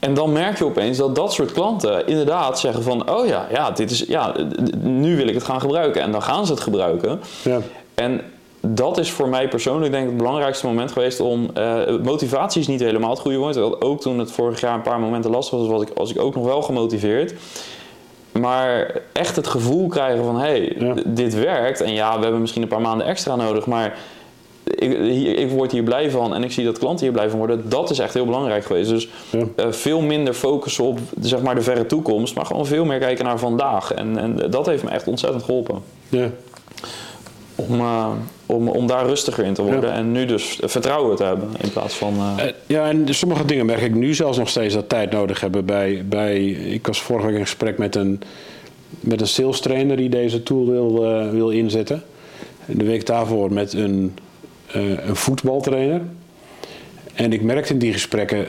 En 0.00 0.14
dan 0.14 0.32
merk 0.32 0.58
je 0.58 0.64
opeens 0.64 0.96
dat 0.96 1.14
dat 1.14 1.32
soort 1.32 1.52
klanten 1.52 2.06
inderdaad 2.06 2.58
zeggen 2.58 2.82
van... 2.82 3.10
oh 3.10 3.26
ja, 3.26 3.46
ja, 3.52 3.70
dit 3.70 3.90
is, 3.90 4.04
ja, 4.08 4.34
nu 4.80 5.16
wil 5.16 5.28
ik 5.28 5.34
het 5.34 5.44
gaan 5.44 5.60
gebruiken. 5.60 6.02
En 6.02 6.12
dan 6.12 6.22
gaan 6.22 6.46
ze 6.46 6.52
het 6.52 6.60
gebruiken. 6.60 7.20
Ja. 7.42 7.58
En 7.94 8.20
dat 8.60 8.98
is 8.98 9.10
voor 9.10 9.28
mij 9.28 9.48
persoonlijk 9.48 9.92
denk 9.92 10.04
ik 10.04 10.08
het 10.08 10.18
belangrijkste 10.18 10.66
moment 10.66 10.92
geweest 10.92 11.20
om... 11.20 11.50
Uh, 11.58 11.98
motivatie 12.02 12.60
is 12.60 12.66
niet 12.66 12.80
helemaal 12.80 13.10
het 13.10 13.18
goede 13.18 13.36
woord. 13.36 13.82
Ook 13.82 14.00
toen 14.00 14.18
het 14.18 14.32
vorig 14.32 14.60
jaar 14.60 14.74
een 14.74 14.82
paar 14.82 15.00
momenten 15.00 15.30
lastig 15.30 15.58
was, 15.58 15.68
was 15.68 15.82
ik, 15.82 15.90
was 15.94 16.10
ik 16.10 16.20
ook 16.20 16.34
nog 16.34 16.44
wel 16.44 16.62
gemotiveerd. 16.62 17.34
Maar 18.32 19.00
echt 19.12 19.36
het 19.36 19.46
gevoel 19.46 19.88
krijgen 19.88 20.24
van, 20.24 20.40
hé, 20.40 20.74
hey, 20.76 21.02
dit 21.06 21.34
werkt. 21.34 21.80
En 21.80 21.92
ja, 21.92 22.16
we 22.16 22.22
hebben 22.22 22.40
misschien 22.40 22.62
een 22.62 22.68
paar 22.68 22.80
maanden 22.80 23.06
extra 23.06 23.36
nodig, 23.36 23.66
maar 23.66 23.98
ik, 24.74 25.38
ik, 25.38 25.50
word 25.50 25.72
hier 25.72 25.82
blij 25.82 26.10
van 26.10 26.34
en 26.34 26.42
ik 26.44 26.52
zie 26.52 26.64
dat 26.64 26.78
klanten 26.78 27.04
hier 27.04 27.14
blij 27.14 27.28
van 27.30 27.38
worden. 27.38 27.68
Dat 27.68 27.90
is 27.90 27.98
echt 27.98 28.14
heel 28.14 28.24
belangrijk 28.24 28.64
geweest. 28.64 28.90
Dus 28.90 29.08
ja. 29.30 29.38
uh, 29.38 29.72
veel 29.72 30.00
minder 30.00 30.34
focussen 30.34 30.84
op 30.84 30.98
zeg 31.20 31.42
maar, 31.42 31.54
de 31.54 31.62
verre 31.62 31.86
toekomst, 31.86 32.34
maar 32.34 32.46
gewoon 32.46 32.66
veel 32.66 32.84
meer 32.84 32.98
kijken 32.98 33.24
naar 33.24 33.38
vandaag. 33.38 33.92
En, 33.92 34.18
en 34.18 34.50
dat 34.50 34.66
heeft 34.66 34.82
me 34.82 34.90
echt 34.90 35.06
ontzettend 35.06 35.42
geholpen. 35.42 35.82
Ja. 36.08 36.30
Om, 37.54 37.80
uh, 37.80 38.08
om, 38.46 38.68
om 38.68 38.86
daar 38.86 39.06
rustiger 39.06 39.44
in 39.44 39.54
te 39.54 39.62
worden 39.62 39.92
en 39.92 40.12
nu 40.12 40.26
dus 40.26 40.58
vertrouwen 40.62 41.16
te 41.16 41.24
hebben 41.24 41.48
in 41.60 41.70
plaats 41.70 41.94
van. 41.94 42.14
Uh... 42.14 42.44
ja, 42.66 42.88
en 42.88 43.14
sommige 43.14 43.44
dingen 43.44 43.66
merk 43.66 43.80
ik 43.80 43.94
nu 43.94 44.14
zelfs 44.14 44.38
nog 44.38 44.48
steeds 44.48 44.74
dat 44.74 44.88
tijd 44.88 45.10
nodig 45.10 45.40
hebben. 45.40 45.64
Bij, 45.64 46.04
bij, 46.08 46.44
ik 46.50 46.86
was 46.86 47.02
vorige 47.02 47.26
week 47.26 47.36
in 47.36 47.42
gesprek 47.42 47.78
met 47.78 47.96
een, 47.96 48.20
met 49.00 49.20
een 49.20 49.28
sales 49.28 49.60
trainer 49.60 49.96
die 49.96 50.08
deze 50.08 50.42
tool 50.42 50.66
wil, 50.66 51.00
wil 51.30 51.50
inzetten. 51.50 52.02
En 52.66 52.78
de 52.78 52.84
week 52.84 53.06
daarvoor 53.06 53.52
met 53.52 53.72
een 53.72 54.12
eh, 54.16 54.29
een 54.72 55.16
voetbaltrainer. 55.16 56.00
En 57.14 57.32
ik 57.32 57.42
merkte 57.42 57.72
in 57.72 57.78
die 57.78 57.92
gesprekken 57.92 58.46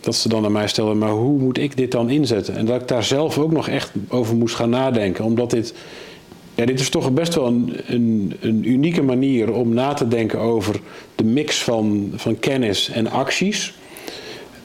dat 0.00 0.14
ze 0.14 0.28
dan 0.28 0.44
aan 0.44 0.52
mij 0.52 0.68
stelden, 0.68 0.98
maar 0.98 1.10
hoe 1.10 1.38
moet 1.38 1.58
ik 1.58 1.76
dit 1.76 1.92
dan 1.92 2.10
inzetten? 2.10 2.56
En 2.56 2.66
dat 2.66 2.80
ik 2.80 2.88
daar 2.88 3.04
zelf 3.04 3.38
ook 3.38 3.52
nog 3.52 3.68
echt 3.68 3.92
over 4.08 4.36
moest 4.36 4.54
gaan 4.54 4.70
nadenken. 4.70 5.24
Omdat 5.24 5.50
dit, 5.50 5.74
ja, 6.54 6.64
dit 6.64 6.80
is 6.80 6.88
toch 6.88 7.12
best 7.12 7.34
wel 7.34 7.46
een, 7.46 7.76
een, 7.86 8.36
een 8.40 8.68
unieke 8.68 9.02
manier 9.02 9.52
om 9.52 9.74
na 9.74 9.94
te 9.94 10.08
denken 10.08 10.38
over 10.38 10.80
de 11.14 11.24
mix 11.24 11.62
van, 11.62 12.12
van 12.14 12.38
kennis 12.38 12.90
en 12.90 13.10
acties. 13.10 13.74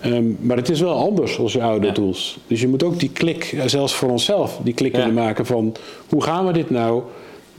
Ehm, 0.02 0.26
maar 0.40 0.58
het 0.58 0.70
is 0.70 0.80
wel 0.80 0.94
anders 0.94 1.40
als 1.40 1.54
je 1.54 1.62
oude 1.62 1.92
tools. 1.92 2.38
Dus 2.48 2.62
je 2.62 2.68
moet 2.68 2.84
ook 2.84 3.00
die 3.00 3.12
klik, 3.12 3.44
eh, 3.44 3.66
zelfs 3.66 3.94
voor 3.94 4.10
onszelf, 4.10 4.60
die 4.64 4.74
klik 4.74 4.94
kunnen 4.94 5.14
maken 5.14 5.46
van 5.46 5.76
hoe 6.10 6.24
gaan 6.24 6.46
we 6.46 6.54
dit 6.54 6.70
nou 6.70 7.02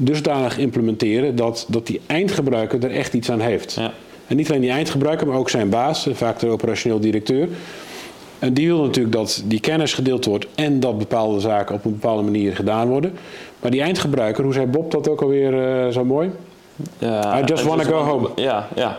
dusdanig 0.01 0.59
implementeren 0.59 1.37
dat, 1.37 1.67
dat 1.69 1.87
die 1.87 2.01
eindgebruiker 2.07 2.85
er 2.85 2.91
echt 2.91 3.15
iets 3.15 3.31
aan 3.31 3.41
heeft. 3.41 3.73
Ja. 3.73 3.93
En 4.27 4.37
niet 4.37 4.49
alleen 4.49 4.61
die 4.61 4.71
eindgebruiker, 4.71 5.27
maar 5.27 5.37
ook 5.37 5.51
zijn 5.51 5.69
baas, 5.69 6.09
vaak 6.13 6.39
de 6.39 6.47
operationeel 6.47 7.01
directeur. 7.01 7.49
En 8.39 8.53
die 8.53 8.67
wil 8.67 8.83
natuurlijk 8.83 9.15
dat 9.15 9.43
die 9.47 9.61
kennis 9.61 9.95
gedeeld 9.95 10.25
wordt 10.25 10.47
en 10.55 10.81
dat 10.81 10.99
bepaalde 10.99 11.41
zaken 11.41 11.75
op 11.75 11.85
een 11.85 11.93
bepaalde 11.93 12.23
manier 12.23 12.55
gedaan 12.55 12.89
worden. 12.89 13.13
Maar 13.61 13.71
die 13.71 13.81
eindgebruiker, 13.81 14.45
hoe 14.45 14.53
zei 14.53 14.67
Bob 14.67 14.91
dat 14.91 15.09
ook 15.09 15.23
alweer 15.23 15.85
uh, 15.87 15.93
zo 15.93 16.05
mooi? 16.05 16.31
Ja, 16.99 17.41
I 17.41 17.45
just 17.45 17.65
want 17.65 17.83
to 17.83 17.89
go 17.89 17.99
home. 17.99 18.29
Ja, 18.37 18.69
ja. 18.75 18.99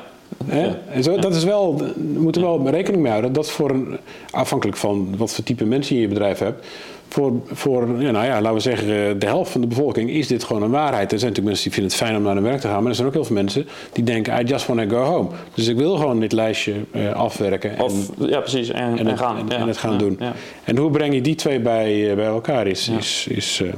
En 0.90 1.04
zo, 1.04 1.18
dat 1.18 1.36
is 1.36 1.44
wel, 1.44 1.78
we 1.78 2.20
moeten 2.20 2.42
wel 2.42 2.70
rekening 2.70 3.02
mee 3.02 3.12
houden 3.12 3.34
dat 3.34 3.52
voor 3.52 3.70
een, 3.70 3.98
afhankelijk 4.32 4.78
van 4.78 5.18
wat 5.18 5.34
voor 5.34 5.44
type 5.44 5.66
mensen 5.66 5.96
je 5.96 6.02
in 6.02 6.08
je 6.08 6.14
bedrijf 6.14 6.40
hebt, 6.40 6.66
voor, 7.10 7.32
voor 7.46 8.02
ja, 8.02 8.12
nou 8.12 8.26
ja, 8.26 8.42
laten 8.42 8.54
we 8.54 8.60
zeggen, 8.60 9.20
de 9.20 9.26
helft 9.26 9.52
van 9.52 9.62
de 9.62 9.68
bevolking 9.68 10.10
is 10.10 10.28
dit 10.28 10.44
gewoon 10.44 10.62
een 10.62 10.70
waarheid. 10.70 11.12
Er 11.12 11.20
zijn 11.20 11.32
natuurlijk 11.32 11.46
mensen 11.46 11.64
die 11.64 11.74
vinden 11.74 11.92
het 11.92 12.02
fijn 12.02 12.16
om 12.16 12.24
naar 12.24 12.34
hun 12.34 12.44
werk 12.44 12.60
te 12.60 12.68
gaan, 12.68 12.80
maar 12.80 12.90
er 12.90 12.96
zijn 12.96 13.08
ook 13.08 13.14
heel 13.14 13.24
veel 13.24 13.36
mensen 13.36 13.68
die 13.94 14.04
denken, 14.04 14.40
I 14.40 14.44
just 14.44 14.66
want 14.66 14.90
to 14.90 14.98
go 14.98 15.04
home. 15.04 15.30
Dus 15.54 15.68
ik 15.68 15.78
wil 15.78 15.98
gewoon 15.98 16.20
dit 16.20 16.32
lijstje 16.32 16.74
uh, 16.92 17.12
afwerken. 17.12 17.78
En, 17.78 17.84
of, 17.84 18.10
ja, 18.18 18.40
precies, 18.40 18.70
en, 18.70 19.08
en, 19.08 19.18
gaan. 19.18 19.38
En, 19.38 19.58
en 19.58 19.68
het 19.68 19.78
gaan 19.78 19.98
doen. 19.98 20.20
En 20.64 20.78
hoe 20.78 20.92
breng 20.92 21.14
je 21.14 21.22
die 21.22 21.36
twee 21.36 21.60
bij, 21.60 22.10
uh, 22.10 22.16
bij 22.16 22.26
elkaar 22.26 22.68
is, 22.68 22.90
is, 22.90 23.28
is 23.30 23.60
uh, 23.60 23.74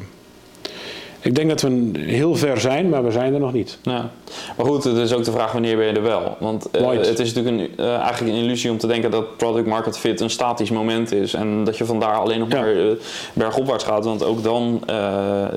ik 1.22 1.36
denk 1.36 1.50
dat 1.50 1.62
we 1.62 1.92
heel 1.98 2.36
ver 2.36 2.60
zijn, 2.60 2.90
maar 2.90 3.04
we 3.04 3.12
zijn 3.12 3.34
er 3.34 3.40
nog 3.40 3.54
niet. 3.54 3.78
Ja. 3.82 4.12
Maar 4.58 4.66
goed, 4.66 4.84
het 4.84 4.98
is 4.98 5.14
ook 5.14 5.24
de 5.24 5.32
vraag 5.32 5.52
wanneer 5.52 5.78
ben 5.78 5.86
je 5.86 5.94
er 5.94 6.02
wel. 6.02 6.36
Want 6.40 6.68
uh, 6.72 6.90
het 6.90 7.20
is 7.20 7.34
natuurlijk 7.34 7.78
een, 7.78 7.86
uh, 7.86 7.96
eigenlijk 7.96 8.34
een 8.34 8.44
illusie 8.44 8.72
om 8.72 8.78
te 8.78 8.88
denken 8.88 9.12
dat 9.12 9.38
product 9.38 9.68
market 9.68 9.98
fit 9.98 10.20
een 10.20 10.30
statisch 10.30 10.70
moment 10.70 11.12
is. 11.12 11.34
En 11.34 11.64
dat 11.64 11.78
je 11.78 11.86
vandaar 11.86 12.16
alleen 12.16 12.40
nog 12.40 12.50
maar 12.50 12.74
uh, 12.74 12.92
bergopwaarts 13.34 13.84
gaat. 13.84 14.06
Want 14.06 14.24
ook 14.24 14.44
dan 14.44 14.84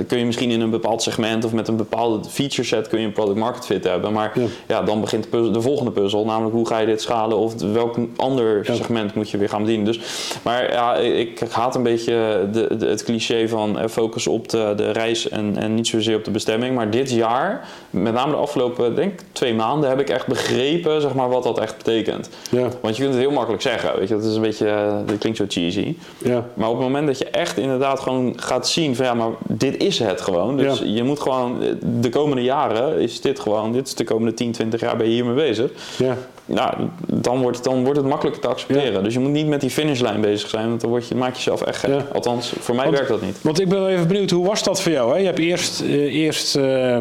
kun 0.06 0.18
je 0.18 0.24
misschien 0.24 0.50
in 0.50 0.60
een 0.60 0.70
bepaald 0.70 1.02
segment 1.02 1.44
of 1.44 1.52
met 1.52 1.68
een 1.68 1.76
bepaalde 1.76 2.28
feature 2.28 2.66
set 2.66 2.88
kun 2.88 3.00
je 3.00 3.06
een 3.06 3.12
product 3.12 3.38
market 3.38 3.66
fit 3.66 3.84
hebben. 3.84 4.12
Maar 4.12 4.32
ja, 4.34 4.46
ja 4.66 4.82
dan 4.82 5.00
begint 5.00 5.26
de, 5.30 5.50
de, 5.50 5.60
volgende 5.60 5.90
puzzel. 5.90 6.24
Namelijk 6.24 6.54
hoe 6.54 6.66
ga 6.66 6.78
je 6.78 6.86
dit 6.86 7.02
schalen 7.02 7.36
of 7.36 7.60
welk 7.60 7.96
ander 8.16 8.66
ja. 8.66 8.74
segment 8.74 9.14
moet 9.14 9.30
je 9.30 9.38
weer 9.38 9.48
gaan 9.48 9.62
bedienen. 9.62 9.84
Dus, 9.84 10.00
maar 10.42 10.72
ja, 10.72 10.94
ik, 10.94 11.40
ik 11.40 11.50
haat 11.50 11.74
een 11.74 11.82
beetje 11.82 12.48
de, 12.52 12.76
de, 12.76 12.86
het 12.86 13.04
cliché 13.04 13.48
van 13.48 13.78
focus 13.90 14.26
op 14.26 14.48
de, 14.48 14.72
de 14.76 14.90
reis 14.90 15.28
en, 15.28 15.56
en 15.56 15.74
niet 15.74 15.86
zozeer 15.86 16.16
op 16.16 16.24
de 16.24 16.30
bestemming. 16.30 16.74
Maar 16.74 16.90
dit 16.90 17.10
jaar, 17.10 17.68
met 17.90 18.12
name 18.12 18.30
de 18.30 18.36
afgelopen 18.36 18.63
afgelopen 18.64 18.94
denk 18.94 19.20
twee 19.32 19.54
maanden 19.54 19.88
heb 19.88 20.00
ik 20.00 20.08
echt 20.08 20.26
begrepen 20.26 21.00
zeg 21.00 21.14
maar, 21.14 21.28
wat 21.28 21.42
dat 21.42 21.58
echt 21.58 21.76
betekent. 21.76 22.28
Ja. 22.50 22.68
Want 22.80 22.96
je 22.96 23.02
kunt 23.02 23.14
het 23.14 23.22
heel 23.22 23.32
makkelijk 23.32 23.62
zeggen, 23.62 23.98
weet 23.98 24.08
je, 24.08 24.14
dat 24.14 24.24
is 24.24 24.34
een 24.34 24.42
beetje, 24.42 24.68
eh, 24.68 24.96
dat 25.06 25.18
klinkt 25.18 25.38
zo 25.38 25.44
cheesy. 25.48 25.96
Ja. 26.18 26.46
Maar 26.54 26.68
op 26.68 26.74
het 26.74 26.84
moment 26.84 27.06
dat 27.06 27.18
je 27.18 27.24
echt 27.24 27.58
inderdaad 27.58 28.00
gewoon 28.00 28.32
gaat 28.36 28.68
zien 28.68 28.96
van 28.96 29.04
ja, 29.04 29.14
maar 29.14 29.30
dit 29.46 29.82
is 29.82 29.98
het 29.98 30.20
gewoon. 30.20 30.56
Dus 30.56 30.82
je 30.84 31.02
moet 31.02 31.20
gewoon, 31.20 31.60
de 32.00 32.08
komende 32.08 32.42
jaren 32.42 33.00
is 33.00 33.20
dit 33.20 33.40
gewoon, 33.40 33.72
dit 33.72 33.86
is 33.86 33.94
de 33.94 34.04
komende 34.04 34.34
10, 34.34 34.52
20 34.52 34.80
jaar 34.80 34.96
ben 34.96 35.06
je 35.06 35.12
hiermee 35.12 35.34
bezig. 35.34 35.70
Ja 35.98 36.16
nou, 36.46 36.74
dan 37.06 37.40
wordt, 37.40 37.64
dan 37.64 37.84
wordt 37.84 37.98
het 37.98 38.08
makkelijker 38.08 38.42
te 38.42 38.48
accepteren. 38.48 39.02
Dus 39.04 39.14
je 39.14 39.20
moet 39.20 39.30
niet 39.30 39.46
met 39.46 39.60
die 39.60 39.70
finishlijn 39.70 40.20
bezig 40.20 40.48
zijn, 40.48 40.68
want 40.68 40.80
dan 40.80 40.90
word 40.90 41.08
je, 41.08 41.14
maak 41.14 41.30
je 41.30 41.36
jezelf 41.36 41.62
echt 41.62 41.78
gek. 41.78 42.02
Althans, 42.12 42.52
voor 42.58 42.74
mij 42.74 42.90
werkt 42.90 43.08
dat 43.08 43.20
niet. 43.20 43.42
Want 43.42 43.60
ik 43.60 43.68
ben 43.68 43.80
wel 43.80 43.88
even 43.88 44.08
benieuwd, 44.08 44.30
hoe 44.30 44.46
was 44.46 44.62
dat 44.62 44.82
voor 44.82 44.92
jou? 44.92 45.12
Hè? 45.12 45.18
Je 45.18 45.24
hebt 45.24 45.38
eerst, 45.38 45.82
uh, 45.82 46.14
eerst 46.14 46.56
uh, 46.56 46.98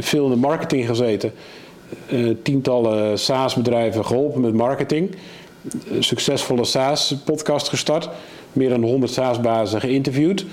veel 0.00 0.24
in 0.24 0.30
de 0.30 0.36
marketing 0.36 0.85
gezeten. 0.86 1.32
Uh, 2.08 2.34
tientallen 2.42 3.18
SaaS-bedrijven 3.18 4.04
geholpen 4.04 4.40
met 4.40 4.54
marketing. 4.54 5.14
succesvolle 5.98 6.64
SaaS-podcast 6.64 7.68
gestart. 7.68 8.08
Meer 8.52 8.68
dan 8.68 8.82
100 8.82 9.12
SaaS-bazen 9.12 9.80
geïnterviewd. 9.80 10.44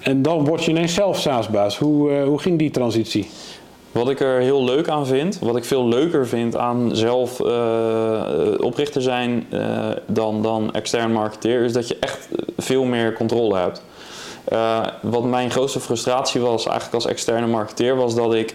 En 0.00 0.22
dan 0.22 0.44
word 0.44 0.64
je 0.64 0.70
ineens 0.70 0.94
zelf 0.94 1.20
SaaS-baas. 1.20 1.78
Hoe, 1.78 2.12
hoe 2.12 2.38
ging 2.38 2.58
die 2.58 2.70
transitie? 2.70 3.28
Wat 3.92 4.10
ik 4.10 4.20
er 4.20 4.40
heel 4.40 4.64
leuk 4.64 4.88
aan 4.88 5.06
vind, 5.06 5.38
wat 5.38 5.56
ik 5.56 5.64
veel 5.64 5.88
leuker 5.88 6.26
vind 6.26 6.56
aan 6.56 6.96
zelf 6.96 7.40
oprichter 8.60 9.02
zijn 9.02 9.46
dan, 10.06 10.42
dan 10.42 10.72
extern 10.72 11.12
marketeer, 11.12 11.64
is 11.64 11.72
dat 11.72 11.88
je 11.88 11.96
echt 12.00 12.28
veel 12.56 12.84
meer 12.84 13.12
controle 13.12 13.56
hebt. 13.56 13.82
Wat 15.02 15.24
mijn 15.24 15.50
grootste 15.50 15.80
frustratie 15.80 16.40
was 16.40 16.66
eigenlijk 16.66 16.94
als 16.94 17.06
externe 17.06 17.46
marketeer, 17.46 17.96
was 17.96 18.14
dat 18.14 18.34
ik. 18.34 18.54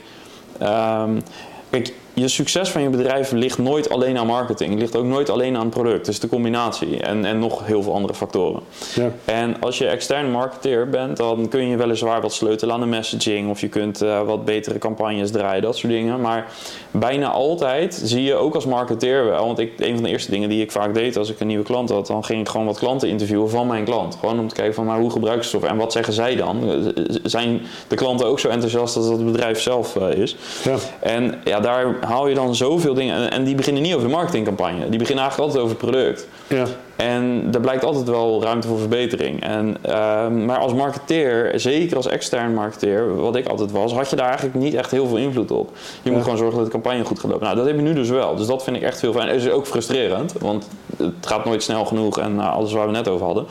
Um, 0.62 1.22
kijk, 1.70 1.94
je 2.14 2.28
succes 2.28 2.70
van 2.70 2.82
je 2.82 2.90
bedrijf 2.90 3.32
ligt 3.32 3.58
nooit 3.58 3.90
alleen 3.90 4.18
aan 4.18 4.28
marketing. 4.28 4.80
ligt 4.80 4.96
ook 4.96 5.06
nooit 5.06 5.30
alleen 5.30 5.56
aan 5.56 5.62
het 5.62 5.70
product. 5.70 5.98
Het 5.98 6.08
is 6.08 6.20
de 6.20 6.28
combinatie 6.28 7.00
en, 7.00 7.26
en 7.26 7.40
nog 7.40 7.66
heel 7.66 7.84
veel 7.84 7.94
andere 7.94 8.14
factoren. 8.14 8.62
Ja. 8.96 9.12
En 9.26 9.62
als 9.62 9.78
je 9.78 9.88
externe 9.88 10.30
marketeer 10.30 10.90
bent, 10.90 11.18
dan 11.18 11.48
kun 11.48 11.68
je 11.68 11.78
weliswaar 11.78 12.22
wat 12.22 12.34
sleutelen 12.34 12.74
aan 12.74 12.80
de 12.80 12.86
messaging. 12.86 13.50
Of 13.50 13.62
je 13.62 13.70
kunt 13.70 14.04
uh, 14.04 14.22
wat 14.22 14.46
betere 14.46 14.78
campagnes 14.78 15.32
draaien, 15.32 15.62
dat 15.62 15.78
soort 15.78 15.94
dingen. 15.94 16.22
Maar 16.22 16.48
bijna 16.92 17.32
altijd 17.32 18.02
zie 18.04 18.24
je 18.24 18.36
ook 18.36 18.56
als 18.56 18.66
marketeer 18.66 19.26
wel. 19.26 19.46
Want 19.46 19.60
ik, 19.60 19.72
een 19.78 19.94
van 19.94 20.04
de 20.04 20.10
eerste 20.10 20.32
dingen 20.32 20.50
die 20.50 20.62
ik 20.62 20.72
vaak 20.72 20.94
deed 20.94 21.18
als 21.18 21.30
ik 21.30 21.40
een 21.40 21.48
nieuwe 21.48 21.64
klant 21.64 21.90
had, 21.90 22.08
dan 22.08 22.24
ging 22.24 22.42
ik 22.42 22.50
gewoon 22.50 22.66
wat 22.66 22.80
klanten 22.80 23.10
interviewen 23.10 23.50
van 23.50 23.68
mijn 23.68 23.84
klant. 23.84 24.18
Gewoon 24.20 24.40
om 24.40 24.48
te 24.48 24.56
kijken 24.56 24.74
van 24.74 24.86
maar 24.86 25.00
hoe 25.00 25.12
gebruiken 25.12 25.50
ze 25.50 25.56
het 25.56 25.66
en 25.66 25.78
wat 25.78 25.92
zeggen 25.92 26.14
zij 26.14 26.36
dan? 26.36 26.84
Zijn 27.24 27.62
de 27.88 27.96
klanten 27.96 28.28
ook 28.28 28.40
zo 28.40 28.50
enthousiast 28.50 28.96
als 28.96 29.08
dat 29.08 29.18
het 29.18 29.26
bedrijf 29.26 29.62
zelf 29.62 29.96
uh, 29.96 30.12
is? 30.12 30.36
Ja. 30.64 30.76
En 31.00 31.42
ja, 31.44 31.60
daar 31.60 32.03
haal 32.04 32.28
je 32.28 32.36
dan 32.36 32.56
zoveel 32.56 32.94
dingen. 32.94 33.32
En 33.32 33.44
die 33.44 33.56
beginnen 33.56 33.84
niet 33.84 33.94
over 33.94 34.08
de 34.08 34.14
marketingcampagne. 34.14 34.90
Die 34.90 35.00
beginnen 35.00 35.24
eigenlijk 35.24 35.38
altijd 35.38 35.64
over 35.64 35.70
het 35.70 35.92
product. 35.92 36.28
Ja. 36.48 36.66
En 36.96 37.50
er 37.54 37.60
blijkt 37.60 37.84
altijd 37.84 38.10
wel 38.10 38.44
ruimte 38.44 38.68
voor 38.68 38.80
verbetering. 38.80 39.44
En, 39.44 39.78
uh, 39.86 40.28
maar 40.28 40.58
als 40.58 40.74
marketeer, 40.74 41.52
zeker 41.56 41.98
als 41.98 42.08
extern 42.08 42.54
marketeer, 42.54 43.16
wat 43.16 43.36
ik 43.36 43.48
altijd 43.48 43.72
was, 43.72 43.94
had 43.94 44.10
je 44.10 44.16
daar 44.16 44.28
eigenlijk 44.28 44.58
niet 44.58 44.74
echt 44.74 44.92
heel 44.92 45.08
veel 45.08 45.18
invloed 45.18 45.52
op. 45.52 45.72
Je 46.02 46.12
moet 46.12 46.24
gewoon 46.24 46.38
zorgen 46.38 46.58
dat 46.58 46.66
de 46.66 46.72
campagne 46.72 47.06
goed 47.06 47.20
gaat 47.20 47.30
lopen. 47.30 47.46
Nou, 47.46 47.58
dat 47.58 47.66
heb 47.66 47.76
je 47.76 47.82
nu 47.82 47.94
dus 47.94 48.10
wel. 48.10 48.36
Dus 48.36 48.48
dat 48.48 48.64
vind 48.64 48.76
ik 48.76 48.82
echt 48.82 49.00
veel 49.00 49.14
fijn. 49.14 49.28
Het 49.28 49.36
is 49.36 49.50
ook 49.50 49.68
frustrerend, 49.68 50.34
want 50.40 50.68
het 50.98 51.14
gaat 51.22 51.46
nooit 51.46 51.64
snel 51.64 51.86
genoeg 51.86 52.20
en 52.20 52.36
uh, 52.36 52.54
alles 52.54 52.74
waar 52.74 52.86
we 52.86 52.92
net 52.92 53.08
over 53.08 53.26
hadden. 53.26 53.46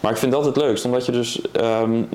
Maar 0.00 0.12
ik 0.12 0.18
vind 0.18 0.32
dat 0.32 0.44
het 0.44 0.56
leukst, 0.56 0.84
omdat 0.84 1.06
je 1.06 1.12
dus 1.12 1.40
um, 1.82 2.08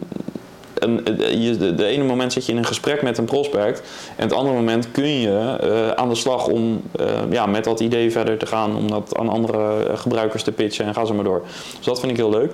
een, 0.82 1.04
je, 1.42 1.76
de, 1.76 1.86
ene 1.86 2.04
moment 2.04 2.34
zit 2.34 2.46
je 2.46 2.52
in 2.52 2.58
een 2.58 2.66
gesprek 2.66 3.02
met 3.02 3.18
een 3.18 3.26
prospect 3.26 3.82
en 4.16 4.24
het 4.24 4.34
andere 4.34 4.56
moment 4.56 4.92
kun 4.92 5.20
je 5.20 5.58
uh, 5.64 5.90
aan 5.92 6.10
de 6.10 6.16
slag 6.16 6.48
om 6.48 6.82
uh, 7.00 7.08
ja, 7.30 7.46
met 7.46 7.64
dat 7.64 7.80
idee 7.80 8.12
verder 8.12 8.38
te 8.38 8.46
gaan, 8.46 8.76
om 8.76 8.88
dat 8.88 9.18
aan 9.18 9.30
andere 9.30 9.92
gebruikers 9.96 10.44
te 10.44 10.52
pitchen 10.52 10.86
en 10.86 10.94
ga 10.94 11.06
zo 11.06 11.14
maar 11.14 11.24
door. 11.24 11.42
Dus 11.78 11.86
dat 11.86 12.00
vind 12.00 12.12
ik 12.12 12.18
heel 12.18 12.30
leuk. 12.30 12.52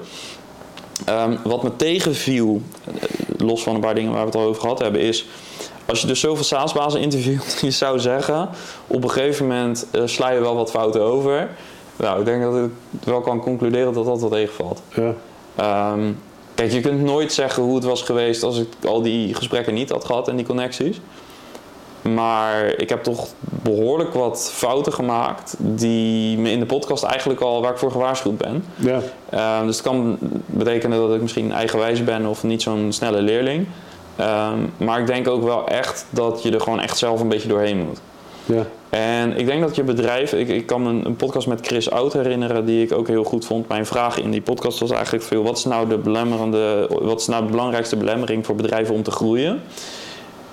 Um, 1.09 1.37
wat 1.43 1.63
me 1.63 1.75
tegenviel, 1.75 2.61
los 3.37 3.63
van 3.63 3.75
een 3.75 3.81
paar 3.81 3.95
dingen 3.95 4.11
waar 4.11 4.19
we 4.19 4.25
het 4.25 4.35
al 4.35 4.47
over 4.47 4.61
gehad 4.61 4.79
hebben, 4.79 5.01
is 5.01 5.25
als 5.85 6.01
je 6.01 6.07
dus 6.07 6.19
zoveel 6.19 6.43
SaaS-bazen 6.43 7.01
interviewt, 7.01 7.59
je 7.61 7.71
zou 7.71 7.99
zeggen, 7.99 8.49
op 8.87 9.03
een 9.03 9.09
gegeven 9.09 9.47
moment 9.47 9.87
uh, 9.91 10.01
sla 10.05 10.29
je 10.29 10.39
wel 10.39 10.55
wat 10.55 10.69
fouten 10.69 11.01
over. 11.01 11.49
Nou, 11.95 12.19
ik 12.19 12.25
denk 12.25 12.41
dat 12.41 12.55
ik 12.55 12.71
wel 13.03 13.21
kan 13.21 13.39
concluderen 13.39 13.93
dat 13.93 14.05
dat 14.05 14.19
wel 14.19 14.29
tegenvalt. 14.29 14.81
Ja. 14.93 15.91
Um, 15.91 16.17
Kijk, 16.57 16.71
je 16.71 16.81
kunt 16.81 17.01
nooit 17.01 17.33
zeggen 17.33 17.63
hoe 17.63 17.75
het 17.75 17.83
was 17.83 18.01
geweest 18.01 18.43
als 18.43 18.57
ik 18.59 18.67
al 18.85 19.01
die 19.01 19.33
gesprekken 19.33 19.73
niet 19.73 19.89
had 19.89 20.05
gehad 20.05 20.27
en 20.27 20.35
die 20.35 20.45
connecties. 20.45 20.99
Maar 22.01 22.65
ik 22.65 22.89
heb 22.89 23.03
toch 23.03 23.27
behoorlijk 23.39 24.13
wat 24.13 24.51
fouten 24.53 24.93
gemaakt 24.93 25.55
die 25.57 26.37
me 26.37 26.51
in 26.51 26.59
de 26.59 26.65
podcast 26.65 27.03
eigenlijk 27.03 27.41
al 27.41 27.61
waar 27.61 27.71
ik 27.71 27.77
voor 27.77 27.91
gewaarschuwd 27.91 28.37
ben. 28.37 28.63
Ja. 28.75 28.99
Uh, 29.33 29.65
dus 29.65 29.77
het 29.77 29.85
kan 29.85 30.17
betekenen 30.45 30.99
dat 30.99 31.13
ik 31.13 31.21
misschien 31.21 31.51
eigenwijs 31.51 32.03
ben 32.03 32.25
of 32.25 32.43
niet 32.43 32.61
zo'n 32.61 32.87
snelle 32.91 33.21
leerling. 33.21 33.67
Um, 34.19 34.73
maar 34.77 34.99
ik 34.99 35.07
denk 35.07 35.27
ook 35.27 35.43
wel 35.43 35.67
echt 35.67 36.05
dat 36.09 36.43
je 36.43 36.51
er 36.51 36.61
gewoon 36.61 36.79
echt 36.79 36.97
zelf 36.97 37.21
een 37.21 37.29
beetje 37.29 37.47
doorheen 37.47 37.85
moet. 37.85 37.99
Ja. 38.47 38.65
En 38.89 39.37
ik 39.37 39.45
denk 39.45 39.61
dat 39.61 39.75
je 39.75 39.83
bedrijf, 39.83 40.33
ik, 40.33 40.47
ik 40.47 40.65
kan 40.65 40.83
me 40.83 41.05
een 41.05 41.15
podcast 41.15 41.47
met 41.47 41.67
Chris 41.67 41.89
Oud 41.89 42.13
herinneren 42.13 42.65
die 42.65 42.83
ik 42.83 42.91
ook 42.91 43.07
heel 43.07 43.23
goed 43.23 43.45
vond. 43.45 43.67
Mijn 43.67 43.85
vraag 43.85 44.19
in 44.19 44.31
die 44.31 44.41
podcast 44.41 44.79
was 44.79 44.91
eigenlijk 44.91 45.23
veel: 45.23 45.43
wat 45.43 45.57
is 45.57 45.65
nou 45.65 45.89
de 45.89 45.97
belemmerende, 45.97 46.89
wat 47.01 47.19
is 47.19 47.27
nou 47.27 47.45
de 47.45 47.51
belangrijkste 47.51 47.95
belemmering 47.95 48.45
voor 48.45 48.55
bedrijven 48.55 48.95
om 48.95 49.03
te 49.03 49.11
groeien? 49.11 49.61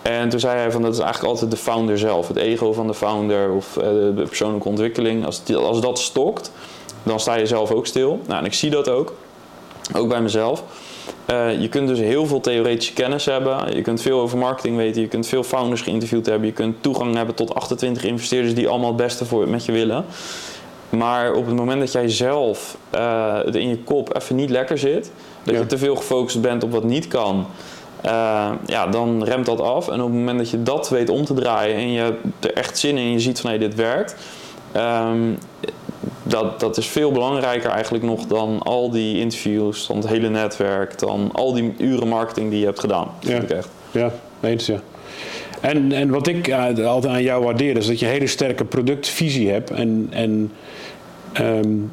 En 0.02 0.28
toen 0.28 0.40
zei 0.40 0.58
hij 0.58 0.70
van 0.70 0.82
dat 0.82 0.92
is 0.92 0.98
eigenlijk 0.98 1.32
altijd 1.32 1.50
de 1.50 1.56
founder 1.56 1.98
zelf, 1.98 2.28
het 2.28 2.36
ego 2.36 2.72
van 2.72 2.86
de 2.86 2.94
founder 2.94 3.52
of 3.52 3.76
uh, 3.76 3.82
de 3.82 4.24
persoonlijke 4.28 4.68
ontwikkeling. 4.68 5.24
Als, 5.24 5.42
als 5.54 5.80
dat 5.80 5.98
stokt, 5.98 6.52
dan 7.02 7.20
sta 7.20 7.34
je 7.34 7.46
zelf 7.46 7.70
ook 7.70 7.86
stil. 7.86 8.20
Nou, 8.26 8.38
en 8.38 8.44
ik 8.44 8.54
zie 8.54 8.70
dat 8.70 8.88
ook, 8.88 9.14
ook 9.96 10.08
bij 10.08 10.20
mezelf. 10.20 10.62
Uh, 11.30 11.60
je 11.60 11.68
kunt 11.68 11.88
dus 11.88 11.98
heel 11.98 12.26
veel 12.26 12.40
theoretische 12.40 12.92
kennis 12.92 13.24
hebben. 13.24 13.74
Je 13.74 13.82
kunt 13.82 14.02
veel 14.02 14.20
over 14.20 14.38
marketing 14.38 14.76
weten. 14.76 15.00
Je 15.00 15.08
kunt 15.08 15.26
veel 15.26 15.42
founders 15.42 15.80
geïnterviewd 15.80 16.26
hebben. 16.26 16.46
Je 16.46 16.54
kunt 16.54 16.82
toegang 16.82 17.16
hebben 17.16 17.34
tot 17.34 17.54
28 17.54 18.04
investeerders 18.04 18.54
die 18.54 18.68
allemaal 18.68 18.88
het 18.88 18.96
beste 18.96 19.24
voor, 19.24 19.48
met 19.48 19.64
je 19.64 19.72
willen. 19.72 20.04
Maar 20.88 21.32
op 21.32 21.46
het 21.46 21.54
moment 21.54 21.80
dat 21.80 21.92
jij 21.92 22.08
zelf 22.08 22.76
uh, 22.94 23.38
het 23.44 23.54
in 23.54 23.68
je 23.68 23.78
kop 23.78 24.16
even 24.16 24.36
niet 24.36 24.50
lekker 24.50 24.78
zit, 24.78 25.10
dat 25.42 25.54
je 25.54 25.66
te 25.66 25.78
veel 25.78 25.96
gefocust 25.96 26.40
bent 26.40 26.64
op 26.64 26.72
wat 26.72 26.84
niet 26.84 27.08
kan, 27.08 27.46
uh, 28.04 28.50
ja, 28.66 28.86
dan 28.86 29.24
remt 29.24 29.46
dat 29.46 29.60
af. 29.60 29.88
En 29.88 30.00
op 30.00 30.06
het 30.06 30.16
moment 30.18 30.38
dat 30.38 30.50
je 30.50 30.62
dat 30.62 30.88
weet 30.88 31.08
om 31.08 31.24
te 31.24 31.34
draaien 31.34 31.76
en 31.76 31.90
je 31.90 32.14
er 32.40 32.52
echt 32.52 32.78
zin 32.78 32.96
in 32.96 33.04
en 33.04 33.12
je 33.12 33.20
ziet 33.20 33.40
van 33.40 33.50
hé, 33.50 33.56
hey, 33.56 33.68
dit 33.68 33.76
werkt, 33.76 34.16
um, 34.76 35.38
dat, 36.24 36.60
dat 36.60 36.76
is 36.76 36.86
veel 36.86 37.12
belangrijker 37.12 37.70
eigenlijk 37.70 38.04
nog 38.04 38.26
dan 38.26 38.62
al 38.62 38.90
die 38.90 39.18
interviews, 39.18 39.86
dan 39.86 39.96
het 39.96 40.08
hele 40.08 40.28
netwerk, 40.28 40.98
dan 40.98 41.30
al 41.32 41.52
die 41.52 41.74
uren 41.78 42.08
marketing 42.08 42.50
die 42.50 42.58
je 42.58 42.64
hebt 42.64 42.80
gedaan. 42.80 43.08
Ja, 43.20 43.42
echt. 43.42 43.68
ja 43.90 44.12
eens 44.40 44.66
ja. 44.66 44.80
En, 45.60 45.92
en 45.92 46.10
wat 46.10 46.26
ik 46.26 46.48
uh, 46.48 46.86
altijd 46.86 47.12
aan 47.12 47.22
jou 47.22 47.44
waardeer 47.44 47.76
is 47.76 47.86
dat 47.86 47.98
je 47.98 48.06
een 48.06 48.12
hele 48.12 48.26
sterke 48.26 48.64
productvisie 48.64 49.50
hebt. 49.50 49.70
En, 49.70 50.08
en 50.10 50.52
um, 51.40 51.92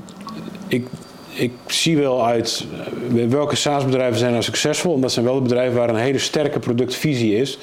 ik, 0.68 0.88
ik 1.34 1.52
zie 1.68 1.98
wel 1.98 2.26
uit 2.26 2.66
uh, 3.14 3.26
welke 3.30 3.56
SaaS-bedrijven 3.56 4.20
zijn 4.20 4.32
nou 4.32 4.44
succesvol. 4.44 4.96
En 4.96 5.02
dat 5.02 5.12
zijn 5.12 5.26
wel 5.26 5.36
de 5.36 5.42
bedrijven 5.42 5.78
waar 5.78 5.90
een 5.90 5.96
hele 5.96 6.20
sterke 6.20 6.60
productvisie 6.60 7.36
is. 7.36 7.58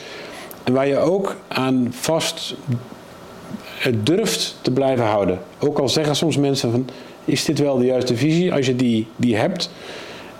En 0.64 0.72
waar 0.72 0.86
je 0.86 0.98
ook 0.98 1.36
aan 1.48 1.88
vast 1.90 2.54
het 3.78 4.06
durft 4.06 4.56
te 4.62 4.70
blijven 4.70 5.04
houden. 5.04 5.38
Ook 5.58 5.78
al 5.78 5.88
zeggen 5.88 6.16
soms 6.16 6.36
mensen 6.36 6.70
van, 6.70 6.88
is 7.24 7.44
dit 7.44 7.58
wel 7.58 7.78
de 7.78 7.84
juiste 7.84 8.16
visie? 8.16 8.52
Als 8.52 8.66
je 8.66 8.76
die, 8.76 9.06
die 9.16 9.36
hebt. 9.36 9.70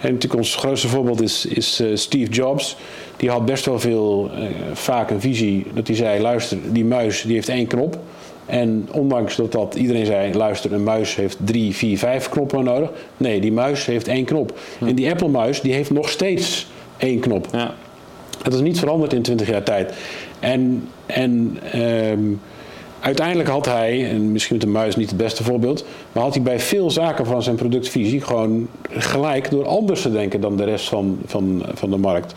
En 0.00 0.12
natuurlijk 0.12 0.40
ons 0.40 0.56
grootste 0.56 0.88
voorbeeld 0.88 1.22
is, 1.22 1.46
is 1.46 1.80
uh, 1.80 1.96
Steve 1.96 2.30
Jobs. 2.30 2.76
Die 3.16 3.30
had 3.30 3.46
best 3.46 3.64
wel 3.64 3.78
veel, 3.78 4.30
uh, 4.34 4.44
vaak 4.72 5.10
een 5.10 5.20
visie 5.20 5.66
dat 5.74 5.86
hij 5.86 5.96
zei, 5.96 6.20
luister, 6.20 6.58
die 6.72 6.84
muis 6.84 7.22
die 7.22 7.34
heeft 7.34 7.48
één 7.48 7.66
knop. 7.66 7.98
En 8.46 8.88
ondanks 8.92 9.36
dat, 9.36 9.52
dat 9.52 9.74
iedereen 9.74 10.06
zei, 10.06 10.34
luister, 10.34 10.72
een 10.72 10.82
muis 10.82 11.16
heeft 11.16 11.36
drie, 11.44 11.74
vier, 11.74 11.98
vijf 11.98 12.28
knoppen 12.28 12.64
nodig. 12.64 12.90
Nee, 13.16 13.40
die 13.40 13.52
muis 13.52 13.86
heeft 13.86 14.08
één 14.08 14.24
knop. 14.24 14.58
En 14.80 14.94
die 14.94 15.10
Apple 15.10 15.28
muis 15.28 15.60
die 15.60 15.72
heeft 15.72 15.90
nog 15.90 16.08
steeds 16.08 16.66
één 16.96 17.20
knop. 17.20 17.48
Ja. 17.52 17.74
Dat 18.42 18.54
is 18.54 18.60
niet 18.60 18.78
veranderd 18.78 19.12
in 19.12 19.22
20 19.22 19.48
jaar 19.48 19.62
tijd. 19.62 19.92
En, 20.40 20.88
en 21.06 21.58
um, 21.74 22.40
uiteindelijk 23.00 23.48
had 23.48 23.66
hij, 23.66 24.10
en 24.10 24.32
misschien 24.32 24.56
met 24.56 24.64
de 24.64 24.72
muis 24.72 24.96
niet 24.96 25.08
het 25.08 25.18
beste 25.18 25.44
voorbeeld, 25.44 25.84
maar 26.12 26.22
had 26.22 26.34
hij 26.34 26.42
bij 26.42 26.60
veel 26.60 26.90
zaken 26.90 27.26
van 27.26 27.42
zijn 27.42 27.56
productvisie 27.56 28.20
gewoon 28.20 28.68
gelijk 28.90 29.50
door 29.50 29.66
anders 29.66 30.02
te 30.02 30.12
denken 30.12 30.40
dan 30.40 30.56
de 30.56 30.64
rest 30.64 30.88
van, 30.88 31.18
van, 31.26 31.62
van 31.74 31.90
de 31.90 31.96
markt. 31.96 32.34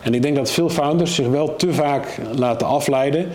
En 0.00 0.14
ik 0.14 0.22
denk 0.22 0.36
dat 0.36 0.50
veel 0.50 0.68
founders 0.68 1.14
zich 1.14 1.26
wel 1.26 1.56
te 1.56 1.72
vaak 1.72 2.18
laten 2.36 2.66
afleiden. 2.66 3.28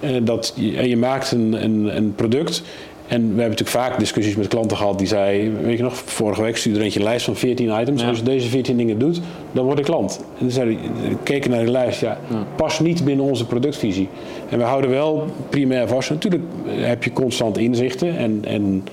Eh, 0.00 0.10
dat 0.22 0.52
je, 0.56 0.88
je 0.88 0.96
maakt 0.96 1.32
een, 1.32 1.64
een, 1.64 1.96
een 1.96 2.14
product 2.14 2.62
en 3.06 3.20
we 3.20 3.26
hebben 3.26 3.58
natuurlijk 3.58 3.68
vaak 3.68 3.98
discussies 3.98 4.36
met 4.36 4.48
klanten 4.48 4.76
gehad 4.76 4.98
die 4.98 5.06
zeiden, 5.06 5.62
weet 5.62 5.76
je 5.76 5.82
nog, 5.82 5.94
vorige 5.94 6.42
week 6.42 6.56
stuurde 6.56 6.78
er 6.78 6.84
eentje 6.84 6.98
een 6.98 7.04
lijst 7.04 7.24
van 7.24 7.36
14 7.36 7.80
items. 7.80 8.04
Als 8.04 8.18
je 8.18 8.24
deze 8.24 8.48
14 8.48 8.76
dingen 8.76 8.98
doet, 8.98 9.20
dan 9.52 9.64
word 9.64 9.78
ik 9.78 9.84
klant. 9.84 10.18
En 10.18 10.24
dan 10.38 10.50
zei 10.50 10.78
keken 11.22 11.50
naar 11.50 11.64
de 11.64 11.70
lijst, 11.70 12.00
ja, 12.00 12.18
ja, 12.30 12.46
past 12.56 12.80
niet 12.80 13.04
binnen 13.04 13.24
onze 13.24 13.46
productvisie. 13.46 14.08
En 14.48 14.58
we 14.58 14.64
houden 14.64 14.90
wel 14.90 15.24
primair 15.48 15.88
vast. 15.88 16.10
Natuurlijk 16.10 16.42
heb 16.66 17.04
je 17.04 17.12
constant 17.12 17.58
inzichten. 17.58 18.16
En, 18.16 18.40
en 18.44 18.84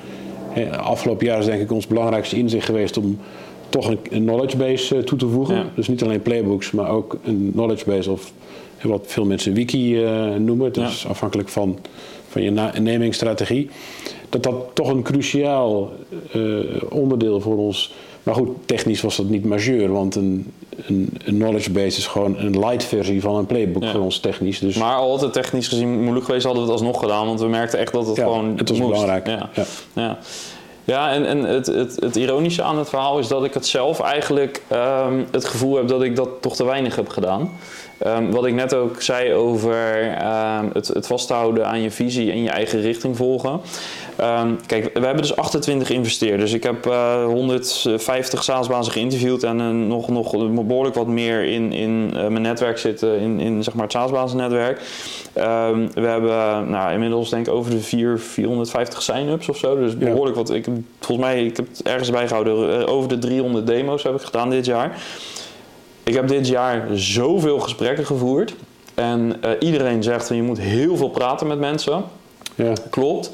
afgelopen 0.77 1.25
jaar 1.25 1.39
is 1.39 1.45
denk 1.45 1.61
ik 1.61 1.71
ons 1.71 1.87
belangrijkste 1.87 2.37
inzicht 2.37 2.65
geweest 2.65 2.97
om 2.97 3.19
toch 3.69 3.87
een, 3.87 3.99
een 4.09 4.23
knowledge 4.23 4.57
base 4.57 4.95
uh, 4.95 5.03
toe 5.03 5.17
te 5.17 5.27
voegen. 5.27 5.55
Ja. 5.55 5.65
Dus 5.75 5.87
niet 5.87 6.03
alleen 6.03 6.21
playbooks, 6.21 6.71
maar 6.71 6.89
ook 6.89 7.17
een 7.23 7.49
knowledge 7.53 7.85
base 7.85 8.11
of 8.11 8.33
wat 8.81 9.01
veel 9.05 9.25
mensen 9.25 9.53
wiki 9.53 10.03
uh, 10.03 10.35
noemen. 10.35 10.73
Dus 10.73 11.07
afhankelijk 11.07 11.49
van 11.49 11.79
van 12.31 12.41
je 12.41 12.51
nemingsstrategie, 12.79 13.69
dat 14.29 14.43
dat 14.43 14.55
toch 14.73 14.89
een 14.89 15.03
cruciaal 15.03 15.91
uh, 16.35 16.65
onderdeel 16.89 17.41
voor 17.41 17.57
ons. 17.57 17.93
Maar 18.23 18.35
goed, 18.35 18.49
technisch 18.65 19.01
was 19.01 19.15
dat 19.15 19.25
niet 19.25 19.45
majeur, 19.45 19.91
want 19.91 20.15
een, 20.15 20.51
een, 20.87 21.09
een 21.25 21.35
knowledge 21.35 21.71
base 21.71 21.97
is 21.97 22.07
gewoon 22.07 22.37
een 22.37 22.59
light 22.59 22.83
versie 22.83 23.21
van 23.21 23.35
een 23.35 23.45
playbook 23.45 23.83
ja. 23.83 23.91
voor 23.91 24.01
ons 24.01 24.19
technisch. 24.19 24.59
Dus 24.59 24.75
maar 24.75 24.95
altijd 24.95 25.33
technisch 25.33 25.67
gezien 25.67 26.01
moeilijk 26.01 26.25
geweest, 26.25 26.45
hadden 26.45 26.63
we 26.63 26.71
het 26.71 26.79
alsnog 26.79 26.99
gedaan, 26.99 27.25
want 27.25 27.39
we 27.39 27.47
merkten 27.47 27.79
echt 27.79 27.91
dat 27.91 28.07
het 28.07 28.15
ja, 28.15 28.23
gewoon. 28.23 28.57
Het 28.57 28.69
was 28.69 28.77
moest. 28.77 28.91
belangrijk. 28.91 29.27
Ja. 29.27 29.49
ja. 29.93 30.17
Ja, 30.83 31.11
en, 31.11 31.25
en 31.25 31.43
het, 31.43 31.65
het, 31.65 31.95
het, 31.99 32.15
ironische 32.15 32.63
aan 32.63 32.77
het 32.77 32.89
verhaal 32.89 33.19
is 33.19 33.27
dat 33.27 33.43
ik 33.43 33.53
het 33.53 33.65
zelf 33.65 33.99
eigenlijk 33.99 34.61
um, 34.71 35.27
het 35.31 35.45
gevoel 35.45 35.75
heb 35.75 35.87
dat 35.87 36.03
ik 36.03 36.15
dat 36.15 36.29
toch 36.41 36.55
te 36.55 36.65
weinig 36.65 36.95
heb 36.95 37.09
gedaan. 37.09 37.51
Um, 38.07 38.31
wat 38.31 38.45
ik 38.45 38.53
net 38.53 38.73
ook 38.73 39.01
zei 39.01 39.33
over 39.33 40.03
um, 40.03 40.69
het, 40.73 40.87
het, 40.87 41.07
vasthouden 41.07 41.67
aan 41.67 41.81
je 41.81 41.91
visie 41.91 42.31
en 42.31 42.43
je 42.43 42.49
eigen 42.49 42.81
richting 42.81 43.17
volgen. 43.17 43.59
Um, 44.21 44.59
kijk, 44.65 44.83
we 44.93 45.05
hebben 45.05 45.21
dus 45.21 45.35
28 45.35 45.89
investeerders. 45.89 46.53
Ik 46.53 46.63
heb 46.63 46.85
uh, 46.85 47.23
150 47.25 48.43
SaaS-bazen 48.43 48.93
geïnterviewd 48.93 49.43
en 49.43 49.59
uh, 49.59 49.69
nog, 49.69 50.07
nog 50.07 50.31
behoorlijk 50.65 50.95
wat 50.95 51.07
meer 51.07 51.43
in, 51.43 51.73
in 51.73 52.11
uh, 52.13 52.27
mijn 52.27 52.41
netwerk 52.41 52.77
zitten, 52.77 53.19
in, 53.19 53.39
in 53.39 53.63
zeg 53.63 53.73
maar 53.73 53.83
het 53.83 53.91
SaaS-basennetwerk. 53.91 54.81
we 55.93 56.01
hebben 56.07 56.69
nou, 56.69 56.93
inmiddels 56.93 57.29
denk 57.29 57.47
ik 57.47 57.53
over 57.53 57.71
de 57.71 57.79
4, 57.79 58.19
450 58.19 59.01
sign-ups 59.01 59.49
of 59.49 59.57
zo. 59.57 59.75
Dus 59.79 59.97
behoorlijk 59.97 60.35
ja. 60.35 60.41
wat. 60.41 60.51
Ik, 60.53 60.65
volgens 60.99 61.27
mij, 61.27 61.45
ik 61.45 61.57
heb 61.57 61.67
het 61.67 61.83
ergens 61.83 62.09
bijgehouden, 62.09 62.87
over 62.87 63.09
de 63.09 63.17
300 63.17 63.67
demo's 63.67 64.03
heb 64.03 64.15
ik 64.15 64.21
gedaan 64.21 64.49
dit 64.49 64.65
jaar. 64.65 65.01
Ik 66.03 66.13
heb 66.13 66.27
dit 66.27 66.47
jaar 66.47 66.87
zoveel 66.93 67.59
gesprekken 67.59 68.05
gevoerd. 68.05 68.55
En 68.93 69.35
uh, 69.45 69.51
iedereen 69.59 70.03
zegt 70.03 70.27
van 70.27 70.35
je 70.35 70.41
moet 70.43 70.59
heel 70.59 70.95
veel 70.97 71.09
praten 71.09 71.47
met 71.47 71.59
mensen. 71.59 72.03
Ja. 72.55 72.73
Klopt. 72.89 73.31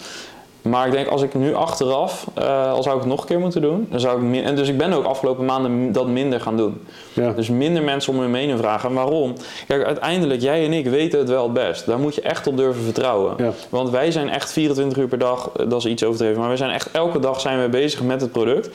Maar 0.61 0.85
ik 0.85 0.91
denk 0.91 1.07
als 1.07 1.21
ik 1.21 1.33
nu 1.33 1.53
achteraf, 1.53 2.27
uh, 2.39 2.71
al 2.71 2.83
zou 2.83 2.95
ik 2.95 3.01
het 3.01 3.11
nog 3.11 3.21
een 3.21 3.27
keer 3.27 3.39
moeten 3.39 3.61
doen, 3.61 3.87
dan 3.91 3.99
zou 3.99 4.17
ik 4.17 4.23
min- 4.23 4.43
en 4.43 4.55
dus 4.55 4.67
ik 4.69 4.77
ben 4.77 4.93
ook 4.93 5.05
afgelopen 5.05 5.45
maanden 5.45 5.91
dat 5.91 6.07
minder 6.07 6.41
gaan 6.41 6.57
doen. 6.57 6.81
Ja. 7.13 7.31
Dus 7.31 7.49
minder 7.49 7.83
mensen 7.83 8.13
om 8.13 8.19
hun 8.19 8.31
mening 8.31 8.59
vragen. 8.59 8.89
En 8.89 8.95
waarom? 8.95 9.33
Kijk, 9.67 9.83
uiteindelijk, 9.83 10.41
jij 10.41 10.65
en 10.65 10.73
ik 10.73 10.87
weten 10.87 11.19
het 11.19 11.29
wel 11.29 11.43
het 11.43 11.53
best. 11.53 11.85
Daar 11.85 11.99
moet 11.99 12.15
je 12.15 12.21
echt 12.21 12.47
op 12.47 12.57
durven 12.57 12.83
vertrouwen. 12.83 13.33
Ja. 13.37 13.51
Want 13.69 13.89
wij 13.89 14.11
zijn 14.11 14.29
echt 14.29 14.51
24 14.51 14.97
uur 14.97 15.07
per 15.07 15.17
dag, 15.19 15.51
dat 15.67 15.73
is 15.79 15.85
iets 15.85 16.03
overdreven, 16.03 16.39
maar 16.39 16.47
wij 16.47 16.57
zijn 16.57 16.71
echt 16.71 16.91
elke 16.91 17.19
dag 17.19 17.39
zijn 17.39 17.61
we 17.61 17.69
bezig 17.69 18.01
met 18.03 18.21
het 18.21 18.31
product. 18.31 18.69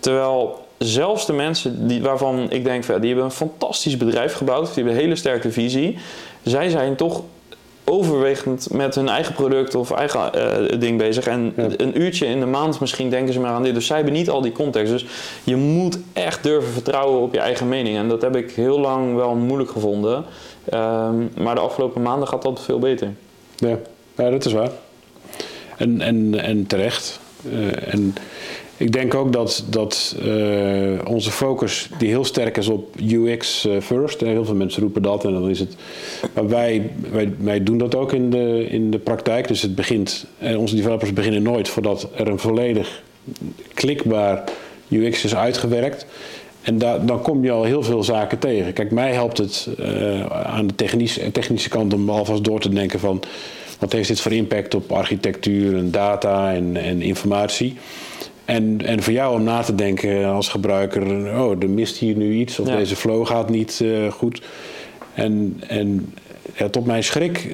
Terwijl 0.00 0.65
zelfs 0.78 1.26
de 1.26 1.32
mensen 1.32 1.88
die, 1.88 2.02
waarvan 2.02 2.50
ik 2.50 2.64
denk, 2.64 2.86
die 2.86 3.06
hebben 3.06 3.24
een 3.24 3.30
fantastisch 3.30 3.96
bedrijf 3.96 4.32
gebouwd, 4.34 4.64
die 4.64 4.74
hebben 4.74 4.92
een 4.92 4.98
hele 4.98 5.16
sterke 5.16 5.52
visie. 5.52 5.98
Zij 6.42 6.68
zijn 6.68 6.96
toch 6.96 7.22
overwegend 7.88 8.68
met 8.72 8.94
hun 8.94 9.08
eigen 9.08 9.34
product 9.34 9.74
of 9.74 9.90
eigen 9.90 10.30
uh, 10.36 10.80
ding 10.80 10.98
bezig. 10.98 11.26
En 11.26 11.52
Ja. 11.56 11.68
een 11.76 12.00
uurtje 12.00 12.26
in 12.26 12.40
de 12.40 12.46
maand 12.46 12.80
misschien 12.80 13.10
denken 13.10 13.32
ze 13.32 13.40
maar 13.40 13.50
aan 13.50 13.62
dit. 13.62 13.74
Dus 13.74 13.86
zij 13.86 13.96
hebben 13.96 14.14
niet 14.14 14.30
al 14.30 14.40
die 14.40 14.52
context. 14.52 14.92
Dus 14.92 15.06
je 15.44 15.56
moet 15.56 15.98
echt 16.12 16.42
durven 16.42 16.72
vertrouwen 16.72 17.20
op 17.20 17.32
je 17.32 17.40
eigen 17.40 17.68
mening. 17.68 17.96
En 17.96 18.08
dat 18.08 18.22
heb 18.22 18.36
ik 18.36 18.50
heel 18.50 18.80
lang 18.80 19.14
wel 19.14 19.34
moeilijk 19.34 19.70
gevonden. 19.70 20.24
Ehm, 20.64 21.14
maar 21.36 21.54
de 21.54 21.60
afgelopen 21.60 22.02
maanden 22.02 22.28
gaat 22.28 22.42
dat 22.42 22.60
veel 22.60 22.78
beter. 22.78 23.12
Ja, 23.56 23.78
ja 24.16 24.30
dat 24.30 24.44
is 24.44 24.52
waar. 24.52 24.70
En, 25.76 26.00
en, 26.00 26.40
en 26.40 26.66
terecht. 26.66 27.20
Uh, 27.52 27.92
en 27.94 28.14
ik 28.76 28.92
denk 28.92 29.14
ook 29.14 29.32
dat, 29.32 29.64
dat 29.70 30.16
uh, 30.22 30.98
onze 31.08 31.30
focus, 31.30 31.88
die 31.98 32.08
heel 32.08 32.24
sterk 32.24 32.56
is 32.56 32.68
op 32.68 32.94
UX 33.10 33.66
uh, 33.66 33.80
first. 33.80 34.20
Heel 34.20 34.44
veel 34.44 34.54
mensen 34.54 34.82
roepen 34.82 35.02
dat 35.02 35.24
en 35.24 35.32
dan 35.32 35.50
is 35.50 35.58
het. 35.58 35.76
Maar 36.34 36.48
wij, 36.48 36.90
wij, 37.10 37.34
wij 37.38 37.62
doen 37.62 37.78
dat 37.78 37.94
ook 37.94 38.12
in 38.12 38.30
de, 38.30 38.66
in 38.68 38.90
de 38.90 38.98
praktijk. 38.98 39.48
Dus 39.48 39.62
het 39.62 39.74
begint, 39.74 40.26
eh, 40.38 40.58
onze 40.58 40.76
developers 40.76 41.12
beginnen 41.12 41.42
nooit 41.42 41.68
voordat 41.68 42.08
er 42.14 42.28
een 42.28 42.38
volledig 42.38 43.02
klikbaar 43.74 44.44
UX 44.88 45.24
is 45.24 45.34
uitgewerkt. 45.34 46.06
En 46.62 46.78
da 46.78 46.98
dan 46.98 47.22
kom 47.22 47.44
je 47.44 47.50
al 47.50 47.64
heel 47.64 47.82
veel 47.82 48.02
zaken 48.02 48.38
tegen. 48.38 48.72
Kijk, 48.72 48.90
mij 48.90 49.12
helpt 49.12 49.38
het 49.38 49.68
aan 50.30 50.66
de 50.66 50.74
technische, 50.74 51.32
technische 51.32 51.68
kant 51.68 51.94
om 51.94 52.10
alvast 52.10 52.44
door 52.44 52.60
te 52.60 52.68
denken 52.68 53.00
van 53.00 53.22
wat 53.78 53.92
heeft 53.92 54.08
dit 54.08 54.20
voor 54.20 54.32
impact 54.32 54.74
op 54.74 54.92
architectuur 54.92 55.76
en 55.76 55.90
data 55.90 56.52
en, 56.52 56.76
en 56.76 57.02
informatie. 57.02 57.76
En, 58.46 58.80
en 58.84 59.02
voor 59.02 59.12
jou 59.12 59.34
om 59.34 59.42
na 59.42 59.62
te 59.62 59.74
denken 59.74 60.24
als 60.24 60.48
gebruiker, 60.48 61.02
oh, 61.40 61.62
er 61.62 61.70
mist 61.70 61.96
hier 61.96 62.16
nu 62.16 62.32
iets 62.32 62.58
of 62.58 62.68
Ja. 62.68 62.76
deze 62.76 62.96
flow 62.96 63.26
gaat 63.26 63.50
niet 63.50 63.80
uh, 63.82 64.12
goed. 64.12 64.42
En, 65.14 65.62
en 65.66 66.14
ja, 66.56 66.68
tot 66.68 66.86
mijn 66.86 67.04
schrik, 67.04 67.48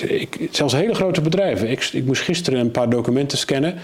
eh, 0.00 0.20
ik, 0.20 0.48
zelfs 0.50 0.74
hele 0.74 0.94
grote 0.94 1.20
bedrijven. 1.20 1.70
Ik, 1.70 1.88
ik 1.92 2.04
moest 2.04 2.22
gisteren 2.22 2.60
een 2.60 2.70
paar 2.70 2.90
documenten 2.90 3.38
scannen. 3.38 3.74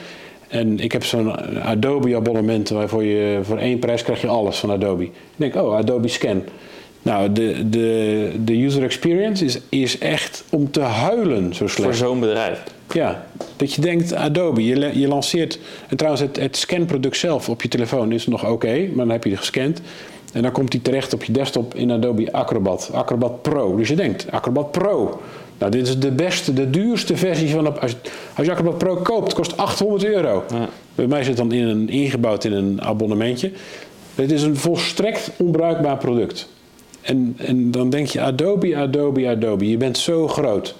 En 0.48 0.78
ik 0.78 0.92
heb 0.92 1.04
zo'n 1.04 1.62
Adobe 1.62 2.16
abonnement 2.16 2.68
waarvoor 2.68 3.04
je 3.04 3.40
voor 3.42 3.58
één 3.58 3.78
prijs 3.78 4.02
krijg 4.02 4.20
je 4.20 4.26
alles 4.26 4.56
van 4.56 4.70
Adobe. 4.70 5.04
Ik 5.04 5.10
denk, 5.36 5.54
oh, 5.54 5.76
Adobe 5.76 6.08
Scan. 6.08 6.42
Nou, 7.02 7.32
de, 7.32 7.68
de, 7.68 8.32
de 8.44 8.64
user 8.64 8.82
experience 8.82 9.44
is, 9.44 9.58
is 9.68 9.98
echt 9.98 10.44
om 10.50 10.70
te 10.70 10.80
huilen 10.80 11.54
zo 11.54 11.66
slecht. 11.66 11.82
Voor 11.82 12.06
zo'n 12.06 12.20
bedrijf. 12.20 12.62
Ja, 12.92 13.26
dat 13.56 13.74
je 13.74 13.80
denkt, 13.80 14.14
Adobe, 14.14 14.64
je, 14.64 14.98
je 14.98 15.08
lanceert... 15.08 15.58
En 15.88 15.96
trouwens, 15.96 16.22
het, 16.22 16.36
het 16.36 16.56
scanproduct 16.56 17.16
zelf 17.16 17.48
op 17.48 17.62
je 17.62 17.68
telefoon 17.68 18.12
is 18.12 18.26
nog 18.26 18.46
oké, 18.46 18.86
maar 18.86 19.04
dan 19.04 19.10
heb 19.10 19.24
je 19.24 19.30
het 19.30 19.38
gescand. 19.38 19.80
En 20.32 20.42
dan 20.42 20.52
komt 20.52 20.70
die 20.70 20.82
terecht 20.82 21.14
op 21.14 21.24
je 21.24 21.32
desktop 21.32 21.74
in 21.74 21.90
Adobe 21.90 22.32
Acrobat. 22.32 22.90
Acrobat 22.92 23.42
Pro. 23.42 23.76
Dus 23.76 23.88
je 23.88 23.96
denkt, 23.96 24.30
Acrobat 24.30 24.70
Pro. 24.70 25.20
Nou, 25.58 25.72
dit 25.72 25.88
is 25.88 25.98
de 25.98 26.10
beste, 26.10 26.52
de 26.52 26.70
duurste 26.70 27.16
versie 27.16 27.50
van... 27.50 27.80
Als, 27.80 27.96
als 28.34 28.46
je 28.46 28.52
Acrobat 28.52 28.78
Pro 28.78 28.96
koopt, 28.96 29.34
kost 29.34 29.56
800 29.56 30.04
euro. 30.04 30.44
Ja. 30.50 30.68
Bij 30.94 31.06
mij 31.06 31.24
zit 31.24 31.36
dan 31.36 31.52
in 31.52 31.68
een, 31.68 31.88
ingebouwd 31.88 32.44
in 32.44 32.52
een 32.52 32.82
abonnementje. 32.82 33.52
Het 34.14 34.30
is 34.30 34.42
een 34.42 34.56
volstrekt 34.56 35.30
onbruikbaar 35.36 35.96
product. 35.96 36.48
En, 37.00 37.34
en 37.38 37.70
dan 37.70 37.90
denk 37.90 38.06
je, 38.06 38.20
Adobe, 38.20 38.76
Adobe, 38.76 39.28
Adobe. 39.28 39.68
Je 39.68 39.76
bent 39.76 39.98
zo 39.98 40.28
groot. 40.28 40.74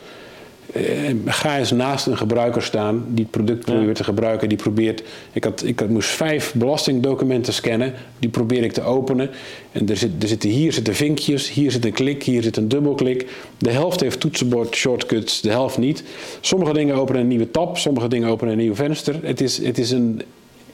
Eh, 0.72 1.14
ga 1.26 1.58
eens 1.58 1.70
naast 1.70 2.06
een 2.06 2.16
gebruiker 2.16 2.62
staan 2.62 3.04
die 3.08 3.22
het 3.22 3.30
product 3.30 3.64
probeert 3.64 3.96
te 3.96 4.04
gebruiken. 4.04 4.48
Die 4.48 4.58
probeert, 4.58 5.02
ik, 5.32 5.44
had, 5.44 5.64
ik 5.64 5.80
had, 5.80 5.88
moest 5.88 6.08
vijf 6.08 6.54
belastingdocumenten 6.54 7.52
scannen. 7.52 7.94
Die 8.18 8.30
probeer 8.30 8.62
ik 8.62 8.72
te 8.72 8.82
openen. 8.82 9.30
En 9.72 9.88
er, 9.88 9.96
zit, 9.96 10.22
er 10.22 10.28
zitten, 10.28 10.50
hier 10.50 10.72
zitten 10.72 10.94
vinkjes, 10.94 11.50
hier 11.50 11.70
zit 11.70 11.84
een 11.84 11.92
klik, 11.92 12.22
hier 12.22 12.42
zit 12.42 12.56
een 12.56 12.68
dubbelklik. 12.68 13.26
De 13.58 13.70
helft 13.70 14.00
heeft 14.00 14.20
toetsenbord 14.20 14.74
shortcuts, 14.74 15.40
de 15.40 15.50
helft 15.50 15.78
niet. 15.78 16.04
Sommige 16.40 16.72
dingen 16.72 16.96
openen 16.96 17.20
een 17.20 17.28
nieuwe 17.28 17.50
tab, 17.50 17.78
sommige 17.78 18.08
dingen 18.08 18.28
openen 18.28 18.52
een 18.52 18.58
nieuw 18.58 18.74
venster. 18.74 19.16
Het 19.22 19.40
is, 19.40 19.58
het 19.64 19.78
is 19.78 19.90
een 19.90 20.22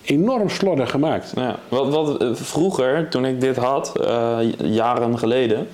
enorm 0.03 0.49
slordig 0.49 0.91
gemaakt. 0.91 1.33
Ja, 1.35 1.59
wat, 1.69 1.89
wat, 1.89 2.23
eh, 2.23 2.29
vroeger, 2.33 3.09
toen 3.09 3.25
ik 3.25 3.41
dit 3.41 3.57
had, 3.57 3.93
uh, 4.01 4.39
jaren 4.63 5.19
geleden, 5.19 5.69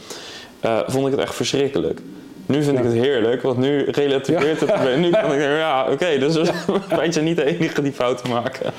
uh, 0.65 0.79
vond 0.87 1.07
ik 1.07 1.13
het 1.13 1.21
echt 1.21 1.35
verschrikkelijk. 1.35 2.01
Nu 2.47 2.63
vind 2.63 2.79
ik 2.79 2.85
het 2.85 2.93
heerlijk, 2.93 3.43
want 3.43 3.59
nu 3.59 3.85
relativeert 3.91 4.61
ja. 4.61 4.67
het. 4.67 4.99
Nu 4.99 5.11
kan 5.11 5.25
ik 5.25 5.31
denken, 5.39 5.57
ja, 5.57 5.83
oké, 5.83 5.93
okay, 5.93 6.19
dus 6.19 6.35
ben 6.89 7.13
je 7.15 7.21
niet 7.21 7.37
de 7.37 7.45
enige 7.45 7.83
die 7.83 7.93
fouten 7.93 8.31
maken. 8.31 8.73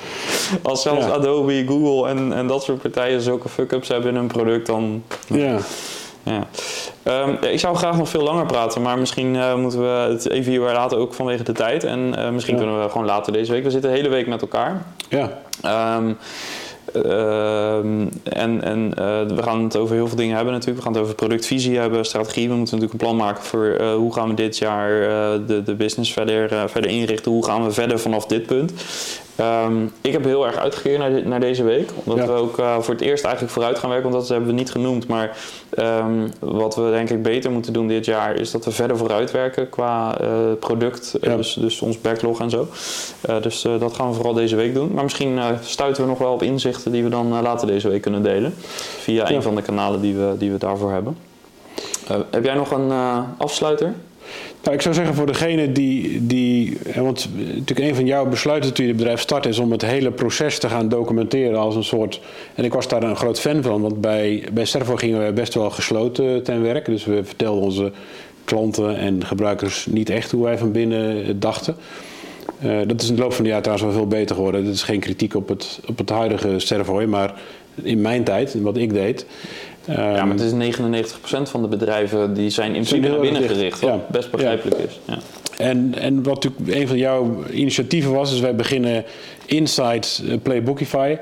Als 0.62 0.82
zelfs 0.82 1.06
Adobe, 1.06 1.64
Google 1.68 2.10
en, 2.10 2.34
en 2.34 2.48
dat 2.48 2.64
soort 2.64 2.82
partijen 2.82 3.22
zulke 3.22 3.50
fuck-ups 3.50 3.88
hebben 3.88 4.10
in 4.10 4.16
hun 4.16 4.28
product, 4.28 4.66
dan. 4.66 5.04
Ja. 5.28 5.58
Ja. 6.24 6.48
Um, 7.28 7.38
ik 7.42 7.60
zou 7.60 7.76
graag 7.76 7.98
nog 7.98 8.10
veel 8.10 8.24
langer 8.24 8.46
praten, 8.46 8.82
maar 8.82 8.98
misschien 8.98 9.36
uh, 9.36 9.56
moeten 9.56 9.80
we 9.80 10.12
het 10.12 10.30
even 10.30 10.52
hier 10.52 10.60
laten, 10.60 10.98
ook 10.98 11.14
vanwege 11.14 11.44
de 11.44 11.52
tijd. 11.52 11.84
En 11.84 12.16
uh, 12.18 12.30
misschien 12.30 12.58
kunnen 12.58 12.84
we 12.84 12.90
gewoon 12.90 13.08
later 13.08 13.34
deze 13.34 13.52
week. 13.52 13.64
We 13.64 13.72
zitten 13.72 13.92
de 13.92 13.98
hele 13.98 14.10
week 14.10 14.28
met 14.28 14.42
elkaar. 14.42 14.82
Ja. 15.10 15.32
Um, 15.98 16.18
Ehm, 16.94 18.08
en 18.24 18.64
en 18.64 18.94
uh, 19.00 19.36
we 19.36 19.44
gaan 19.44 19.64
het 19.64 19.78
over 19.78 19.96
heel 19.96 20.08
veel 20.08 20.18
dingen 20.18 20.36
hebben 20.36 20.54
natuurlijk. 20.54 20.80
We 20.80 20.86
gaan 20.86 20.94
het 20.94 21.04
over 21.04 21.16
productvisie 21.16 21.78
hebben, 21.78 22.06
strategie. 22.06 22.50
We 22.50 22.56
moeten 22.56 22.76
natuurlijk 22.76 23.02
een 23.02 23.08
plan 23.08 23.26
maken 23.26 23.44
voor 23.44 23.78
uh, 23.80 23.94
hoe 23.94 24.14
gaan 24.14 24.30
we 24.30 24.34
dit 24.34 24.58
jaar 24.58 25.02
uh, 25.02 25.48
de, 25.48 25.64
de 25.64 25.76
business 25.76 26.14
verder, 26.14 26.70
verder 26.70 26.92
inrichten. 26.92 27.32
Hoe 27.32 27.46
gaan 27.46 27.64
we 27.64 27.72
verder 27.72 28.00
vanaf 28.00 28.26
dit 28.26 28.46
punt. 28.46 28.74
Um, 29.40 29.92
ik 30.02 30.12
heb 30.12 30.24
heel 30.24 30.46
erg 30.46 30.56
uitgekeerd 30.56 31.00
naar, 31.00 31.28
naar 31.28 31.40
deze 31.40 31.64
week. 31.64 31.90
Omdat 32.04 32.28
ja. 32.28 32.34
we 32.34 32.40
ook 32.40 32.56
voor 32.56 32.94
het 32.94 33.02
eerst 33.02 33.24
eigenlijk 33.24 33.54
vooruit 33.54 33.80
gaan 33.80 33.90
werken. 33.90 34.10
Want 34.10 34.22
dat 34.22 34.30
hebben 34.32 34.50
we 34.50 34.56
niet 34.56 34.72
genoemd. 34.72 35.08
Maar 35.08 35.38
um, 35.80 36.32
wat 36.40 36.76
we 36.76 36.90
denk 36.92 37.10
ik 37.10 37.24
beter 37.24 37.52
moeten 37.52 37.74
doen 37.74 37.88
dit 37.88 38.06
jaar... 38.06 38.36
is 38.36 38.52
dat 38.52 38.66
we 38.66 38.72
verder 38.72 38.98
vooruit 38.98 39.32
werken 39.32 39.70
qua 39.70 40.18
product. 40.60 41.16
Ja. 41.22 41.36
Dus, 41.36 41.54
dus 41.54 41.82
ons 41.82 42.02
backlog 42.02 42.40
en 42.40 42.50
zo. 42.50 42.68
dus 43.42 43.62
dat 43.62 43.94
gaan 43.94 44.08
we 44.08 44.14
vooral 44.14 44.34
deze 44.34 44.56
week 44.56 44.74
doen. 44.74 44.94
Maar 44.94 45.04
misschien 45.04 45.40
stuiten 45.62 46.04
we 46.04 46.10
nog 46.10 46.18
wel 46.18 46.34
op 46.34 46.44
inzichten 46.44 46.92
die 46.92 47.04
we 47.04 47.10
dan 47.10 47.42
later 47.42 47.68
deze 47.68 47.90
week 47.90 48.02
kunnen 48.02 48.24
delen. 48.24 48.54
Via 49.00 49.30
ja. 49.30 49.36
een 49.36 49.42
van 49.42 49.56
de 49.56 49.62
kanalen 49.62 50.02
die 50.02 50.16
we, 50.16 50.36
die 50.38 50.52
we 50.52 50.58
daarvoor 50.58 50.92
hebben. 50.92 51.18
Heb 52.30 52.44
jij 52.44 52.56
nog 52.56 52.72
een 52.72 52.92
afsluiter? 53.38 53.94
Nou, 54.64 54.76
ik 54.76 54.82
zou 54.82 54.96
zeggen 54.96 55.16
voor 55.16 55.26
degene 55.26 55.72
die, 55.72 56.28
die. 56.28 56.78
Want 56.96 57.30
natuurlijk 57.36 57.80
een 57.80 57.96
van 57.96 58.06
jouw 58.06 58.26
besluiten 58.26 58.74
toen 58.74 58.84
je 58.86 58.90
het 58.92 59.00
bedrijf 59.00 59.20
start 59.20 59.46
is 59.46 59.60
om 59.60 59.72
het 59.72 59.82
hele 59.82 60.12
proces 60.12 60.60
te 60.60 60.70
gaan 60.70 60.90
documenteren 60.90 61.60
als 61.60 61.76
een 61.76 61.84
soort. 61.84 62.22
En 62.56 62.64
ik 62.64 62.74
was 62.74 62.88
daar 62.88 63.04
een 63.04 63.16
groot 63.16 63.40
fan 63.40 63.64
van, 63.64 63.82
want 63.82 64.02
bij, 64.02 64.48
bij 64.54 64.66
Servo 64.66 64.96
gingen 64.96 65.26
we 65.26 65.34
best 65.34 65.54
wel 65.54 65.70
gesloten 65.70 66.44
ten 66.44 66.62
werk. 66.62 66.86
Dus 66.86 67.06
we 67.06 67.24
vertelden 67.24 67.64
onze 67.64 67.92
klanten 68.46 68.98
en 68.98 69.26
gebruikers 69.26 69.86
niet 69.86 70.10
echt 70.10 70.32
hoe 70.32 70.44
wij 70.44 70.58
van 70.58 70.72
binnen 70.72 71.40
dachten. 71.40 71.76
Uh, 72.64 72.80
dat 72.88 73.02
is 73.02 73.10
in 73.10 73.16
de 73.16 73.22
loop 73.22 73.34
van 73.34 73.44
de 73.44 73.50
jaar 73.50 73.62
trouwens 73.62 73.88
wel 73.88 73.98
veel 73.98 74.08
beter 74.08 74.36
geworden. 74.36 74.66
Dat 74.66 74.74
is 74.74 74.84
geen 74.84 75.00
kritiek 75.00 75.36
op 75.36 75.48
het, 75.48 75.80
op 75.88 75.98
het 75.98 76.10
huidige 76.10 76.60
Servoy, 76.60 77.04
maar 77.04 77.34
in 77.82 78.02
mijn 78.02 78.24
tijd, 78.24 78.62
wat 78.62 78.78
ik 78.78 78.94
deed. 78.94 79.26
Um, 79.90 79.96
ja, 79.96 80.26
maar 80.26 80.36
het 80.36 80.54
is 80.54 80.76
99% 80.78 81.42
van 81.44 81.62
de 81.62 81.68
bedrijven 81.68 82.34
die 82.34 82.50
zijn 82.50 82.76
in 82.76 82.84
principe 82.84 83.08
naar 83.08 83.20
binnen 83.20 83.42
gericht, 83.42 83.80
wat 83.80 83.90
ja. 83.90 84.06
best 84.12 84.32
begrijpelijk 84.32 84.78
ja. 84.78 84.84
is. 84.88 85.00
Ja. 85.06 85.18
En, 85.58 85.94
en 86.00 86.24
wat 86.24 86.44
natuurlijk 86.44 86.78
een 86.78 86.88
van 86.88 86.98
jouw 86.98 87.44
initiatieven 87.52 88.12
was, 88.12 88.34
is 88.34 88.40
wij 88.40 88.56
beginnen 88.56 89.04
Inside 89.46 90.08
Playbookify. 90.42 91.18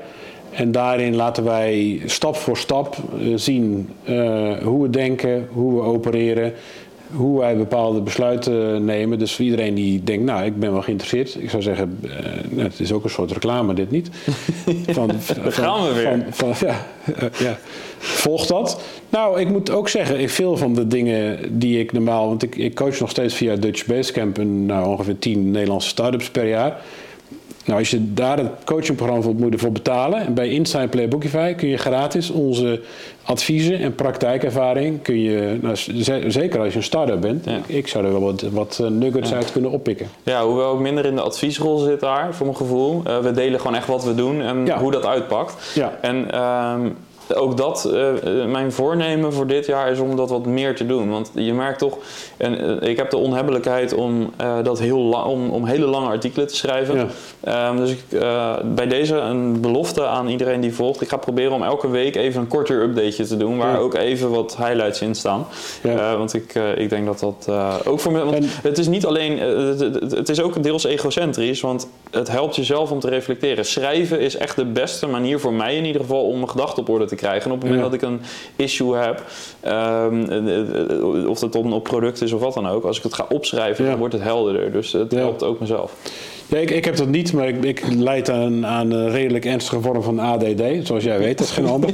En 0.50 0.72
daarin 0.72 1.16
laten 1.16 1.44
wij 1.44 2.02
stap 2.06 2.36
voor 2.36 2.56
stap 2.56 2.96
uh, 3.18 3.32
zien 3.36 3.88
uh, 4.08 4.52
hoe 4.62 4.82
we 4.82 4.90
denken, 4.90 5.48
hoe 5.52 5.74
we 5.74 5.86
opereren, 5.86 6.52
hoe 7.12 7.38
wij 7.38 7.56
bepaalde 7.56 8.00
besluiten 8.00 8.84
nemen. 8.84 9.18
Dus 9.18 9.34
voor 9.34 9.44
iedereen 9.44 9.74
die 9.74 10.04
denkt, 10.04 10.24
nou, 10.24 10.44
ik 10.44 10.58
ben 10.58 10.72
wel 10.72 10.82
geïnteresseerd. 10.82 11.42
Ik 11.42 11.50
zou 11.50 11.62
zeggen, 11.62 11.98
uh, 12.04 12.10
nou, 12.50 12.68
het 12.68 12.80
is 12.80 12.92
ook 12.92 13.04
een 13.04 13.10
soort 13.10 13.32
reclame, 13.32 13.74
dit 13.74 13.90
niet. 13.90 14.10
Van, 14.86 15.10
van, 15.20 15.52
gaan 15.52 15.86
we 15.86 15.92
weer. 15.92 16.26
Van, 16.30 16.56
van, 16.56 16.68
ja, 16.68 16.86
uh, 17.22 17.28
ja. 17.38 17.58
Volg 17.98 18.46
dat. 18.46 18.82
Nou, 19.08 19.40
ik 19.40 19.48
moet 19.48 19.70
ook 19.70 19.88
zeggen, 19.88 20.20
ik 20.20 20.30
veel 20.30 20.56
van 20.56 20.74
de 20.74 20.86
dingen 20.86 21.38
die 21.58 21.80
ik 21.80 21.92
normaal... 21.92 22.28
Want 22.28 22.42
ik, 22.42 22.56
ik 22.56 22.74
coach 22.74 23.00
nog 23.00 23.10
steeds 23.10 23.34
via 23.34 23.56
Dutch 23.56 23.86
Basecamp... 23.86 24.38
nou, 24.42 24.86
ongeveer 24.86 25.18
10 25.18 25.50
Nederlandse 25.50 25.88
start-ups 25.88 26.30
per 26.30 26.48
jaar... 26.48 26.80
Nou, 27.64 27.78
als 27.78 27.90
je 27.90 28.12
daar 28.12 28.38
het 28.38 28.50
coachingprogramma 28.64 29.22
voor 29.22 29.34
moet 29.34 29.52
ervoor 29.52 29.72
betalen, 29.72 30.26
en 30.26 30.34
bij 30.34 30.48
Insight 30.48 30.90
Playbookify 30.90 31.54
kun 31.54 31.68
je 31.68 31.76
gratis 31.76 32.30
onze 32.30 32.80
adviezen 33.22 33.78
en 33.78 33.94
praktijkervaring 33.94 35.02
kun 35.02 35.20
je, 35.20 35.58
nou, 35.60 35.76
zeker 36.30 36.60
als 36.60 36.72
je 36.72 36.78
een 36.78 36.84
start-up 36.84 37.20
bent, 37.20 37.44
ja. 37.44 37.56
ik, 37.56 37.68
ik, 37.68 37.88
zou 37.88 38.04
er 38.04 38.12
wel 38.12 38.20
wat, 38.20 38.42
wat 38.42 38.82
nuggets 38.88 39.30
ja. 39.30 39.36
uit 39.36 39.52
kunnen 39.52 39.70
oppikken. 39.70 40.08
Ja, 40.22 40.44
hoewel 40.44 40.68
ook 40.68 40.80
minder 40.80 41.04
in 41.04 41.14
de 41.14 41.20
adviesrol 41.20 41.78
zit 41.78 42.00
daar, 42.00 42.34
voor 42.34 42.46
mijn 42.46 42.58
gevoel. 42.58 43.02
Uh, 43.06 43.18
we 43.18 43.30
delen 43.30 43.60
gewoon 43.60 43.76
echt 43.76 43.86
wat 43.86 44.04
we 44.04 44.14
doen 44.14 44.40
en 44.42 44.66
ja. 44.66 44.78
hoe 44.78 44.90
dat 44.90 45.06
uitpakt. 45.06 45.72
Ja. 45.74 45.98
En 46.00 46.40
um, 46.40 46.96
ook 47.34 47.56
dat, 47.56 47.90
uh, 47.92 48.44
mijn 48.46 48.72
voornemen 48.72 49.32
voor 49.32 49.46
dit 49.46 49.66
jaar 49.66 49.90
is 49.90 49.98
om 49.98 50.16
dat 50.16 50.30
wat 50.30 50.46
meer 50.46 50.76
te 50.76 50.86
doen. 50.86 51.10
Want 51.10 51.30
je 51.34 51.54
merkt 51.54 51.78
toch, 51.78 51.98
en 52.36 52.64
uh, 52.64 52.88
ik 52.88 52.96
heb 52.96 53.10
de 53.10 53.16
onhebbelijkheid 53.16 53.94
om, 53.94 54.30
uh, 54.40 54.56
dat 54.62 54.78
heel 54.78 54.98
lang, 54.98 55.26
om, 55.26 55.50
om 55.50 55.64
hele 55.64 55.86
lange 55.86 56.08
artikelen 56.08 56.46
te 56.46 56.56
schrijven. 56.56 57.10
Ja. 57.44 57.68
Um, 57.68 57.76
dus 57.76 57.90
ik, 57.90 58.04
bij 58.64 58.86
deze 58.86 59.16
een 59.16 59.60
belofte 59.60 60.06
aan 60.06 60.28
iedereen 60.28 60.60
die 60.60 60.74
volgt. 60.74 61.00
Ik 61.00 61.08
ga 61.08 61.16
proberen 61.16 61.52
om 61.52 61.62
elke 61.62 61.90
week 61.90 62.16
even 62.16 62.40
een 62.40 62.48
korter 62.48 62.82
updateje 62.82 63.26
te 63.26 63.36
doen. 63.36 63.58
Waar 63.58 63.72
ja. 63.72 63.78
ook 63.78 63.94
even 63.94 64.30
wat 64.30 64.56
highlights 64.56 65.00
in 65.00 65.14
staan. 65.14 65.46
Ja. 65.82 66.16
want 66.16 66.34
ik, 66.34 66.54
ik 66.76 66.90
denk 66.90 67.06
dat 67.06 67.18
dat 67.18 67.48
ook 67.86 68.00
voor 68.00 68.12
me. 68.12 68.24
Want 68.24 68.36
en, 68.36 68.44
het 68.62 68.78
is 68.78 68.88
niet 68.88 69.06
alleen, 69.06 69.38
het, 69.38 70.12
het 70.12 70.28
is 70.28 70.40
ook 70.40 70.62
deels 70.62 70.84
egocentrisch. 70.84 71.60
Want 71.60 71.88
het 72.10 72.30
helpt 72.30 72.56
jezelf 72.56 72.90
om 72.90 73.00
te 73.00 73.08
reflecteren. 73.08 73.64
Schrijven 73.64 74.20
is 74.20 74.36
echt 74.36 74.56
de 74.56 74.64
beste 74.64 75.06
manier 75.06 75.40
voor 75.40 75.52
mij 75.52 75.76
in 75.76 75.84
ieder 75.84 76.00
geval 76.00 76.26
om 76.26 76.34
mijn 76.34 76.48
gedachten 76.48 76.82
op 76.82 76.88
orde 76.88 77.04
te 77.04 77.11
krijgen. 77.16 77.50
En 77.50 77.56
op 77.56 77.62
het 77.62 77.70
moment 77.70 77.90
dat 77.90 78.02
ik 78.02 78.08
een 78.08 78.20
issue 78.56 78.96
heb, 78.96 79.24
um, 79.66 81.26
of 81.26 81.40
het 81.40 81.56
op, 81.56 81.72
op 81.72 81.84
product 81.84 82.22
is 82.22 82.32
of 82.32 82.40
wat 82.40 82.54
dan 82.54 82.68
ook, 82.68 82.84
als 82.84 82.96
ik 82.96 83.02
het 83.02 83.14
ga 83.14 83.26
opschrijven, 83.28 83.84
dan 83.84 83.98
wordt 83.98 84.14
het 84.14 84.22
helderder. 84.22 84.72
Dus 84.72 84.92
het 84.92 85.12
helpt 85.12 85.42
ook 85.42 85.60
mezelf. 85.60 85.94
Ja, 86.46 86.58
ik, 86.58 86.70
ik 86.70 86.84
heb 86.84 86.96
dat 86.96 87.08
niet, 87.08 87.32
maar 87.32 87.48
ik, 87.48 87.64
ik 87.64 87.82
leid 87.88 88.30
aan, 88.30 88.66
aan 88.66 88.90
een 88.90 89.10
redelijk 89.10 89.44
ernstige 89.44 89.80
vorm 89.80 90.02
van 90.02 90.18
ADD, 90.18 90.62
zoals 90.82 91.04
jij 91.04 91.18
weet, 91.18 91.38
dat 91.38 91.46
is 91.46 91.52
geen 91.52 91.66
ander. 91.66 91.90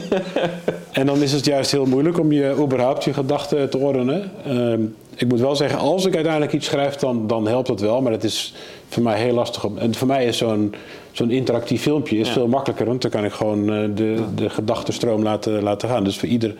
en 0.92 1.06
dan 1.06 1.22
is 1.22 1.32
het 1.32 1.44
juist 1.44 1.70
heel 1.70 1.86
moeilijk 1.86 2.18
om 2.18 2.32
je 2.32 2.56
überhaupt 2.58 3.04
je 3.04 3.12
gedachten 3.12 3.70
te 3.70 3.78
ordenen. 3.78 4.30
Um, 4.48 4.94
ik 5.18 5.28
moet 5.28 5.40
wel 5.40 5.56
zeggen, 5.56 5.78
als 5.78 6.04
ik 6.04 6.14
uiteindelijk 6.14 6.52
iets 6.52 6.66
schrijf, 6.66 6.94
dan, 6.94 7.26
dan 7.26 7.46
helpt 7.46 7.68
dat 7.68 7.80
wel, 7.80 8.02
maar 8.02 8.12
het 8.12 8.24
is 8.24 8.54
voor 8.88 9.02
mij 9.02 9.20
heel 9.20 9.34
lastig. 9.34 9.64
Om, 9.64 9.78
en 9.78 9.94
voor 9.94 10.06
mij 10.06 10.26
is 10.26 10.38
zo'n 10.38 10.74
zo'n 11.18 11.30
interactief 11.30 11.82
filmpje 11.82 12.18
is 12.18 12.26
ja. 12.26 12.32
veel 12.32 12.48
makkelijker, 12.48 12.86
want 12.86 13.02
dan 13.02 13.10
kan 13.10 13.24
ik 13.24 13.32
gewoon 13.32 13.72
uh, 13.72 13.88
de, 13.94 14.16
de 14.34 14.50
gedachtenstroom 14.50 15.22
laten, 15.22 15.62
laten 15.62 15.88
gaan. 15.88 16.04
Dus 16.04 16.18
voor 16.18 16.28
ieder. 16.28 16.54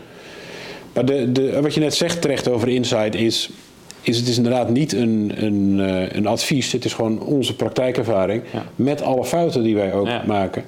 Maar 0.94 1.04
de, 1.04 1.32
de, 1.32 1.60
wat 1.60 1.74
je 1.74 1.80
net 1.80 1.94
zegt 1.94 2.22
terecht 2.22 2.48
over 2.48 2.68
Insight 2.68 3.14
is. 3.14 3.50
Is 4.02 4.16
het 4.16 4.28
is 4.28 4.36
inderdaad 4.36 4.70
niet 4.70 4.92
een, 4.92 5.32
een, 5.36 5.78
uh, 5.78 6.12
een 6.12 6.26
advies, 6.26 6.72
het 6.72 6.84
is 6.84 6.94
gewoon 6.94 7.20
onze 7.20 7.56
praktijkervaring. 7.56 8.42
Ja. 8.52 8.64
Met 8.76 9.02
alle 9.02 9.24
fouten 9.24 9.62
die 9.62 9.74
wij 9.74 9.92
ook 9.92 10.08
maken. 10.26 10.64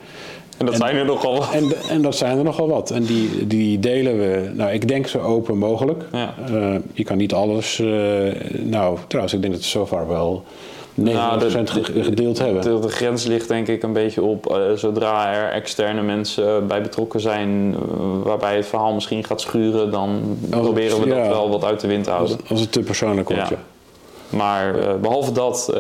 En 0.59 0.67
dat 0.67 0.75
en, 0.75 0.81
zijn 0.81 0.97
er 0.97 1.05
nogal 1.05 1.39
wat. 1.39 1.53
En, 1.53 1.73
en, 1.89 2.03
dat 2.03 2.17
zijn 2.17 2.39
er 2.39 2.45
nogal 2.45 2.69
wat. 2.69 2.91
En 2.91 3.03
die, 3.03 3.47
die 3.47 3.79
delen 3.79 4.19
we, 4.19 4.51
nou, 4.55 4.73
ik 4.73 4.89
denk 4.89 5.07
zo 5.07 5.19
open 5.19 5.59
mogelijk. 5.59 6.05
Ja. 6.13 6.35
Uh, 6.51 6.75
je 6.93 7.05
kan 7.05 7.17
niet 7.17 7.33
alles. 7.33 7.79
Uh, 7.79 7.89
nou, 8.63 8.99
trouwens, 9.07 9.35
ik 9.35 9.41
denk 9.41 9.53
dat 9.53 9.63
het 9.63 9.71
zover 9.71 10.09
wel 10.09 10.45
90% 10.45 10.80
nou, 11.03 11.39
de, 11.39 11.51
gedeeld 12.03 12.37
de, 12.37 12.43
hebben. 12.43 12.63
De, 12.63 12.79
de, 12.79 12.89
grens 12.89 13.25
ligt 13.25 13.49
denk 13.49 13.69
ik 13.69 13.83
een 13.83 13.93
beetje 13.93 14.23
op 14.23 14.51
uh, 14.51 14.57
zodra 14.75 15.33
er 15.33 15.51
externe 15.51 16.03
mensen 16.03 16.67
bij 16.67 16.83
betrokken 16.83 17.21
zijn, 17.21 17.77
waarbij 18.23 18.57
het 18.57 18.67
verhaal 18.67 18.95
misschien 18.95 19.25
gaat 19.25 19.41
schuren, 19.41 19.91
dan 19.91 20.39
als 20.53 20.61
proberen 20.61 20.97
het, 20.97 21.09
we 21.09 21.15
ja, 21.15 21.23
dat 21.23 21.29
wel 21.29 21.51
wat 21.51 21.65
uit 21.65 21.81
de 21.81 21.87
wind 21.87 22.05
te 22.05 22.11
houden. 22.11 22.37
Als, 22.37 22.51
als 22.51 22.61
het 22.61 22.73
te 22.73 22.81
persoonlijk 22.81 23.29
wordt, 23.29 23.49
ja. 23.49 23.57
Maar 24.31 24.79
uh, 24.79 24.95
behalve 25.01 25.33
dat, 25.33 25.73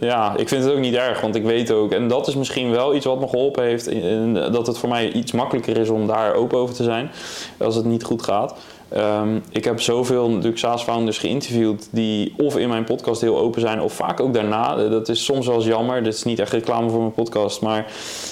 ja, 0.00 0.36
ik 0.36 0.48
vind 0.48 0.64
het 0.64 0.72
ook 0.72 0.78
niet 0.78 0.94
erg, 0.94 1.20
want 1.20 1.34
ik 1.34 1.42
weet 1.42 1.70
ook, 1.70 1.92
en 1.92 2.08
dat 2.08 2.26
is 2.26 2.34
misschien 2.34 2.70
wel 2.70 2.94
iets 2.94 3.06
wat 3.06 3.20
me 3.20 3.28
geholpen 3.28 3.64
heeft, 3.64 3.86
in, 3.86 4.02
in, 4.02 4.34
dat 4.34 4.66
het 4.66 4.78
voor 4.78 4.88
mij 4.88 5.12
iets 5.12 5.32
makkelijker 5.32 5.76
is 5.76 5.88
om 5.88 6.06
daar 6.06 6.34
open 6.34 6.58
over 6.58 6.74
te 6.74 6.82
zijn 6.82 7.10
als 7.58 7.74
het 7.74 7.84
niet 7.84 8.04
goed 8.04 8.22
gaat. 8.22 8.54
Ehm, 8.94 9.38
ik 9.50 9.64
heb 9.64 9.80
zoveel 9.80 10.28
natuurlijk 10.28 10.58
SaaS-founders 10.58 11.18
geïnterviewd 11.18 11.88
die 11.90 12.34
of 12.36 12.56
in 12.56 12.68
mijn 12.68 12.84
podcast 12.84 13.20
heel 13.20 13.38
open 13.38 13.60
zijn 13.60 13.80
of 13.80 13.92
vaak 13.92 14.20
ook 14.20 14.34
daarna. 14.34 14.88
Dat 14.88 15.08
is 15.08 15.24
soms 15.24 15.46
wel 15.46 15.54
eens 15.54 15.64
jammer. 15.64 16.02
Dit 16.02 16.14
is 16.14 16.24
niet 16.24 16.38
echt 16.38 16.52
reclame 16.52 16.90
voor 16.90 17.00
mijn 17.00 17.12
podcast, 17.12 17.60
maar 17.60 17.86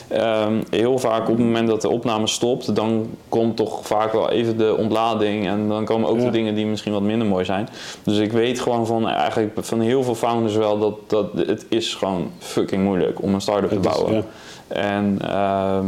ehm, 0.08 0.62
heel 0.70 0.98
vaak 0.98 1.20
op 1.20 1.36
het 1.36 1.44
moment 1.44 1.68
dat 1.68 1.80
de 1.80 1.88
opname 1.88 2.26
stopt, 2.26 2.74
dan 2.74 3.06
komt 3.28 3.56
toch 3.56 3.86
vaak 3.86 4.12
wel 4.12 4.30
even 4.30 4.58
de 4.58 4.76
ontlading 4.76 5.46
en 5.46 5.68
dan 5.68 5.84
komen 5.84 6.08
ook 6.08 6.18
de 6.18 6.30
dingen 6.30 6.54
die 6.54 6.66
misschien 6.66 6.92
wat 6.92 7.02
minder 7.02 7.26
mooi 7.26 7.44
zijn. 7.44 7.68
Dus 8.02 8.18
ik 8.18 8.32
weet 8.32 8.60
gewoon 8.60 8.86
van 8.86 9.08
eigenlijk 9.08 9.52
van 9.60 9.80
heel 9.80 10.02
veel 10.02 10.14
founders 10.14 10.54
wel 10.54 10.78
dat, 10.78 10.94
dat 11.06 11.26
het 11.46 11.66
is 11.68 11.94
gewoon 11.94 12.30
fucking 12.38 12.84
moeilijk 12.84 13.22
om 13.22 13.34
een 13.34 13.40
start-up 13.40 13.70
te 13.70 13.78
bouwen. 13.78 14.24
En 14.68 15.18
ehm, 15.22 15.86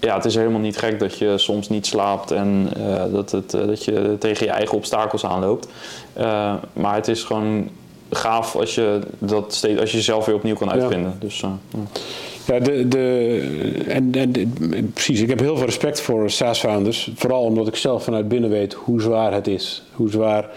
ja, 0.00 0.14
het 0.14 0.24
is 0.24 0.34
helemaal 0.34 0.60
niet 0.60 0.78
gek 0.78 0.98
dat 0.98 1.18
je 1.18 1.38
soms 1.38 1.68
niet 1.68 1.86
slaapt 1.86 2.30
en 2.30 2.70
uh, 2.76 3.04
dat, 3.12 3.30
het, 3.30 3.54
uh, 3.54 3.66
dat 3.66 3.84
je 3.84 4.16
tegen 4.18 4.46
je 4.46 4.52
eigen 4.52 4.76
obstakels 4.76 5.24
aanloopt. 5.24 5.68
Uh, 6.18 6.54
maar 6.72 6.94
het 6.94 7.08
is 7.08 7.22
gewoon 7.22 7.68
gaaf 8.10 8.56
als 8.56 8.74
je 8.74 9.00
dat 9.18 9.54
steeds, 9.54 9.80
als 9.80 9.90
je 9.90 9.96
jezelf 9.96 10.24
weer 10.24 10.34
opnieuw 10.34 10.54
kan 10.54 10.70
uitvinden. 10.70 11.10
Ja. 11.10 11.16
Dus, 11.18 11.44
ja, 12.46 12.58
de, 12.58 12.88
de, 12.88 13.84
en, 13.88 14.12
en 14.12 14.90
precies. 14.92 15.20
Ik 15.20 15.28
heb 15.28 15.38
heel 15.40 15.56
veel 15.56 15.66
respect 15.66 16.00
voor 16.00 16.30
SaaS-founders. 16.30 17.10
Vooral 17.14 17.42
omdat 17.42 17.68
ik 17.68 17.76
zelf 17.76 18.04
vanuit 18.04 18.28
binnen 18.28 18.50
weet 18.50 18.72
hoe 18.72 19.00
zwaar 19.00 19.32
het 19.32 19.46
is. 19.46 19.82
Hoe 19.92 20.10
zwaar. 20.10 20.48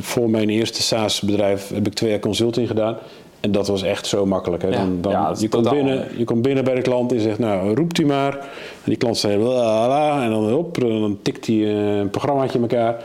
Voor 0.00 0.30
mijn 0.30 0.48
eerste 0.48 0.82
SaaS-bedrijf 0.82 1.68
heb 1.68 1.86
ik 1.86 1.94
twee 1.94 2.10
jaar 2.10 2.18
consulting 2.18 2.68
gedaan. 2.68 2.96
En 3.40 3.52
dat 3.52 3.68
was 3.68 3.82
echt 3.82 4.06
zo 4.06 4.26
makkelijk. 4.26 4.62
Hè? 4.62 4.70
Dan, 4.70 5.00
dan, 5.00 5.12
ja, 5.12 5.34
je, 5.38 5.48
komt 5.48 5.70
binnen, 5.70 6.08
je 6.16 6.24
komt 6.24 6.42
binnen 6.42 6.64
bij 6.64 6.74
de 6.74 6.82
klant 6.82 7.12
en 7.12 7.20
zegt, 7.20 7.38
nou, 7.38 7.74
roept 7.74 7.98
u 7.98 8.06
maar. 8.06 8.32
En 8.38 8.84
die 8.84 8.96
klant 8.96 9.18
zegt, 9.18 9.34
en 9.34 10.30
dan, 10.30 10.54
op, 10.54 10.78
dan 10.78 11.18
tikt 11.22 11.46
hij 11.46 11.56
een 11.56 12.10
programmaatje 12.10 12.58
in 12.58 12.62
elkaar. 12.68 13.04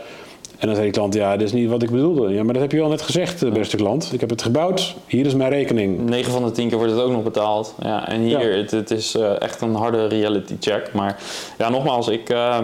En 0.64 0.70
dan 0.70 0.78
zei 0.78 0.90
die 0.90 1.00
klant, 1.00 1.14
ja, 1.14 1.30
dat 1.36 1.46
is 1.46 1.52
niet 1.52 1.70
wat 1.70 1.82
ik 1.82 1.90
bedoelde. 1.90 2.34
Ja, 2.34 2.42
maar 2.42 2.52
dat 2.52 2.62
heb 2.62 2.72
je 2.72 2.82
al 2.82 2.88
net 2.88 3.02
gezegd, 3.02 3.42
eh, 3.42 3.52
beste 3.52 3.76
klant. 3.76 4.10
Ik 4.12 4.20
heb 4.20 4.30
het 4.30 4.42
gebouwd, 4.42 4.96
hier 5.06 5.26
is 5.26 5.34
mijn 5.34 5.50
rekening. 5.50 6.08
9 6.08 6.32
van 6.32 6.44
de 6.44 6.50
10 6.50 6.68
keer 6.68 6.76
wordt 6.76 6.92
het 6.92 7.02
ook 7.02 7.10
nog 7.10 7.22
betaald. 7.22 7.74
Ja, 7.82 8.08
en 8.08 8.20
hier, 8.20 8.50
ja. 8.50 8.56
het, 8.56 8.70
het, 8.70 8.90
is 8.90 9.16
uh, 9.16 9.42
echt 9.42 9.60
een 9.60 9.74
harde 9.74 10.06
reality 10.06 10.56
check. 10.60 10.92
Maar 10.92 11.18
ja, 11.58 11.68
nogmaals, 11.68 12.08
ik 12.08 12.30
uh, 12.30 12.58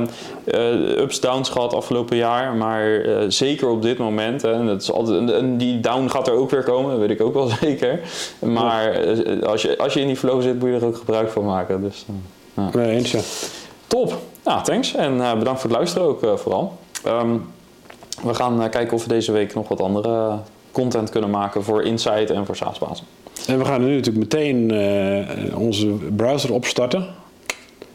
ups, 0.98 1.20
downs 1.20 1.48
gehad 1.48 1.74
afgelopen 1.74 2.16
jaar. 2.16 2.54
Maar 2.54 3.04
zeker 3.28 3.68
op 3.68 3.82
dit 3.82 3.98
moment, 3.98 4.44
en, 4.44 4.66
dat 4.66 4.82
is 4.82 4.92
altijd, 4.92 5.30
en 5.30 5.56
die 5.56 5.80
down 5.80 6.08
gaat 6.08 6.28
er 6.28 6.34
ook 6.34 6.50
weer 6.50 6.62
komen, 6.62 6.90
dat 6.90 7.00
weet 7.00 7.10
ik 7.10 7.20
ook 7.20 7.34
wel 7.34 7.48
zeker. 7.60 8.00
Maar 8.38 9.00
als, 9.42 9.62
je, 9.62 9.78
als 9.78 9.94
je 9.94 10.00
in 10.00 10.06
die 10.06 10.16
flow 10.16 10.42
zit, 10.42 10.58
moet 10.58 10.68
je 10.68 10.74
er 10.74 10.86
ook 10.86 10.96
gebruik 10.96 11.30
van 11.30 11.44
maken. 11.44 11.80
Dus, 11.82 12.04
ja. 12.54 12.70
Nee, 12.72 12.96
eens 12.96 13.10
ja. 13.10 13.20
Top, 13.86 14.18
nou, 14.44 14.62
thanks. 14.62 14.94
En 14.94 15.16
bedankt 15.16 15.60
voor 15.60 15.70
het 15.70 15.78
luisteren 15.78 16.08
ook 16.08 16.38
vooral. 16.38 16.78
Um, 17.06 17.58
we 18.22 18.34
gaan 18.34 18.70
kijken 18.70 18.96
of 18.96 19.02
we 19.02 19.08
deze 19.08 19.32
week 19.32 19.54
nog 19.54 19.68
wat 19.68 19.80
andere 19.80 20.38
content 20.72 21.10
kunnen 21.10 21.30
maken 21.30 21.64
voor 21.64 21.82
Insight 21.82 22.30
en 22.30 22.46
voor 22.46 22.56
SaaS-bazen. 22.56 23.06
En 23.46 23.58
we 23.58 23.64
gaan 23.64 23.84
nu 23.84 23.94
natuurlijk 23.94 24.32
meteen 24.32 24.72
uh, 24.72 25.58
onze 25.58 25.86
browser 26.16 26.52
opstarten. 26.52 27.06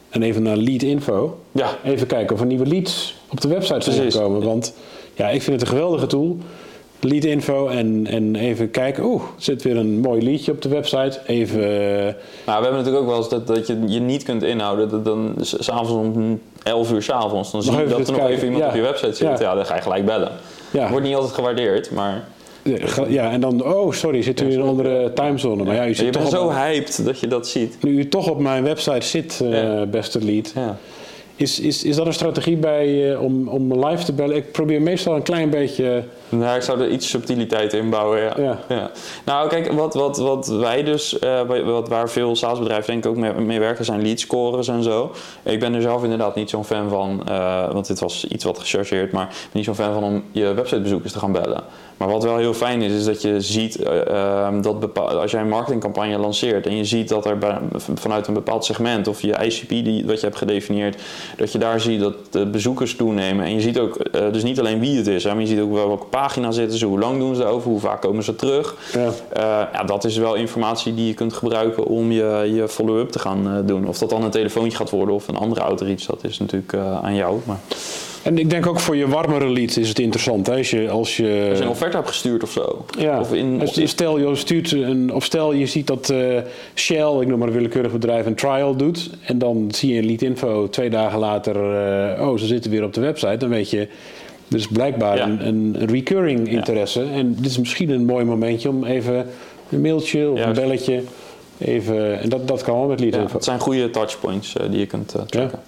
En 0.09 0.23
even 0.23 0.43
naar 0.43 0.57
lead 0.57 0.81
info. 0.81 1.39
Ja. 1.51 1.69
Even 1.83 2.07
kijken 2.07 2.35
of 2.35 2.41
er 2.41 2.47
nieuwe 2.47 2.65
leads 2.65 3.15
op 3.29 3.41
de 3.41 3.47
website 3.47 3.91
zijn 3.91 4.11
gekomen. 4.11 4.43
Want 4.43 4.73
ja, 5.13 5.29
ik 5.29 5.41
vind 5.41 5.59
het 5.59 5.69
een 5.69 5.75
geweldige 5.75 6.07
tool. 6.07 6.37
Lead 6.99 7.23
info 7.23 7.67
en, 7.67 8.07
en 8.07 8.35
even 8.35 8.71
kijken. 8.71 9.03
Oeh, 9.03 9.21
er 9.21 9.29
zit 9.37 9.63
weer 9.63 9.77
een 9.77 9.99
mooi 9.99 10.23
liedje 10.23 10.51
op 10.51 10.61
de 10.61 10.69
website. 10.69 11.19
Even. 11.25 11.59
Nou, 11.59 12.13
we 12.45 12.51
hebben 12.51 12.71
natuurlijk 12.71 12.97
ook 12.97 13.07
wel 13.07 13.17
eens 13.17 13.29
dat, 13.29 13.47
dat 13.47 13.67
je 13.67 13.81
je 13.85 13.99
niet 13.99 14.23
kunt 14.23 14.43
inhouden. 14.43 14.89
Dat 14.89 15.05
dan 15.05 15.33
s'avonds 15.41 15.91
om 15.91 16.41
11 16.63 16.91
uur 16.91 17.01
s'avonds. 17.01 17.51
Dan 17.51 17.63
zie 17.63 17.77
je 17.77 17.87
dat 17.87 18.07
er 18.07 18.13
nog 18.13 18.27
even 18.27 18.43
iemand 18.43 18.63
ja. 18.63 18.69
op 18.69 18.75
je 18.75 18.81
website 18.81 19.13
zit. 19.13 19.39
Ja. 19.39 19.39
ja. 19.39 19.55
dan 19.55 19.65
ga 19.65 19.75
je 19.75 19.81
gelijk 19.81 20.05
bellen. 20.05 20.31
Ja. 20.71 20.89
Wordt 20.89 21.05
niet 21.05 21.15
altijd 21.15 21.33
gewaardeerd, 21.33 21.91
maar. 21.91 22.27
Ja, 23.07 23.31
en 23.31 23.41
dan, 23.41 23.63
oh 23.63 23.91
sorry, 23.91 24.21
zit 24.21 24.41
u 24.41 24.51
in 24.51 24.59
een 24.59 24.67
andere 24.67 25.13
timezone. 25.13 25.63
Maar 25.63 25.75
ja, 25.75 25.87
u 25.87 25.93
zit 25.93 26.05
je 26.05 26.11
toch 26.11 26.21
bent 26.21 26.33
zo 26.33 26.51
hyped 26.51 27.05
dat 27.05 27.19
je 27.19 27.27
dat 27.27 27.47
ziet. 27.47 27.77
Nu 27.81 27.97
u 27.97 28.07
toch 28.07 28.29
op 28.29 28.39
mijn 28.39 28.63
website 28.63 29.05
zit, 29.05 29.39
uh, 29.43 29.81
beste 29.83 30.25
lead. 30.25 30.51
Ja. 30.55 30.77
Is, 31.35 31.59
is, 31.59 31.83
is 31.83 31.95
dat 31.95 32.05
een 32.05 32.13
strategie 32.13 32.57
bij, 32.57 33.11
uh, 33.11 33.21
om, 33.21 33.47
om 33.47 33.85
live 33.85 34.03
te 34.03 34.13
bellen? 34.13 34.35
Ik 34.35 34.51
probeer 34.51 34.81
meestal 34.81 35.15
een 35.15 35.23
klein 35.23 35.49
beetje. 35.49 36.03
Nou, 36.29 36.55
ik 36.55 36.61
zou 36.61 36.81
er 36.81 36.89
iets 36.89 37.09
subtiliteit 37.09 37.73
in 37.73 37.89
bouwen. 37.89 38.19
Ja. 38.19 38.33
Ja. 38.37 38.59
ja. 38.69 38.91
Nou, 39.25 39.49
kijk, 39.49 39.71
wat, 39.71 39.93
wat, 39.93 40.17
wat 40.17 40.47
wij 40.47 40.83
dus, 40.83 41.17
uh, 41.23 41.41
wat, 41.65 41.87
waar 41.87 42.09
veel 42.09 42.35
SaaS-bedrijven 42.35 42.91
denk 42.91 43.05
ik 43.05 43.09
ook 43.09 43.17
mee, 43.17 43.33
mee, 43.33 43.59
werken, 43.59 43.85
zijn 43.85 44.01
lead 44.01 44.19
scores 44.19 44.67
en 44.67 44.83
zo. 44.83 45.11
Ik 45.43 45.59
ben 45.59 45.73
er 45.73 45.81
zelf 45.81 46.03
inderdaad 46.03 46.35
niet 46.35 46.49
zo'n 46.49 46.65
fan 46.65 46.89
van, 46.89 47.23
uh, 47.29 47.71
want 47.71 47.87
dit 47.87 47.99
was 47.99 48.25
iets 48.27 48.43
wat 48.43 48.59
gechargeerd, 48.59 49.11
maar 49.11 49.23
ik 49.23 49.29
ben 49.29 49.49
niet 49.51 49.65
zo'n 49.65 49.75
fan 49.75 49.93
van 49.93 50.03
om 50.03 50.23
je 50.31 50.53
websitebezoekers 50.53 51.13
te 51.13 51.19
gaan 51.19 51.31
bellen. 51.31 51.63
Maar 51.97 52.09
wat 52.09 52.23
wel 52.23 52.37
heel 52.37 52.53
fijn 52.53 52.81
is, 52.81 52.91
is 52.91 53.05
dat 53.05 53.21
je 53.21 53.41
ziet 53.41 53.79
uh, 53.79 54.47
dat 54.61 54.79
bepaal, 54.79 55.07
als 55.07 55.31
jij 55.31 55.41
een 55.41 55.49
marketingcampagne 55.49 56.17
lanceert 56.17 56.67
en 56.67 56.77
je 56.77 56.85
ziet 56.85 57.09
dat 57.09 57.25
er 57.25 57.37
bij, 57.37 57.57
vanuit 57.93 58.27
een 58.27 58.33
bepaald 58.33 58.65
segment 58.65 59.07
of 59.07 59.21
je 59.21 59.45
ICP 59.45 59.69
die, 59.69 60.05
wat 60.05 60.19
je 60.19 60.25
hebt 60.25 60.37
gedefinieerd, 60.37 61.01
dat 61.37 61.51
je 61.51 61.57
daar 61.57 61.79
ziet 61.79 61.99
dat 61.99 62.13
de 62.29 62.45
bezoekers 62.45 62.95
toenemen. 62.95 63.45
En 63.45 63.53
je 63.53 63.61
ziet 63.61 63.79
ook 63.79 63.97
dus 64.11 64.43
niet 64.43 64.59
alleen 64.59 64.79
wie 64.79 64.97
het 64.97 65.07
is, 65.07 65.23
hè, 65.23 65.31
maar 65.31 65.41
je 65.41 65.47
ziet 65.47 65.59
ook 65.59 65.73
wel 65.73 65.87
welke 65.87 66.05
pagina 66.25 66.51
zitten 66.51 66.77
ze, 66.77 66.85
hoe 66.85 66.99
lang 66.99 67.19
doen 67.19 67.35
ze 67.35 67.45
over, 67.45 67.69
hoe 67.69 67.79
vaak 67.79 68.01
komen 68.01 68.23
ze 68.23 68.35
terug. 68.35 68.75
Ja. 68.93 69.05
Uh, 69.05 69.11
ja, 69.73 69.83
dat 69.83 70.03
is 70.03 70.17
wel 70.17 70.35
informatie 70.35 70.93
die 70.93 71.07
je 71.07 71.13
kunt 71.13 71.33
gebruiken 71.33 71.85
om 71.85 72.11
je, 72.11 72.51
je 72.55 72.67
follow-up 72.67 73.09
te 73.09 73.19
gaan 73.19 73.63
doen. 73.65 73.87
Of 73.87 73.97
dat 73.97 74.09
dan 74.09 74.23
een 74.23 74.31
telefoontje 74.31 74.77
gaat 74.77 74.89
worden 74.89 75.15
of 75.15 75.27
een 75.27 75.37
andere 75.37 75.61
outreach, 75.61 76.05
dat 76.05 76.23
is 76.23 76.39
natuurlijk 76.39 76.73
aan 77.01 77.15
jou. 77.15 77.39
Maar... 77.43 77.57
En 78.23 78.37
ik 78.37 78.49
denk 78.49 78.67
ook 78.67 78.79
voor 78.79 78.95
je 78.95 79.07
warmere 79.07 79.49
leads 79.49 79.77
is 79.77 79.89
het 79.89 79.99
interessant. 79.99 80.47
Hè? 80.47 80.57
Als, 80.57 80.69
je, 80.69 80.89
als 80.89 81.17
je... 81.17 81.47
Als 81.49 81.57
je 81.57 81.63
een 81.63 81.69
offerte 81.69 81.95
hebt 81.95 82.09
gestuurd 82.09 82.43
of 82.43 82.51
zo. 82.51 82.85
Ja. 82.97 83.19
Of 83.19 83.33
in, 83.33 83.61
stel 83.87 84.17
je 84.19 84.35
stuurt 84.35 84.71
een, 84.71 85.13
of 85.13 85.23
stel 85.23 85.53
je 85.53 85.65
ziet 85.65 85.87
dat 85.87 86.09
uh, 86.09 86.37
Shell, 86.75 87.19
ik 87.19 87.27
noem 87.27 87.39
maar 87.39 87.47
een 87.47 87.53
willekeurig 87.53 87.91
bedrijf, 87.91 88.25
een 88.25 88.35
trial 88.35 88.75
doet. 88.75 89.09
En 89.21 89.37
dan 89.37 89.67
zie 89.71 89.93
je 89.93 90.01
in 90.01 90.05
lead 90.05 90.21
info 90.21 90.69
twee 90.69 90.89
dagen 90.89 91.19
later, 91.19 91.55
uh, 92.17 92.27
oh 92.27 92.37
ze 92.37 92.45
zitten 92.45 92.71
weer 92.71 92.83
op 92.83 92.93
de 92.93 93.01
website. 93.01 93.37
Dan 93.37 93.49
weet 93.49 93.69
je, 93.69 93.87
er 94.49 94.55
is 94.57 94.67
blijkbaar 94.67 95.17
Ja. 95.17 95.23
een, 95.27 95.45
een 95.47 95.85
recurring 95.89 96.49
interesse. 96.49 97.03
En 97.13 97.35
dit 97.35 97.45
is 97.45 97.57
misschien 97.59 97.89
een 97.89 98.05
mooi 98.05 98.25
momentje 98.25 98.69
om 98.69 98.83
even 98.83 99.27
een 99.69 99.81
mailtje 99.81 100.29
of 100.29 100.37
Juist. 100.37 100.57
een 100.57 100.63
belletje. 100.63 101.03
Even, 101.57 102.21
en 102.21 102.29
dat, 102.29 102.47
dat 102.47 102.63
kan 102.63 102.75
wel 102.79 102.87
met 102.87 102.99
lead 102.99 103.13
Ja, 103.13 103.25
het 103.31 103.43
zijn 103.43 103.59
goede 103.59 103.89
touchpoints 103.89 104.55
eh, 104.57 104.65
die 104.69 104.79
je 104.79 104.85
kunt 104.85 105.13
eh, 105.13 105.21
tracken. 105.21 105.59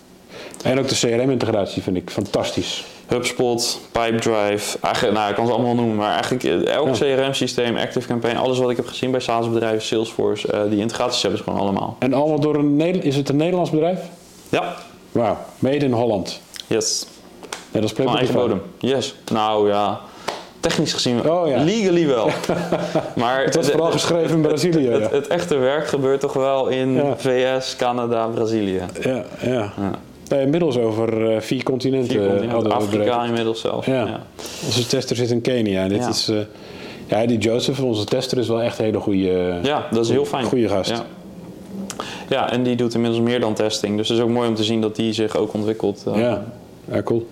En 0.63 0.79
ook 0.79 0.87
de 0.87 0.95
CRM-integratie 0.95 1.81
vind 1.81 1.97
ik 1.97 2.09
fantastisch. 2.09 2.85
HubSpot, 3.07 3.79
Pipedrive, 3.91 4.77
eigenlijk, 4.81 5.15
nou, 5.17 5.29
ik 5.29 5.35
kan 5.35 5.45
ze 5.47 5.51
allemaal 5.53 5.75
noemen, 5.75 5.95
maar 5.95 6.11
eigenlijk 6.11 6.43
eh, 6.43 6.65
elk 6.73 6.95
Ja. 6.95 7.15
CRM-systeem, 7.15 7.75
ActiveCampaign, 7.77 8.37
alles 8.37 8.57
wat 8.59 8.69
ik 8.69 8.75
heb 8.77 8.87
gezien 8.87 9.11
bij 9.11 9.19
SaaS-bedrijven, 9.19 9.81
Salesforce, 9.81 10.65
die 10.69 10.79
integraties 10.79 11.21
hebben 11.21 11.39
ze 11.39 11.45
gewoon 11.45 11.59
allemaal. 11.59 11.95
En 11.99 12.13
allemaal 12.13 12.39
door 12.39 12.55
een 12.55 12.81
is 13.03 13.15
het 13.15 13.29
een 13.29 13.35
Nederlands 13.35 13.69
bedrijf? 13.69 13.99
Ja, 14.49 14.75
Wauw, 15.11 15.37
made 15.59 15.77
in 15.85 15.91
Holland. 15.91 16.41
yes. 16.67 17.05
Van 17.85 18.07
eigen 18.07 18.33
Playbook. 18.33 18.33
bodem. 18.47 18.61
Yes. 18.79 19.15
Nou 19.31 19.67
ja, 19.69 19.99
technisch 20.59 20.93
gezien, 20.93 21.29
Oh, 21.29 21.47
ja. 21.47 21.63
legally 21.63 22.07
wel. 22.07 22.29
maar 23.15 23.43
Het 23.43 23.55
was 23.55 23.69
vooral 23.69 23.91
geschreven 23.91 24.35
in 24.35 24.41
Brazilië. 24.41 24.87
het, 24.87 25.01
Ja, 25.01 25.09
het 25.15 25.27
echte 25.27 25.57
werk 25.57 25.87
gebeurt 25.87 26.19
toch 26.19 26.33
wel 26.33 26.67
in 26.67 26.93
Ja. 26.93 27.15
VS, 27.17 27.75
Canada, 27.75 28.25
Brazilië. 28.27 28.81
ja. 29.01 29.23
ja. 29.41 29.73
Ja. 29.77 29.91
Nee, 30.29 30.41
inmiddels 30.41 30.77
over 30.77 31.31
eh, 31.31 31.41
vier 31.41 31.63
continenten. 31.63 32.09
Vier 32.11 32.27
continenten, 32.29 32.71
Afrika 32.71 32.97
berekend. 32.97 33.25
inmiddels 33.27 33.61
zelfs. 33.61 33.85
Ja. 33.87 34.05
Ja. 34.05 34.19
Onze 34.65 34.85
tester 34.87 35.15
zit 35.15 35.31
in 35.31 35.41
Kenia. 35.41 35.81
En 35.83 35.89
Dit 35.89 35.97
Ja. 35.97 36.09
is, 36.09 36.27
eh, 36.29 36.37
ja, 37.07 37.25
die 37.25 37.37
Joseph, 37.37 37.81
onze 37.81 38.03
tester, 38.05 38.37
is 38.37 38.47
wel 38.47 38.61
echt 38.61 38.79
een 38.79 38.85
hele 38.85 38.99
goede, 38.99 39.59
Ja, 39.63 39.87
dat 39.91 40.03
is 40.05 40.11
heel 40.11 40.25
fijn. 40.25 40.45
goede 40.45 40.67
gast. 40.69 40.89
Ja. 40.89 41.05
ja, 42.29 42.51
en 42.51 42.63
die 42.63 42.75
doet 42.75 42.93
inmiddels 42.93 43.21
meer 43.23 43.39
dan 43.39 43.53
testing. 43.53 43.97
Dus 43.97 44.07
het 44.09 44.17
is 44.17 44.23
ook 44.23 44.29
mooi 44.29 44.47
om 44.49 44.55
te 44.55 44.63
zien 44.63 44.81
dat 44.81 44.95
die 44.95 45.13
zich 45.13 45.35
ook 45.37 45.53
ontwikkelt. 45.53 46.03
eh. 46.07 46.19
Ja, 46.19 46.43
ja 46.91 47.03
cool. 47.03 47.27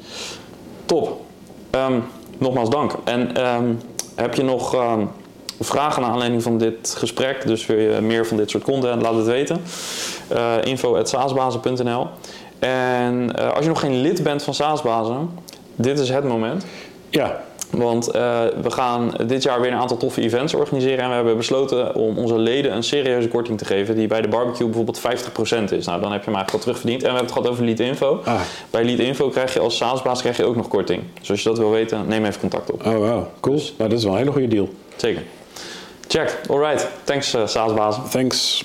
Top. 0.85 1.21
Ehm, 1.69 1.99
nogmaals 2.37 2.69
dank. 2.69 2.95
En 3.03 3.35
ehm, 3.35 3.73
heb 4.15 4.35
je 4.35 4.43
nog 4.43 4.73
ehm, 4.73 5.05
vragen 5.59 6.01
naar 6.01 6.11
aanleiding 6.11 6.43
van 6.43 6.57
dit 6.57 6.95
gesprek? 6.97 7.47
Dus 7.47 7.65
wil 7.65 7.77
je 7.77 8.01
meer 8.01 8.25
van 8.25 8.37
dit 8.37 8.49
soort 8.49 8.63
content? 8.63 9.01
Laat 9.01 9.15
het 9.15 9.25
weten. 9.25 9.61
Uh, 10.31 10.53
info.saasbazen.nl 10.63 12.07
En 12.59 13.35
eh, 13.35 13.51
als 13.51 13.63
je 13.63 13.69
nog 13.69 13.79
geen 13.79 14.01
lid 14.01 14.23
bent 14.23 14.43
van 14.43 14.53
Saasbazen, 14.53 15.29
dit 15.75 15.99
is 15.99 16.09
het 16.09 16.23
moment. 16.23 16.65
Ja, 17.09 17.43
Want 17.69 18.07
eh, 18.07 18.41
we 18.61 18.71
gaan 18.71 19.13
dit 19.27 19.43
jaar 19.43 19.61
weer 19.61 19.71
een 19.71 19.77
aantal 19.77 19.97
toffe 19.97 20.21
events 20.21 20.53
organiseren. 20.53 20.99
En 20.99 21.09
we 21.09 21.15
hebben 21.15 21.37
besloten 21.37 21.95
om 21.95 22.17
onze 22.17 22.37
leden 22.37 22.75
een 22.75 22.83
serieuze 22.83 23.27
korting 23.27 23.57
te 23.57 23.65
geven. 23.65 23.95
Die 23.95 24.07
bij 24.07 24.21
de 24.21 24.27
barbecue 24.27 24.67
bijvoorbeeld 24.67 24.99
50% 24.99 25.73
is. 25.73 25.85
Nou, 25.85 26.01
dan 26.01 26.11
heb 26.11 26.23
je 26.23 26.25
hem 26.25 26.35
eigenlijk 26.35 26.51
al 26.51 26.59
terugverdiend. 26.59 27.03
En 27.03 27.09
we 27.09 27.15
hebben 27.15 27.23
het 27.23 27.31
gehad 27.31 27.49
over 27.49 27.65
Lead 27.65 27.79
Info. 27.79 28.21
Ah. 28.23 28.41
Bij 28.69 28.83
Lead 28.83 28.99
Info 28.99 29.29
krijg 29.29 29.53
je 29.53 29.59
als 29.59 29.77
SaaS-baas 29.77 30.21
krijg 30.21 30.37
je 30.37 30.45
ook 30.45 30.55
nog 30.55 30.67
korting. 30.67 31.03
Dus 31.19 31.29
als 31.29 31.43
je 31.43 31.49
dat 31.49 31.57
wil 31.57 31.71
weten, 31.71 32.07
neem 32.07 32.25
even 32.25 32.39
contact 32.39 32.71
op. 32.71 32.85
oh 32.85 32.97
wow, 32.97 33.23
cool. 33.39 33.55
Nou, 33.77 33.89
dat 33.89 33.97
is 33.97 34.03
wel 34.03 34.13
een 34.13 34.19
hele 34.19 34.31
goede 34.31 34.47
deal. 34.47 34.69
Zeker. 34.95 35.23
Check. 36.07 36.39
Alright. 36.49 36.87
Thanks, 37.03 37.35
uh. 37.35 37.89
Thanks. 38.09 38.63